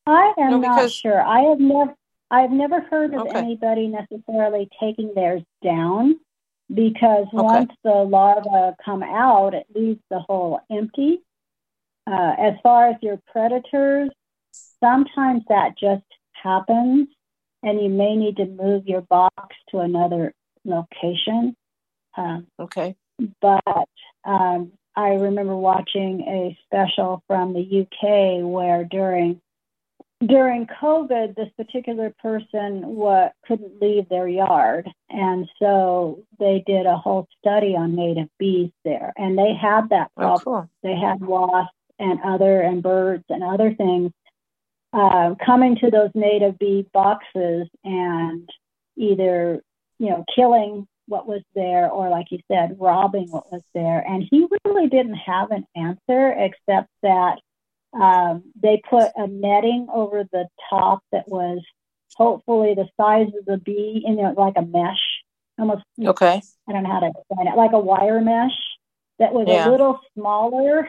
I 0.06 0.34
am 0.38 0.52
no, 0.52 0.60
because... 0.60 0.78
not 0.78 0.92
sure. 0.92 1.22
I 1.22 1.42
have 1.42 1.60
never 1.60 1.96
I've 2.30 2.52
never 2.52 2.82
heard 2.82 3.14
of 3.14 3.28
okay. 3.28 3.38
anybody 3.38 3.88
necessarily 3.88 4.68
taking 4.80 5.14
theirs 5.14 5.44
down 5.64 6.16
because 6.74 7.28
okay. 7.28 7.44
once 7.44 7.72
the 7.84 7.92
larvae 7.92 8.76
come 8.84 9.04
out, 9.04 9.54
it 9.54 9.68
leaves 9.74 10.00
the 10.10 10.20
hole 10.20 10.60
empty. 10.72 11.20
Uh, 12.06 12.34
as 12.38 12.54
far 12.62 12.90
as 12.90 12.96
your 13.02 13.20
predators, 13.32 14.10
sometimes 14.84 15.44
that 15.50 15.78
just 15.80 16.04
happens, 16.32 17.08
and 17.62 17.82
you 17.82 17.90
may 17.90 18.16
need 18.16 18.38
to 18.38 18.46
move 18.46 18.86
your 18.88 19.02
box 19.02 19.56
to 19.70 19.80
another 19.80 20.34
location. 20.66 21.56
Um, 22.18 22.48
okay. 22.60 22.96
But 23.42 23.88
um, 24.26 24.74
I 24.96 25.10
remember 25.16 25.56
watching 25.56 26.22
a 26.22 26.58
special 26.66 27.24
from 27.28 27.54
the 27.54 27.82
UK 27.82 28.44
where 28.46 28.84
during 28.84 29.40
during 30.26 30.68
COVID, 30.82 31.36
this 31.36 31.50
particular 31.58 32.14
person 32.22 32.96
what 32.96 33.34
couldn't 33.46 33.82
leave 33.82 34.08
their 34.08 34.28
yard, 34.28 34.90
and 35.10 35.50
so 35.60 36.24
they 36.40 36.64
did 36.66 36.86
a 36.86 36.96
whole 36.96 37.28
study 37.40 37.76
on 37.76 37.96
native 37.96 38.30
bees 38.40 38.72
there, 38.86 39.12
and 39.18 39.38
they 39.38 39.54
had 39.54 39.90
that 39.90 40.12
Oh, 40.16 40.22
problem. 40.38 40.44
cool. 40.44 40.70
They 40.82 40.96
had 40.96 41.20
wasps 41.22 41.74
and 42.00 42.20
other 42.24 42.62
and 42.62 42.82
birds 42.84 43.24
and 43.30 43.44
other 43.44 43.74
things 43.74 44.12
uh, 44.94 45.34
coming 45.44 45.76
to 45.78 45.90
those 45.90 46.12
native 46.14 46.58
bee 46.60 46.86
boxes 46.94 47.68
and 47.84 48.48
either 48.98 49.62
you 50.00 50.10
know 50.10 50.24
killing 50.36 50.88
what 51.08 51.28
was 51.28 51.42
there 51.56 51.90
or 51.90 52.10
like 52.10 52.28
you 52.32 52.40
said 52.52 52.78
robbing 52.80 53.30
what 53.30 53.52
was 53.52 53.62
there 53.74 54.00
and 54.08 54.24
he 54.30 54.46
really 54.66 54.88
didn't 54.88 55.16
have 55.16 55.52
an 55.52 55.66
answer 55.76 56.34
except 56.38 56.88
that 57.02 57.40
um, 57.94 58.44
they 58.62 58.82
put 58.90 59.12
a 59.16 59.28
netting 59.28 59.88
over 59.94 60.24
the 60.32 60.48
top 60.70 61.04
that 61.12 61.28
was 61.28 61.62
hopefully 62.16 62.74
the 62.76 62.88
size 63.00 63.28
of 63.38 63.46
the 63.46 63.58
bee 63.58 64.04
in 64.06 64.20
it 64.20 64.38
like 64.38 64.54
a 64.56 64.62
mesh 64.62 65.02
almost 65.60 65.84
Okay. 66.04 66.42
I 66.68 66.72
don't 66.72 66.84
know 66.84 66.92
how 66.92 67.00
to 67.02 67.08
explain 67.16 67.48
it, 67.48 67.58
like 67.58 67.74
a 67.74 67.80
wire 67.80 68.22
mesh 68.22 68.52
that 69.20 69.34
was 69.34 69.46
Yeah. 69.48 69.70
a 69.70 69.72
little 69.72 70.00
smaller 70.18 70.88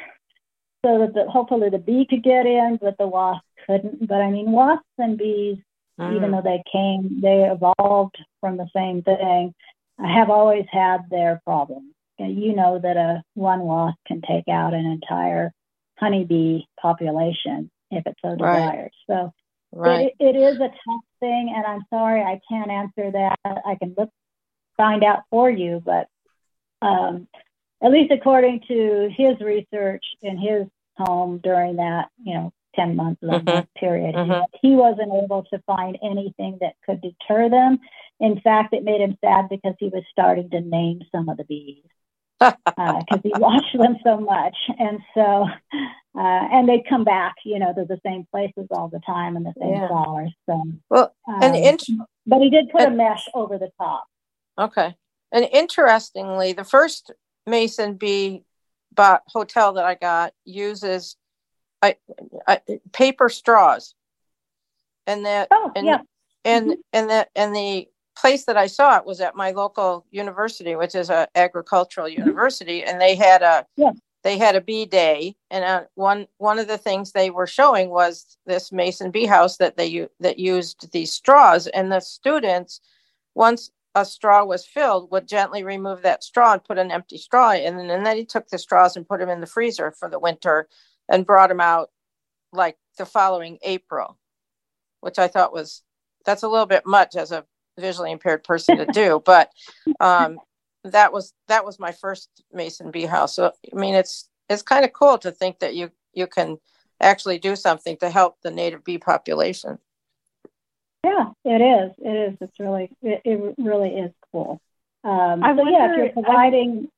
so 0.84 0.98
that 0.98 1.14
the, 1.14 1.30
hopefully 1.30 1.70
the 1.70 1.78
bee 1.78 2.06
could 2.08 2.22
get 2.22 2.46
in, 2.46 2.78
but 2.80 2.96
the 2.98 3.08
wasp 3.08 3.42
couldn't. 3.66 4.06
But 4.06 4.20
I 4.20 4.30
mean, 4.30 4.52
wasps 4.52 4.84
and 4.98 5.18
bees, 5.18 5.58
even 5.98 6.30
Mm. 6.30 6.32
though 6.32 6.42
they 6.42 6.62
came, 6.70 7.20
they 7.20 7.44
evolved 7.44 8.16
from 8.40 8.56
the 8.56 8.68
same 8.74 9.02
thing, 9.02 9.54
have 9.98 10.30
always 10.30 10.66
had 10.70 11.08
their 11.10 11.40
problems. 11.44 11.92
You 12.18 12.54
know 12.54 12.78
that 12.78 12.96
a 12.96 13.22
one 13.34 13.60
wasp 13.60 13.98
can 14.06 14.20
take 14.22 14.48
out 14.48 14.74
an 14.74 14.86
entire 14.86 15.52
honeybee 15.98 16.62
population 16.80 17.70
if 17.90 18.06
it 18.06 18.16
so 18.22 18.36
Right. 18.36 18.62
desires. 18.62 18.92
So 19.08 19.32
Right. 19.72 20.06
it, 20.06 20.14
it 20.20 20.36
is 20.36 20.56
a 20.60 20.68
tough 20.68 21.04
thing, 21.20 21.52
and 21.54 21.66
I'm 21.66 21.82
sorry 21.90 22.22
I 22.22 22.40
can't 22.48 22.70
answer 22.70 23.10
that. 23.10 23.38
I 23.44 23.76
can 23.76 23.94
look 23.96 24.10
find 24.76 25.04
out 25.04 25.22
for 25.30 25.50
you, 25.50 25.82
but 25.84 26.08
um, 26.82 27.28
at 27.82 27.90
least 27.92 28.12
according 28.12 28.60
to 28.68 29.10
his 29.16 29.40
research 29.40 30.04
and 30.22 30.38
his 30.38 30.66
home 30.96 31.40
during 31.42 31.76
that 31.76 32.08
you 32.22 32.34
know 32.34 32.52
10 32.76 32.96
month 32.96 33.18
11 33.22 33.44
month 33.44 33.68
period, 33.78 34.14
Mhm. 34.14 34.44
he, 34.60 34.74
wasn't 34.74 35.12
able 35.22 35.44
to 35.44 35.58
find 35.60 35.96
anything 36.02 36.58
that 36.60 36.74
could 36.84 37.00
deter 37.00 37.48
them. 37.48 37.78
In 38.20 38.40
fact, 38.40 38.74
it 38.74 38.82
made 38.82 39.00
him 39.00 39.16
sad 39.24 39.48
because 39.48 39.74
he 39.78 39.88
was 39.88 40.02
starting 40.10 40.50
to 40.50 40.60
name 40.60 41.00
some 41.12 41.28
of 41.28 41.36
the 41.36 41.44
bees 41.44 41.84
because 42.70 43.20
he 43.22 43.32
watched 43.36 43.76
them 43.78 43.96
so 44.02 44.18
much. 44.18 44.56
And 44.78 44.98
so, 45.14 45.46
uh, 46.16 46.18
and 46.52 46.68
they'd 46.68 46.86
come 46.88 47.04
back, 47.04 47.34
you 47.44 47.58
know, 47.60 47.72
to 47.72 47.84
the 47.84 48.00
same 48.04 48.26
places 48.32 48.66
all 48.72 48.88
the 48.88 49.00
time 49.00 49.36
and 49.36 49.46
the 49.46 49.54
same 49.60 49.74
Yeah. 49.74 49.88
flowers. 49.88 50.32
So, 50.46 50.60
Well, 50.90 51.14
and 51.26 51.54
um, 51.56 51.62
int- 51.62 51.86
but 52.26 52.40
he 52.40 52.50
did 52.50 52.70
put 52.70 52.82
a 52.82 52.90
mesh 52.90 53.28
over 53.34 53.58
the 53.58 53.70
top. 53.78 54.04
Okay. 54.58 54.96
And 55.30 55.48
interestingly, 55.52 56.52
the 56.52 56.64
first 56.64 57.12
Mason 57.46 57.94
Bee 57.94 58.44
bot 58.94 59.22
hotel 59.28 59.74
that 59.74 59.84
I 59.84 59.94
got 59.94 60.32
uses 60.44 61.16
I, 61.82 61.96
I, 62.46 62.60
paper 62.92 63.28
straws. 63.28 63.94
And 65.06 65.26
that 65.26 65.48
Oh, 65.50 65.70
and 65.76 65.86
yeah. 65.86 66.00
and 66.44 66.76
and 66.92 67.10
that 67.10 67.28
and 67.36 67.54
the 67.54 67.88
place 68.16 68.44
that 68.44 68.56
I 68.56 68.68
saw 68.68 68.96
it 68.96 69.04
was 69.04 69.20
at 69.20 69.36
my 69.36 69.50
local 69.50 70.06
university, 70.10 70.76
which 70.76 70.94
is 70.94 71.10
a 71.10 71.28
agricultural 71.34 72.08
university, 72.08 72.84
and 72.84 73.00
they 73.00 73.14
had 73.14 73.42
a 73.42 73.66
Yeah. 73.76 73.92
they 74.22 74.38
had 74.38 74.56
a 74.56 74.62
bee 74.62 74.86
day, 74.86 75.36
and 75.50 75.64
uh, 75.64 75.84
one 75.94 76.26
one 76.38 76.58
of 76.58 76.68
the 76.68 76.78
things 76.78 77.12
they 77.12 77.30
were 77.30 77.46
showing 77.46 77.90
was 77.90 78.38
this 78.46 78.72
Mason 78.72 79.10
bee 79.10 79.26
house 79.26 79.58
that 79.58 79.76
they 79.76 80.08
that 80.20 80.38
used 80.38 80.90
these 80.92 81.12
straws, 81.12 81.66
and 81.66 81.92
the 81.92 82.00
students 82.00 82.80
once 83.34 83.70
a 83.94 84.04
straw 84.04 84.44
was 84.44 84.66
filled 84.66 85.10
would 85.10 85.28
gently 85.28 85.62
remove 85.62 86.02
that 86.02 86.24
straw 86.24 86.52
and 86.52 86.64
put 86.64 86.78
an 86.78 86.90
empty 86.90 87.16
straw 87.16 87.52
in, 87.52 87.78
and, 87.78 88.06
then 88.06 88.16
he 88.16 88.24
took 88.24 88.48
the 88.48 88.58
straws 88.58 88.96
and 88.96 89.08
put 89.08 89.20
them 89.20 89.28
in 89.28 89.40
the 89.40 89.46
freezer 89.46 89.92
for 89.92 90.08
the 90.08 90.18
winter, 90.18 90.68
and 91.08 91.26
brought 91.26 91.48
them 91.48 91.60
out 91.60 91.90
like 92.52 92.76
the 92.98 93.06
following 93.06 93.58
April, 93.62 94.18
which 95.00 95.18
I 95.18 95.28
thought 95.28 95.52
was 95.52 95.82
that's 96.24 96.42
a 96.42 96.48
little 96.48 96.66
bit 96.66 96.86
much 96.86 97.16
as 97.16 97.30
a 97.30 97.44
visually 97.78 98.10
impaired 98.10 98.44
person 98.44 98.78
to 98.78 98.86
do, 98.92 99.22
but 99.24 99.50
um, 100.00 100.38
that 100.84 101.12
was 101.12 101.32
that 101.48 101.64
was 101.64 101.78
my 101.78 101.92
first 101.92 102.28
Mason 102.52 102.90
bee 102.90 103.06
house. 103.06 103.36
So 103.36 103.52
I 103.72 103.76
mean, 103.76 103.94
it's 103.94 104.28
it's 104.48 104.62
kind 104.62 104.84
of 104.84 104.92
cool 104.92 105.18
to 105.18 105.30
think 105.30 105.60
that 105.60 105.74
you 105.74 105.90
you 106.12 106.26
can 106.26 106.58
actually 107.00 107.38
do 107.38 107.56
something 107.56 107.96
to 107.98 108.10
help 108.10 108.40
the 108.42 108.50
native 108.50 108.84
bee 108.84 108.98
population. 108.98 109.78
Yeah, 111.04 111.30
it 111.44 111.60
is. 111.60 111.92
It 111.98 112.32
is. 112.32 112.38
It's 112.40 112.58
really, 112.58 112.90
it, 113.02 113.20
it 113.24 113.54
really 113.58 113.90
is 113.90 114.12
cool. 114.32 114.60
Um, 115.04 115.44
I 115.44 115.54
so 115.54 115.68
yeah, 115.68 115.90
if 115.92 115.98
you're 115.98 116.08
providing, 116.10 116.88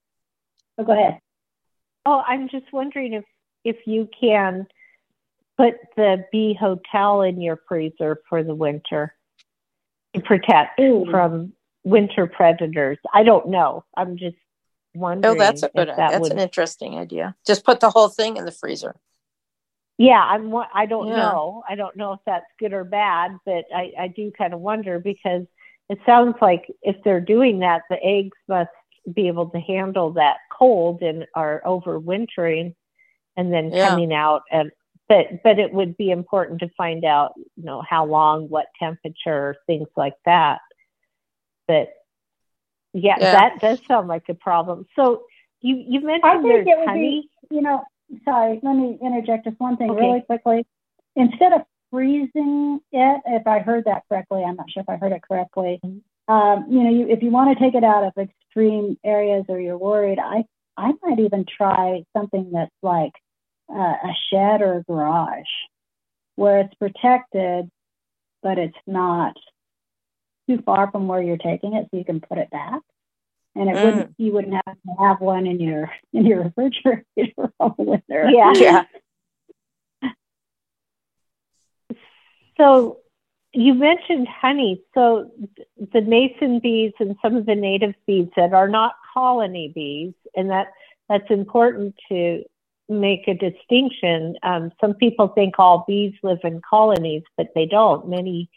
oh, 0.78 0.84
go 0.84 0.92
ahead. 0.92 1.20
Oh, 2.04 2.22
I'm 2.24 2.48
just 2.48 2.72
wondering 2.72 3.14
if 3.14 3.24
if 3.64 3.78
you 3.86 4.08
can 4.18 4.68
put 5.56 5.74
the 5.96 6.24
bee 6.30 6.54
hotel 6.54 7.22
in 7.22 7.40
your 7.40 7.58
freezer 7.68 8.20
for 8.28 8.44
the 8.44 8.54
winter 8.54 9.12
to 10.14 10.20
protect 10.20 10.78
Ooh. 10.78 11.06
from 11.10 11.52
winter 11.82 12.28
predators. 12.28 12.98
I 13.12 13.24
don't 13.24 13.48
know. 13.48 13.84
I'm 13.96 14.18
just 14.18 14.36
wondering. 14.94 15.34
Oh, 15.34 15.38
that's 15.38 15.64
a 15.64 15.70
good. 15.74 15.88
that 15.88 15.96
That's 15.96 16.20
would, 16.20 16.32
an 16.32 16.38
interesting 16.38 16.96
idea. 16.96 17.34
Just 17.44 17.64
put 17.64 17.80
the 17.80 17.90
whole 17.90 18.08
thing 18.08 18.36
in 18.36 18.44
the 18.44 18.52
freezer. 18.52 18.94
Yeah, 19.98 20.22
I'm. 20.22 20.54
I 20.74 20.86
don't 20.86 21.08
Yeah. 21.08 21.16
know. 21.16 21.62
I 21.68 21.74
don't 21.74 21.96
know 21.96 22.12
if 22.12 22.20
that's 22.26 22.44
good 22.58 22.72
or 22.72 22.84
bad, 22.84 23.38
but 23.46 23.64
I 23.74 23.92
I 23.98 24.08
do 24.08 24.30
kind 24.36 24.52
of 24.52 24.60
wonder 24.60 24.98
because 24.98 25.46
it 25.88 25.98
sounds 26.04 26.36
like 26.40 26.66
if 26.82 26.96
they're 27.04 27.20
doing 27.20 27.60
that, 27.60 27.82
the 27.88 28.02
eggs 28.04 28.36
must 28.48 28.70
be 29.14 29.28
able 29.28 29.48
to 29.50 29.60
handle 29.60 30.10
that 30.12 30.38
cold 30.52 31.00
and 31.02 31.26
are 31.34 31.62
overwintering, 31.64 32.74
and 33.36 33.52
then 33.52 33.70
Yeah. 33.70 33.88
coming 33.88 34.12
out 34.12 34.42
and. 34.50 34.70
But 35.08 35.44
but 35.44 35.60
it 35.60 35.72
would 35.72 35.96
be 35.96 36.10
important 36.10 36.58
to 36.60 36.68
find 36.76 37.04
out, 37.04 37.32
you 37.36 37.62
know, 37.62 37.80
how 37.88 38.04
long, 38.04 38.48
what 38.48 38.66
temperature, 38.76 39.54
things 39.68 39.86
like 39.96 40.16
that. 40.24 40.58
But 41.68 41.90
yeah, 42.92 43.16
Yeah. 43.20 43.30
that 43.30 43.60
does 43.60 43.78
sound 43.86 44.08
like 44.08 44.24
a 44.28 44.34
problem. 44.34 44.84
So 44.96 45.22
you 45.60 45.76
you 45.76 46.00
mentioned 46.00 46.24
I 46.24 46.38
mentioned 46.38 46.42
think 46.42 46.66
there's 46.66 46.66
it 46.66 46.80
would 46.80 46.88
honey. 46.88 47.28
be, 47.48 47.54
you 47.54 47.62
know, 47.62 47.84
sorry, 48.24 48.60
let 48.62 48.74
me 48.74 48.98
interject 49.02 49.44
just 49.44 49.58
one 49.60 49.76
thing 49.76 49.90
Okay. 49.90 50.06
really 50.06 50.20
quickly. 50.22 50.66
Instead 51.16 51.52
of 51.52 51.62
freezing 51.90 52.80
it, 52.92 53.22
if 53.26 53.46
I 53.46 53.60
heard 53.60 53.84
that 53.84 54.02
correctly, 54.08 54.42
I'm 54.44 54.56
not 54.56 54.70
sure 54.70 54.82
if 54.82 54.88
I 54.88 54.96
heard 54.96 55.12
it 55.12 55.22
correctly. 55.22 55.80
Um, 56.28 56.66
you 56.68 56.82
know, 56.82 56.90
you, 56.90 57.08
if 57.08 57.22
you 57.22 57.30
want 57.30 57.56
to 57.56 57.64
take 57.64 57.74
it 57.74 57.84
out 57.84 58.04
of 58.04 58.12
extreme 58.18 58.98
areas 59.04 59.44
or 59.48 59.60
you're 59.60 59.78
worried, 59.78 60.18
I 60.18 60.44
I 60.76 60.92
might 61.02 61.20
even 61.20 61.46
try 61.56 62.02
something 62.14 62.50
that's 62.52 62.70
like 62.82 63.12
uh, 63.70 63.74
a 63.78 64.12
shed 64.30 64.60
or 64.60 64.78
a 64.78 64.82
garage, 64.82 65.46
where 66.34 66.60
it's 66.60 66.74
protected, 66.74 67.70
but 68.42 68.58
it's 68.58 68.76
not 68.86 69.34
too 70.48 70.58
far 70.66 70.90
from 70.90 71.08
where 71.08 71.22
you're 71.22 71.38
taking 71.38 71.74
it, 71.74 71.86
so 71.90 71.96
you 71.96 72.04
can 72.04 72.20
put 72.20 72.38
it 72.38 72.50
back. 72.50 72.82
And 73.58 73.70
it 73.70 73.76
Mm. 73.76 73.84
wouldn't 73.84 74.14
you 74.18 74.32
wouldn't 74.32 74.54
have 74.54 74.76
to 74.86 75.02
have 75.02 75.20
one 75.20 75.46
in 75.46 75.58
your 75.60 75.90
in 76.12 76.26
your 76.26 76.44
refrigerator 76.44 77.04
all 77.60 77.74
winter. 77.78 78.30
Yeah. 78.30 78.52
Yeah. 78.54 78.84
So 82.56 82.98
you 83.52 83.74
mentioned 83.74 84.28
honey. 84.28 84.82
So 84.94 85.30
the 85.92 86.02
mason 86.02 86.58
bees 86.60 86.92
and 87.00 87.16
some 87.22 87.36
of 87.36 87.46
the 87.46 87.54
native 87.54 87.94
bees 88.06 88.28
that 88.36 88.52
are 88.52 88.68
not 88.68 88.94
colony 89.14 89.72
bees, 89.74 90.12
and 90.34 90.50
that 90.50 90.72
that's 91.08 91.30
important 91.30 91.94
to 92.08 92.44
make 92.88 93.26
a 93.26 93.34
distinction. 93.34 94.36
Um, 94.42 94.72
some 94.80 94.94
people 94.94 95.28
think 95.28 95.54
all 95.58 95.84
bees 95.86 96.14
live 96.22 96.40
in 96.44 96.60
colonies, 96.68 97.22
but 97.36 97.48
they 97.54 97.66
don't. 97.66 98.08
Many 98.08 98.50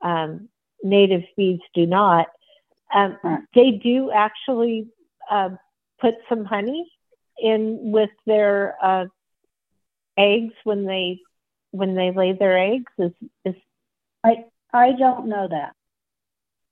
um, 0.00 0.48
native 0.82 1.22
bees 1.36 1.60
do 1.74 1.86
not. 1.86 2.28
Um, 2.94 3.18
they 3.54 3.72
do 3.82 4.10
actually 4.12 4.88
uh, 5.30 5.50
put 6.00 6.14
some 6.28 6.44
honey 6.44 6.90
in 7.38 7.92
with 7.92 8.10
their 8.26 8.76
uh, 8.82 9.06
eggs 10.16 10.54
when 10.64 10.86
they 10.86 11.20
when 11.72 11.94
they 11.94 12.12
lay 12.12 12.32
their 12.32 12.58
eggs. 12.58 12.92
Is 12.98 13.12
is 13.44 13.54
I 14.24 14.44
I 14.72 14.92
don't 14.92 15.28
know 15.28 15.48
that. 15.48 15.74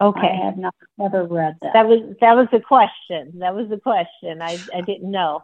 okay? 0.00 0.28
I 0.28 0.44
have 0.46 0.58
not 0.58 0.74
ever 1.02 1.24
read 1.24 1.56
that. 1.62 1.72
That 1.74 1.86
was 1.86 2.16
that 2.20 2.34
was 2.34 2.48
a 2.52 2.60
question. 2.60 3.38
That 3.40 3.54
was 3.54 3.70
a 3.70 3.78
question. 3.80 4.42
I 4.42 4.58
I 4.74 4.80
didn't 4.82 5.10
know. 5.10 5.42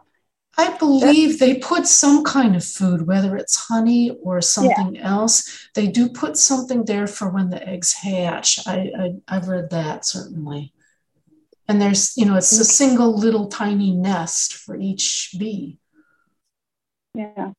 I 0.57 0.77
believe 0.77 1.39
they 1.39 1.55
put 1.57 1.87
some 1.87 2.23
kind 2.23 2.55
of 2.55 2.63
food, 2.63 3.07
whether 3.07 3.35
it's 3.37 3.55
honey 3.67 4.11
or 4.23 4.41
something 4.41 4.97
else. 4.97 5.69
They 5.75 5.87
do 5.87 6.09
put 6.09 6.37
something 6.37 6.85
there 6.85 7.07
for 7.07 7.29
when 7.29 7.49
the 7.49 7.67
eggs 7.67 7.93
hatch. 7.93 8.59
I, 8.67 8.91
I 8.97 9.13
I've 9.37 9.47
read 9.47 9.69
that 9.71 10.05
certainly. 10.05 10.73
and 11.67 11.81
there's 11.81 12.15
you 12.17 12.25
know 12.25 12.35
it's 12.35 12.59
a 12.59 12.65
single 12.65 13.17
little 13.17 13.47
tiny 13.47 13.91
nest 13.93 14.53
for 14.53 14.75
each 14.75 15.33
bee 15.39 15.79
yeah 17.13 17.51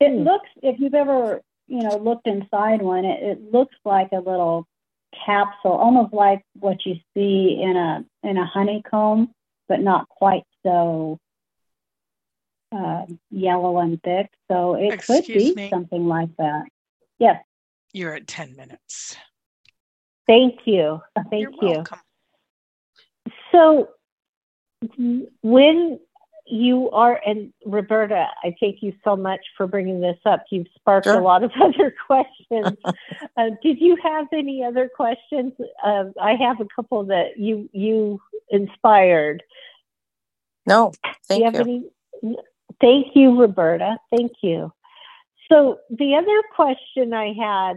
it 0.00 0.12
Hmm. 0.16 0.24
looks 0.24 0.48
if 0.62 0.80
you've 0.80 0.94
ever 0.94 1.42
you 1.68 1.82
know 1.82 1.96
looked 1.98 2.26
inside 2.26 2.82
one 2.82 3.04
it, 3.04 3.22
it 3.22 3.52
looks 3.52 3.76
like 3.84 4.10
a 4.12 4.16
little 4.18 4.66
capsule 5.26 5.72
almost 5.72 6.12
like 6.14 6.42
what 6.60 6.84
you 6.86 6.96
see 7.14 7.60
in 7.62 7.76
a 7.76 8.04
in 8.28 8.36
a 8.38 8.46
honeycomb 8.46 9.30
but 9.68 9.80
not 9.80 10.08
quite 10.08 10.44
so 10.64 11.18
uh, 12.72 13.04
yellow 13.30 13.78
and 13.78 14.02
thick 14.02 14.30
so 14.50 14.74
it 14.74 15.02
could 15.04 15.26
be 15.26 15.54
me. 15.54 15.70
something 15.70 16.06
like 16.06 16.30
that 16.38 16.64
yes 17.18 17.42
You're 17.92 18.14
at 18.14 18.26
10 18.26 18.56
minutes. 18.56 19.16
Thank 20.26 20.60
you. 20.64 21.00
Thank 21.30 21.42
You're 21.42 21.50
you. 21.50 21.68
welcome. 21.76 21.98
So 23.50 23.88
when 25.42 26.00
you 26.46 26.90
are, 26.90 27.20
and 27.26 27.52
Roberta, 27.66 28.26
I 28.42 28.54
thank 28.60 28.82
you 28.82 28.92
so 29.04 29.16
much 29.16 29.40
for 29.56 29.66
bringing 29.66 30.00
this 30.00 30.18
up. 30.26 30.44
You've 30.50 30.66
sparked 30.76 31.06
Sure. 31.06 31.18
a 31.18 31.22
lot 31.22 31.44
of 31.44 31.50
other 31.60 31.94
questions. 32.06 32.76
uh, 33.36 33.50
did 33.62 33.80
you 33.80 33.96
have 34.02 34.26
any 34.32 34.64
other 34.64 34.88
questions? 34.94 35.52
Uh, 35.84 36.04
I 36.20 36.34
have 36.34 36.60
a 36.60 36.66
couple 36.74 37.04
that 37.04 37.38
you 37.38 37.68
you 37.72 38.20
inspired. 38.50 39.42
No, 40.66 40.92
thank 41.26 41.40
you 41.40 41.50
you. 41.50 41.52
have 41.58 41.66
any? 41.66 41.84
Thank 42.80 43.14
you, 43.14 43.40
Roberta. 43.40 43.96
Thank 44.14 44.32
you. 44.42 44.72
So 45.50 45.78
the 45.90 46.14
other 46.14 46.42
question 46.54 47.12
I 47.12 47.32
had 47.32 47.76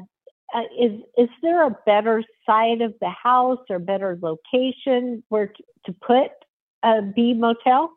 uh, 0.54 0.62
is: 0.80 1.02
Is 1.18 1.30
there 1.42 1.66
a 1.66 1.76
better 1.86 2.24
side 2.46 2.82
of 2.82 2.94
the 3.02 3.10
house 3.10 3.60
or 3.70 3.80
better 3.80 4.18
location 4.22 5.24
where 5.30 5.48
t- 5.48 5.64
to 5.86 5.94
put 5.94 6.32
a 6.84 7.02
bee 7.02 7.34
motel? 7.34 7.92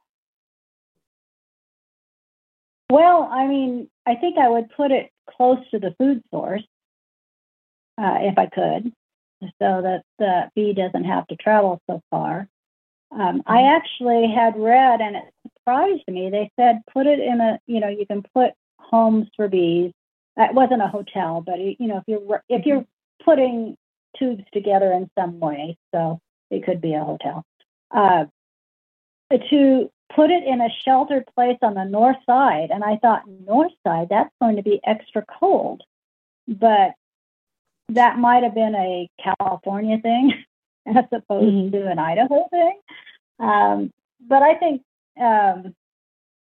Well, 2.91 3.29
I 3.31 3.47
mean, 3.47 3.89
I 4.07 4.15
think 4.15 4.39
I 4.39 4.49
would 4.49 4.71
put 4.71 4.91
it 4.91 5.11
close 5.31 5.59
to 5.71 5.79
the 5.79 5.95
food 5.99 6.23
source 6.31 6.65
uh, 7.99 8.19
if 8.23 8.39
I 8.39 8.47
could, 8.47 8.93
so 9.43 9.83
that 9.83 10.03
the 10.19 10.51
bee 10.55 10.73
doesn't 10.73 11.05
have 11.05 11.27
to 11.27 11.37
travel 11.37 11.83
so 11.87 12.03
far. 12.11 12.49
Um, 13.11 13.43
I 13.47 13.75
actually 13.75 14.33
had 14.35 14.59
read, 14.59 15.01
and 15.01 15.17
it 15.17 15.25
surprised 15.69 16.05
me. 16.09 16.31
They 16.31 16.51
said 16.59 16.81
put 16.93 17.07
it 17.07 17.21
in 17.21 17.41
a, 17.41 17.59
you 17.67 17.81
know, 17.81 17.89
you 17.89 18.07
can 18.07 18.23
put 18.35 18.53
homes 18.79 19.29
for 19.37 19.49
bees. 19.49 19.93
Uh, 20.39 20.45
It 20.45 20.55
wasn't 20.55 20.83
a 20.83 20.89
hotel, 20.89 21.43
but 21.45 21.59
you 21.59 21.77
know, 21.87 21.99
if 21.99 22.05
you're 22.07 22.43
if 22.49 22.67
you're 22.67 22.85
putting 23.25 23.77
tubes 24.19 24.45
together 24.53 24.93
in 24.93 25.11
some 25.19 25.39
way, 25.41 25.77
so 25.95 26.21
it 26.51 26.65
could 26.65 26.81
be 26.81 26.95
a 26.95 27.05
hotel. 27.05 27.45
Uh, 27.91 28.27
to 29.51 29.91
put 30.15 30.31
it 30.31 30.43
in 30.45 30.61
a 30.63 30.69
sheltered 30.85 31.25
place 31.35 31.59
on 31.61 31.75
the 31.75 31.85
north 31.85 32.17
side. 32.25 32.71
And 32.71 32.83
I 32.83 32.97
thought, 32.97 33.25
north 33.47 33.73
side, 33.87 34.09
that's 34.09 34.33
going 34.41 34.57
to 34.57 34.63
be 34.63 34.81
extra 34.85 35.23
cold. 35.39 35.83
But 36.47 36.93
that 37.91 38.19
might 38.19 38.43
have 38.43 38.55
been 38.55 38.75
a 38.75 39.09
California 39.23 39.99
thing 39.99 40.33
as 40.87 41.05
opposed 41.13 41.47
Mhm. 41.47 41.73
to 41.73 41.91
an 41.91 41.99
Idaho 41.99 42.49
thing. 42.51 42.81
Um, 43.39 43.93
but 44.27 44.43
I 44.43 44.55
think, 44.55 44.83
um, 45.21 45.75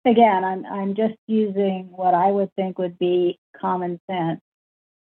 again, 0.04 0.44
I'm, 0.44 0.66
I'm 0.66 0.94
just 0.94 1.14
using 1.26 1.88
what 1.90 2.14
I 2.14 2.30
would 2.30 2.54
think 2.54 2.78
would 2.78 2.98
be 2.98 3.38
common 3.60 4.00
sense, 4.10 4.40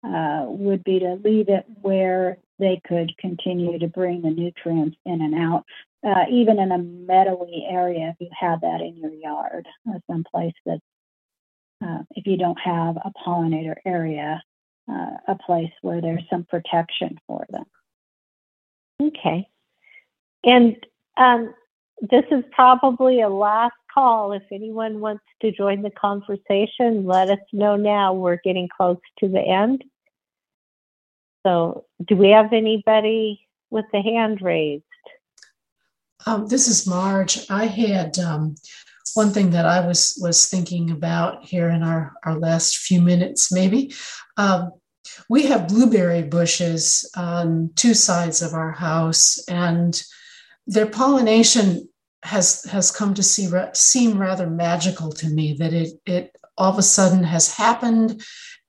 uh, 0.03 0.45
would 0.47 0.83
be 0.83 0.99
to 0.99 1.19
leave 1.23 1.49
it 1.49 1.65
where 1.81 2.37
they 2.57 2.81
could 2.87 3.17
continue 3.17 3.79
to 3.79 3.87
bring 3.87 4.21
the 4.21 4.29
nutrients 4.29 4.97
in 5.05 5.21
and 5.21 5.35
out 5.35 5.65
uh, 6.05 6.25
even 6.31 6.59
in 6.59 6.71
a 6.71 6.77
meadowy 6.77 7.65
area, 7.69 8.09
if 8.09 8.15
you 8.19 8.29
have 8.37 8.61
that 8.61 8.81
in 8.81 8.95
your 8.97 9.11
yard, 9.11 9.67
uh, 9.89 9.99
someplace 10.09 10.53
that, 10.65 10.79
if 12.15 12.25
you 12.25 12.37
don't 12.37 12.59
have 12.59 12.97
a 12.97 13.11
pollinator 13.25 13.75
area, 13.85 14.41
uh, 14.91 15.11
a 15.27 15.35
place 15.35 15.71
where 15.81 16.01
there's 16.01 16.23
some 16.29 16.43
protection 16.43 17.17
for 17.27 17.45
them. 17.49 17.65
Okay. 19.01 19.47
And 20.43 20.75
um, 21.15 21.53
this 22.01 22.25
is 22.31 22.43
probably 22.51 23.21
a 23.21 23.29
last 23.29 23.73
call. 23.93 24.31
If 24.31 24.43
anyone 24.51 24.99
wants 24.99 25.23
to 25.41 25.51
join 25.51 25.81
the 25.81 25.91
conversation, 25.91 27.05
let 27.05 27.29
us 27.29 27.39
know 27.51 27.75
now. 27.75 28.13
We're 28.13 28.39
getting 28.43 28.69
close 28.75 28.99
to 29.19 29.27
the 29.27 29.41
end. 29.41 29.83
So, 31.45 31.85
do 32.05 32.15
we 32.15 32.29
have 32.29 32.53
anybody 32.53 33.47
with 33.69 33.85
the 33.91 34.01
hand 34.01 34.41
raised? 34.41 34.83
Um, 36.25 36.47
this 36.47 36.67
is 36.67 36.85
Marge. 36.85 37.49
I 37.49 37.65
had 37.65 38.19
um, 38.19 38.55
one 39.13 39.31
thing 39.31 39.51
that 39.51 39.65
I 39.65 39.85
was 39.85 40.17
was 40.21 40.47
thinking 40.47 40.91
about 40.91 41.45
here 41.45 41.69
in 41.69 41.83
our 41.83 42.13
our 42.25 42.37
last 42.37 42.77
few 42.77 43.01
minutes, 43.01 43.51
maybe. 43.51 43.93
Um, 44.37 44.71
we 45.29 45.43
have 45.47 45.67
blueberry 45.67 46.23
bushes 46.23 47.09
on 47.15 47.71
two 47.75 47.93
sides 47.93 48.41
of 48.41 48.53
our 48.53 48.71
house, 48.71 49.39
and 49.47 50.01
their 50.67 50.85
pollination 50.85 51.88
has 52.23 52.63
has 52.65 52.91
come 52.91 53.13
to 53.13 53.23
see, 53.23 53.49
seem 53.73 54.17
rather 54.17 54.47
magical 54.47 55.11
to 55.13 55.29
me. 55.29 55.53
That 55.53 55.73
it 55.73 55.93
it 56.05 56.35
all 56.57 56.71
of 56.71 56.77
a 56.77 56.83
sudden 56.83 57.23
has 57.23 57.55
happened, 57.55 58.21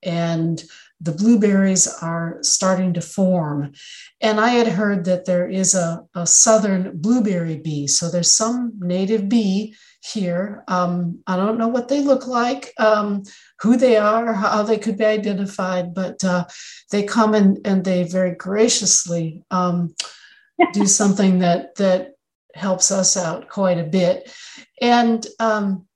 and 0.03 0.63
the 1.01 1.13
blueberries 1.13 1.89
are 2.03 2.39
starting 2.43 2.93
to 2.95 3.01
form. 3.01 3.73
And 4.21 4.39
I 4.39 4.51
had 4.51 4.69
heard 4.69 5.07
that 5.07 5.25
there 5.25 5.49
is 5.49 5.75
a, 5.75 6.05
a 6.15 6.27
southern 6.27 6.99
blueberry 6.99 7.57
bee. 7.57 7.87
So 7.87 8.11
there's 8.11 8.31
some 8.31 8.73
native 8.79 9.29
bee 9.29 9.75
here. 10.03 10.63
Um, 10.69 11.21
I 11.27 11.37
don't 11.37 11.59
know 11.59 11.69
what 11.69 11.89
they 11.89 12.03
look 12.03 12.27
like, 12.27 12.73
um, 12.79 13.23
who 13.61 13.77
they 13.77 13.97
are, 13.97 14.33
how 14.35 14.63
they 14.63 14.79
could 14.79 14.99
be 14.99 15.05
identified, 15.05 15.95
but 15.95 16.23
uh, 16.23 16.45
they 16.91 17.03
come 17.03 17.35
and, 17.35 17.59
and 17.65 17.83
they 17.83 18.05
very 18.05 18.35
graciously 18.35 19.43
um, 19.51 19.95
do 20.73 20.87
something 20.87 21.39
that 21.39 21.75
that 21.77 22.13
helps 22.61 22.91
us 22.91 23.17
out 23.17 23.49
quite 23.49 23.79
a 23.79 23.85
bit. 23.85 24.33
And 24.81 25.27
um, 25.41 25.87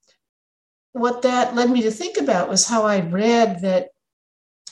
what 0.92 1.22
that 1.22 1.54
led 1.54 1.70
me 1.70 1.82
to 1.82 1.90
think 1.90 2.16
about 2.16 2.48
was 2.48 2.66
how 2.66 2.84
I 2.84 3.00
read 3.00 3.60
that 3.60 3.88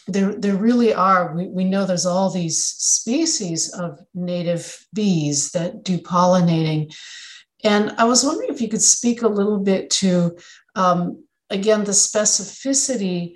there, 0.07 0.35
there 0.35 0.57
really 0.57 0.93
are. 0.93 1.35
We, 1.35 1.47
we 1.49 1.65
know 1.65 1.85
there's 1.85 2.07
all 2.07 2.31
these 2.31 2.63
species 2.65 3.73
of 3.73 4.01
native 4.15 4.85
bees 4.93 5.53
that 5.53 5.85
do 5.85 5.99
pollinating. 5.99 6.95
And 7.65 7.95
I 7.99 8.05
was 8.05 8.25
wondering 8.25 8.51
if 8.51 8.61
you 8.61 8.69
could 8.69 8.83
speak 8.83 9.23
a 9.23 9.29
little 9.29 9.61
bit 9.61 9.91
to, 9.91 10.37
um, 10.75 11.25
again, 11.51 11.85
the 11.85 11.93
specificity 11.93 13.35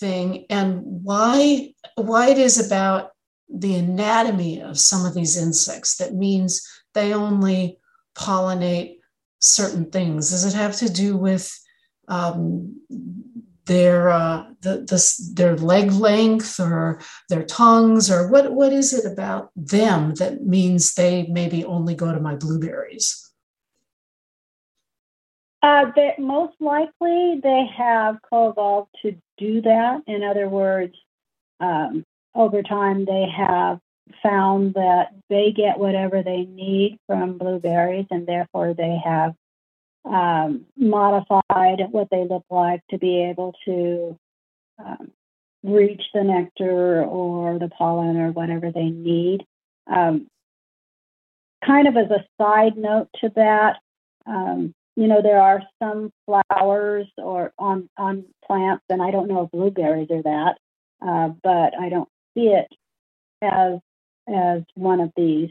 thing 0.00 0.44
and 0.50 0.82
why, 0.84 1.72
why 1.94 2.28
it 2.28 2.38
is 2.38 2.66
about 2.66 3.12
the 3.48 3.76
anatomy 3.76 4.60
of 4.60 4.78
some 4.78 5.06
of 5.06 5.14
these 5.14 5.36
insects 5.36 5.96
that 5.96 6.14
means 6.14 6.66
they 6.96 7.12
only 7.12 7.78
pollinate 8.18 8.96
certain 9.38 9.90
things. 9.90 10.30
Does 10.30 10.44
it 10.44 10.56
have 10.56 10.74
to 10.76 10.92
do 10.92 11.16
with 11.16 11.52
um, 12.08 12.80
their 13.66 14.08
uh, 14.08 14.46
the, 14.62 14.78
the 14.78 15.32
their 15.34 15.56
leg 15.56 15.92
length 15.92 16.58
or 16.58 17.00
their 17.28 17.44
tongues 17.44 18.10
or 18.10 18.28
what 18.28 18.52
what 18.52 18.72
is 18.72 18.92
it 18.92 19.10
about 19.10 19.50
them 19.54 20.14
that 20.14 20.44
means 20.44 20.94
they 20.94 21.26
maybe 21.28 21.64
only 21.64 21.94
go 21.94 22.12
to 22.12 22.20
my 22.20 22.34
blueberries? 22.34 23.22
Uh, 25.62 25.86
that 25.96 26.18
most 26.18 26.54
likely 26.60 27.40
they 27.42 27.66
have 27.76 28.16
co-evolved 28.30 28.90
to 29.02 29.16
do 29.36 29.60
that. 29.62 30.00
In 30.06 30.22
other 30.22 30.48
words, 30.48 30.94
um, 31.58 32.04
over 32.36 32.62
time 32.62 33.04
they 33.04 33.26
have 33.36 33.80
found 34.22 34.74
that 34.74 35.14
they 35.28 35.52
get 35.52 35.78
whatever 35.78 36.22
they 36.22 36.44
need 36.44 36.98
from 37.06 37.38
blueberries, 37.38 38.06
and 38.10 38.26
therefore 38.26 38.74
they 38.74 38.98
have 39.04 39.34
um, 40.04 40.66
modified 40.76 41.80
what 41.90 42.08
they 42.10 42.24
look 42.28 42.44
like 42.50 42.80
to 42.90 42.98
be 42.98 43.24
able 43.24 43.54
to 43.64 44.18
um, 44.78 45.10
reach 45.64 46.02
the 46.14 46.22
nectar 46.22 47.02
or 47.04 47.58
the 47.58 47.68
pollen 47.68 48.16
or 48.16 48.30
whatever 48.30 48.70
they 48.70 48.88
need. 48.90 49.44
Um, 49.86 50.28
kind 51.64 51.88
of 51.88 51.96
as 51.96 52.10
a 52.10 52.24
side 52.40 52.76
note 52.76 53.08
to 53.20 53.30
that, 53.34 53.78
um, 54.26 54.74
you 54.94 55.08
know, 55.08 55.20
there 55.22 55.40
are 55.40 55.62
some 55.82 56.10
flowers 56.24 57.06
or 57.18 57.52
on 57.58 57.88
on 57.98 58.24
plants, 58.46 58.84
and 58.88 59.02
I 59.02 59.10
don't 59.10 59.28
know 59.28 59.44
if 59.44 59.50
blueberries 59.50 60.10
are 60.10 60.22
that, 60.22 60.54
uh, 61.06 61.28
but 61.42 61.78
I 61.78 61.88
don't 61.90 62.08
see 62.34 62.48
it 62.48 62.68
as 63.42 63.80
as 64.28 64.62
one 64.74 65.00
of 65.00 65.12
these 65.16 65.50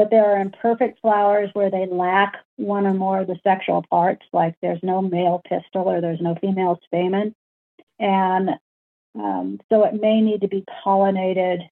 but 0.00 0.08
there 0.08 0.24
are 0.24 0.40
imperfect 0.40 0.98
flowers 1.00 1.50
where 1.52 1.70
they 1.70 1.86
lack 1.86 2.36
one 2.56 2.86
or 2.86 2.94
more 2.94 3.20
of 3.20 3.26
the 3.26 3.38
sexual 3.42 3.84
parts, 3.90 4.24
like 4.32 4.54
there's 4.62 4.82
no 4.82 5.02
male 5.02 5.42
pistil 5.46 5.82
or 5.82 6.00
there's 6.00 6.22
no 6.22 6.36
female 6.40 6.80
stamen. 6.86 7.34
And 7.98 8.50
um, 9.14 9.60
so 9.68 9.84
it 9.84 10.00
may 10.00 10.22
need 10.22 10.40
to 10.40 10.48
be 10.48 10.64
pollinated 10.82 11.68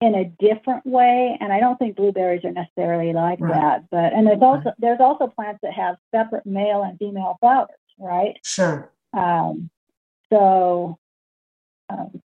in 0.00 0.14
a 0.14 0.32
different 0.40 0.86
way. 0.86 1.36
And 1.40 1.52
I 1.52 1.60
don't 1.60 1.76
think 1.76 1.96
blueberries 1.96 2.42
are 2.44 2.52
necessarily 2.52 3.12
like 3.12 3.38
right. 3.38 3.52
that. 3.52 3.90
But 3.90 4.14
and 4.14 4.26
there's 4.26 4.40
also 4.40 4.72
there's 4.78 5.00
also 5.00 5.26
plants 5.26 5.60
that 5.62 5.74
have 5.74 5.96
separate 6.10 6.46
male 6.46 6.82
and 6.82 6.98
female 6.98 7.36
flowers, 7.38 7.68
right? 7.98 8.38
Sure. 8.44 8.90
Um, 9.12 9.68
so, 10.32 10.96
um, 11.90 12.21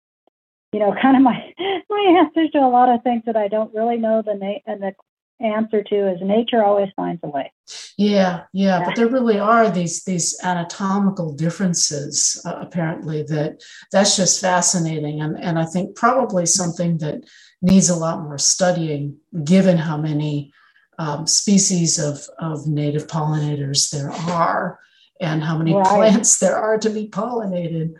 you 0.73 0.79
know, 0.79 0.93
kind 1.01 1.15
of 1.15 1.21
my 1.21 1.53
my 1.89 2.19
answers 2.19 2.51
to 2.51 2.59
a 2.59 2.69
lot 2.69 2.89
of 2.89 3.03
things 3.03 3.23
that 3.25 3.35
I 3.35 3.47
don't 3.47 3.73
really 3.73 3.97
know 3.97 4.21
the 4.25 4.35
name 4.35 4.59
and 4.65 4.81
the 4.81 4.93
answer 5.39 5.83
to 5.83 6.11
is 6.11 6.21
nature 6.21 6.63
always 6.63 6.89
finds 6.95 7.21
a 7.23 7.27
way. 7.27 7.51
Yeah, 7.97 8.43
yeah, 8.53 8.79
yeah. 8.79 8.85
but 8.85 8.95
there 8.95 9.07
really 9.07 9.39
are 9.39 9.69
these 9.69 10.03
these 10.03 10.37
anatomical 10.43 11.33
differences 11.33 12.41
uh, 12.45 12.55
apparently 12.59 13.23
that 13.23 13.61
that's 13.91 14.15
just 14.15 14.41
fascinating 14.41 15.21
and 15.21 15.39
and 15.39 15.59
I 15.59 15.65
think 15.65 15.95
probably 15.95 16.45
something 16.45 16.97
that 16.99 17.23
needs 17.61 17.89
a 17.89 17.95
lot 17.95 18.21
more 18.21 18.37
studying 18.37 19.17
given 19.43 19.77
how 19.77 19.97
many 19.97 20.53
um, 20.99 21.27
species 21.27 21.99
of 21.99 22.21
of 22.39 22.67
native 22.67 23.07
pollinators 23.07 23.89
there 23.89 24.11
are 24.11 24.79
and 25.19 25.43
how 25.43 25.57
many 25.57 25.73
right. 25.73 25.85
plants 25.85 26.39
there 26.39 26.57
are 26.57 26.77
to 26.77 26.89
be 26.89 27.07
pollinated. 27.07 27.93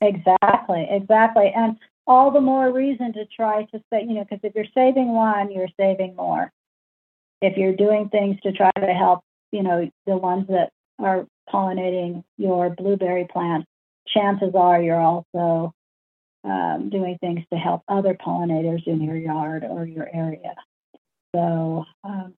Exactly, 0.00 0.86
exactly. 0.90 1.52
And 1.54 1.76
all 2.06 2.30
the 2.30 2.40
more 2.40 2.72
reason 2.72 3.12
to 3.14 3.26
try 3.26 3.64
to 3.64 3.78
say, 3.92 4.02
you 4.02 4.14
know, 4.14 4.24
because 4.24 4.40
if 4.42 4.54
you're 4.54 4.64
saving 4.74 5.08
one, 5.08 5.50
you're 5.50 5.68
saving 5.78 6.16
more. 6.16 6.50
If 7.42 7.56
you're 7.56 7.76
doing 7.76 8.08
things 8.08 8.38
to 8.42 8.52
try 8.52 8.70
to 8.78 8.86
help, 8.94 9.20
you 9.52 9.62
know, 9.62 9.90
the 10.06 10.16
ones 10.16 10.46
that 10.48 10.70
are 10.98 11.26
pollinating 11.52 12.24
your 12.36 12.70
blueberry 12.70 13.26
plant, 13.30 13.64
chances 14.08 14.54
are 14.54 14.80
you're 14.80 15.00
also 15.00 15.72
um, 16.44 16.88
doing 16.90 17.18
things 17.20 17.40
to 17.52 17.58
help 17.58 17.82
other 17.88 18.14
pollinators 18.14 18.86
in 18.86 19.02
your 19.02 19.16
yard 19.16 19.64
or 19.68 19.84
your 19.86 20.08
area. 20.12 20.54
So, 21.34 21.84
um, 22.04 22.34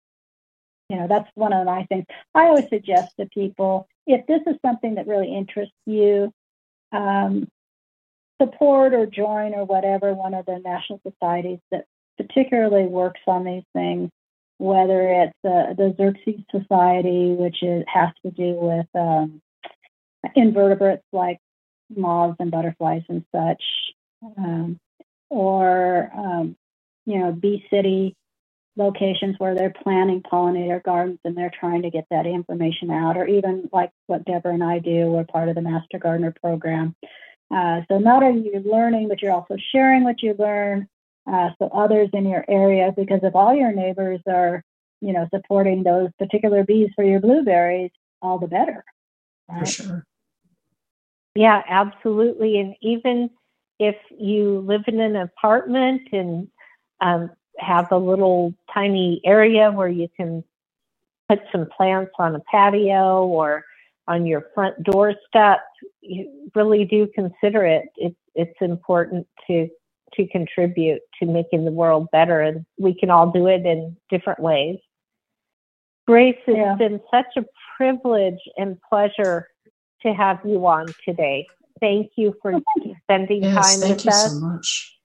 you 0.88 0.96
know, 0.96 1.06
that's 1.08 1.30
one 1.34 1.52
of 1.52 1.66
my 1.66 1.84
things. 1.84 2.04
I 2.34 2.46
always 2.46 2.68
suggest 2.68 3.14
to 3.18 3.26
people 3.32 3.86
if 4.06 4.26
this 4.26 4.40
is 4.46 4.56
something 4.64 4.96
that 4.96 5.06
really 5.06 5.34
interests 5.34 5.74
you, 5.86 6.32
um, 6.92 7.48
support 8.40 8.94
or 8.94 9.06
join 9.06 9.54
or 9.54 9.64
whatever 9.64 10.14
one 10.14 10.34
of 10.34 10.46
the 10.46 10.58
national 10.58 11.00
societies 11.06 11.58
that 11.70 11.84
particularly 12.16 12.86
works 12.86 13.20
on 13.26 13.44
these 13.44 13.64
things, 13.74 14.10
whether 14.58 15.08
it's 15.08 15.32
uh, 15.44 15.74
the 15.74 15.94
Xerces 15.98 16.44
Society, 16.50 17.32
which 17.32 17.62
is, 17.62 17.84
has 17.92 18.10
to 18.24 18.30
do 18.30 18.54
with 18.54 18.86
um, 18.94 19.40
invertebrates 20.34 21.04
like 21.12 21.38
moths 21.94 22.36
and 22.40 22.50
butterflies 22.50 23.02
and 23.08 23.24
such, 23.34 23.62
um, 24.38 24.78
or 25.28 26.10
um, 26.14 26.56
you 27.06 27.18
know, 27.18 27.32
Bee 27.32 27.64
City 27.70 28.14
locations 28.76 29.36
where 29.38 29.54
they're 29.54 29.74
planting 29.82 30.22
pollinator 30.22 30.82
gardens 30.82 31.18
and 31.24 31.36
they're 31.36 31.52
trying 31.58 31.82
to 31.82 31.90
get 31.90 32.06
that 32.10 32.26
information 32.26 32.90
out, 32.90 33.16
or 33.16 33.26
even 33.26 33.68
like 33.72 33.90
what 34.06 34.24
Deborah 34.24 34.54
and 34.54 34.64
I 34.64 34.78
do, 34.78 35.06
we're 35.10 35.24
part 35.24 35.48
of 35.48 35.54
the 35.54 35.62
Master 35.62 35.98
Gardener 35.98 36.34
program. 36.40 36.94
Uh, 37.54 37.80
so 37.88 37.98
not 37.98 38.22
only 38.22 38.50
you're 38.52 38.62
learning, 38.62 39.08
but 39.08 39.20
you're 39.20 39.32
also 39.32 39.56
sharing 39.72 40.04
what 40.04 40.22
you 40.22 40.34
learn. 40.38 40.88
Uh, 41.30 41.50
so 41.58 41.68
others 41.68 42.08
in 42.12 42.26
your 42.26 42.44
area, 42.48 42.92
because 42.96 43.20
if 43.22 43.34
all 43.34 43.54
your 43.54 43.72
neighbors 43.72 44.20
are, 44.28 44.62
you 45.00 45.12
know, 45.12 45.28
supporting 45.34 45.82
those 45.82 46.08
particular 46.18 46.64
bees 46.64 46.90
for 46.94 47.04
your 47.04 47.20
blueberries, 47.20 47.90
all 48.22 48.38
the 48.38 48.46
better. 48.46 48.84
Right? 49.48 49.60
For 49.60 49.66
sure. 49.66 50.06
Yeah, 51.34 51.62
absolutely. 51.68 52.58
And 52.58 52.74
even 52.82 53.30
if 53.78 53.96
you 54.18 54.60
live 54.60 54.82
in 54.86 55.00
an 55.00 55.16
apartment 55.16 56.02
and 56.12 56.48
um, 57.00 57.30
have 57.60 57.90
a 57.92 57.98
little 57.98 58.54
tiny 58.72 59.20
area 59.24 59.70
where 59.70 59.88
you 59.88 60.08
can 60.16 60.44
put 61.28 61.40
some 61.52 61.66
plants 61.76 62.12
on 62.18 62.34
a 62.34 62.40
patio 62.40 63.24
or 63.24 63.64
on 64.08 64.26
your 64.26 64.46
front 64.54 64.82
doorstep, 64.82 65.60
you 66.00 66.48
really 66.54 66.84
do 66.84 67.08
consider 67.14 67.64
it. 67.64 67.88
It's 67.96 68.16
it's 68.34 68.56
important 68.60 69.26
to 69.46 69.68
to 70.14 70.26
contribute 70.26 71.02
to 71.20 71.26
making 71.26 71.64
the 71.64 71.70
world 71.70 72.08
better, 72.10 72.40
and 72.40 72.66
we 72.78 72.94
can 72.94 73.10
all 73.10 73.30
do 73.30 73.46
it 73.46 73.64
in 73.64 73.96
different 74.10 74.40
ways. 74.40 74.78
Grace, 76.06 76.36
it's 76.48 76.56
yeah. 76.56 76.74
been 76.74 77.00
such 77.10 77.36
a 77.36 77.44
privilege 77.76 78.40
and 78.56 78.76
pleasure 78.88 79.46
to 80.02 80.12
have 80.12 80.40
you 80.44 80.66
on 80.66 80.86
today. 81.04 81.46
Thank 81.78 82.10
you 82.16 82.34
for 82.42 82.54
oh, 82.54 82.94
spending 83.04 83.44
yes, 83.44 83.54
time 83.54 83.88
thank 83.88 84.04
you. 84.04 84.10
So 84.10 84.40
much. 84.40 84.98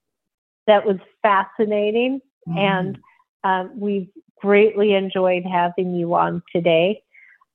That 0.65 0.83
was 0.85 0.97
fascinating, 1.21 2.21
mm-hmm. 2.47 2.57
and 2.57 2.99
um, 3.43 3.79
we've 3.79 4.09
greatly 4.41 4.93
enjoyed 4.93 5.43
having 5.43 5.95
you 5.95 6.13
on 6.13 6.41
today. 6.51 7.01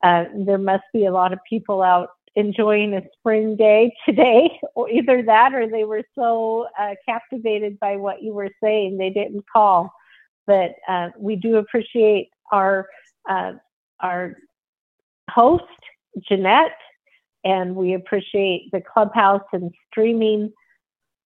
Uh, 0.03 0.25
there 0.47 0.59
must 0.59 0.85
be 0.93 1.05
a 1.07 1.13
lot 1.13 1.33
of 1.33 1.39
people 1.49 1.83
out 1.83 2.11
enjoying 2.37 2.95
a 2.95 3.03
spring 3.19 3.57
day 3.57 3.93
today, 4.07 4.59
or 4.75 4.89
either 4.89 5.23
that 5.23 5.55
or 5.55 5.69
they 5.69 5.85
were 5.85 6.03
so 6.15 6.67
uh, 6.79 6.95
captivated 7.07 7.79
by 7.81 7.97
what 7.97 8.23
you 8.23 8.33
were 8.33 8.51
saying 8.63 8.97
they 8.97 9.11
didn't 9.11 9.45
call. 9.53 9.93
But 10.47 10.73
uh, 10.89 11.11
we 11.19 11.37
do 11.37 11.57
appreciate 11.57 12.31
our 12.53 12.89
uh, 13.29 13.53
our 14.01 14.37
host 15.31 15.65
Jeanette, 16.29 16.77
and 17.45 17.77
we 17.77 17.95
appreciate 17.95 18.71
the 18.73 18.81
clubhouse 18.81 19.45
and 19.53 19.73
streaming 19.91 20.53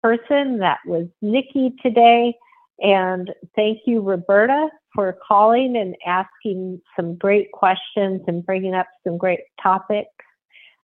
person 0.02 0.58
that 0.58 0.78
was 0.86 1.06
Nikki 1.20 1.74
today. 1.82 2.34
And 2.80 3.30
thank 3.54 3.80
you, 3.86 4.00
Roberta, 4.00 4.68
for 4.94 5.16
calling 5.26 5.76
and 5.76 5.94
asking 6.06 6.80
some 6.96 7.14
great 7.16 7.52
questions 7.52 8.22
and 8.26 8.44
bringing 8.44 8.74
up 8.74 8.86
some 9.04 9.18
great 9.18 9.40
topics. 9.62 10.08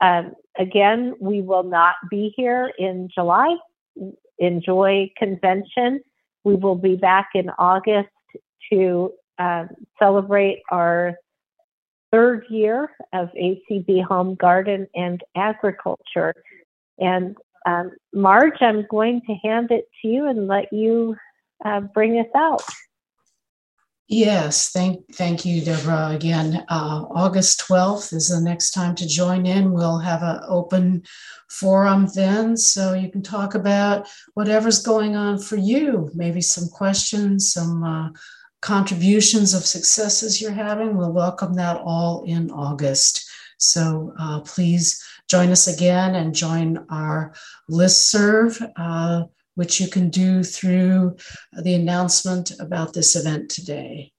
Um, 0.01 0.33
again, 0.59 1.15
we 1.21 1.43
will 1.43 1.63
not 1.63 1.95
be 2.11 2.33
here 2.37 2.73
in 2.79 3.09
July. 3.15 3.57
Enjoy 4.39 5.11
convention. 5.17 6.01
We 6.45 6.57
will 6.57 6.75
be 6.75 6.97
back 6.97 7.31
in 7.35 7.51
August 7.59 8.09
to 8.71 9.13
um, 9.39 9.69
celebrate 9.99 10.63
our 10.71 11.15
third 12.13 12.45
year 12.51 12.91
of 13.13 13.31
ACB 13.41 14.03
Home 14.05 14.35
Garden 14.35 14.87
and 14.95 15.23
Agriculture. 15.37 16.35
And 16.99 17.37
um, 17.67 17.93
Marge, 18.13 18.61
I'm 18.61 18.87
going 18.91 19.23
to 19.27 19.35
hand 19.43 19.71
it 19.71 19.89
to 20.03 20.09
you 20.09 20.29
and 20.29 20.47
let 20.47 20.73
you 20.73 21.17
uh, 21.65 21.81
bring 21.81 22.19
us 22.19 22.27
out. 22.35 22.63
Yes, 24.09 24.71
thank 24.71 25.01
thank 25.15 25.45
you, 25.45 25.61
Deborah. 25.65 26.11
Again, 26.15 26.65
uh, 26.69 27.05
August 27.11 27.59
twelfth 27.59 28.13
is 28.13 28.29
the 28.29 28.41
next 28.41 28.71
time 28.71 28.95
to 28.97 29.07
join 29.07 29.47
in. 29.47 29.73
We'll 29.73 29.99
have 29.99 30.23
an 30.23 30.43
open 30.47 31.03
forum 31.51 32.07
then, 32.15 32.57
so 32.57 32.95
you 32.95 33.11
can 33.11 33.23
talk 33.23 33.57
about 33.57 34.07
whatever's 34.35 34.81
going 34.81 35.17
on 35.17 35.41
for 35.41 35.57
you. 35.57 36.09
Maybe 36.15 36.41
some 36.41 36.69
questions, 36.69 37.53
some 37.53 37.83
uh, 37.83 38.11
contributions 38.63 39.55
of 39.55 39.67
successes 39.67 40.41
you're 40.41 40.53
having. 40.53 40.97
We'll 40.97 41.13
welcome 41.13 41.55
that 41.55 41.81
all 41.85 42.23
in 42.25 42.53
August. 42.53 43.29
So 43.59 44.13
uh, 44.21 44.41
please 44.41 45.03
join 45.29 45.51
us 45.51 45.67
again 45.67 46.15
and 46.15 46.33
join 46.33 46.87
our 46.91 47.35
list 47.69 48.09
serve. 48.09 48.63
Which 49.57 49.81
you 49.81 49.89
can 49.89 50.11
do 50.11 50.45
through 50.45 51.17
the 51.53 51.75
announcement 51.75 52.53
about 52.61 52.93
this 52.93 53.17
event 53.17 53.51
today. 53.51 54.13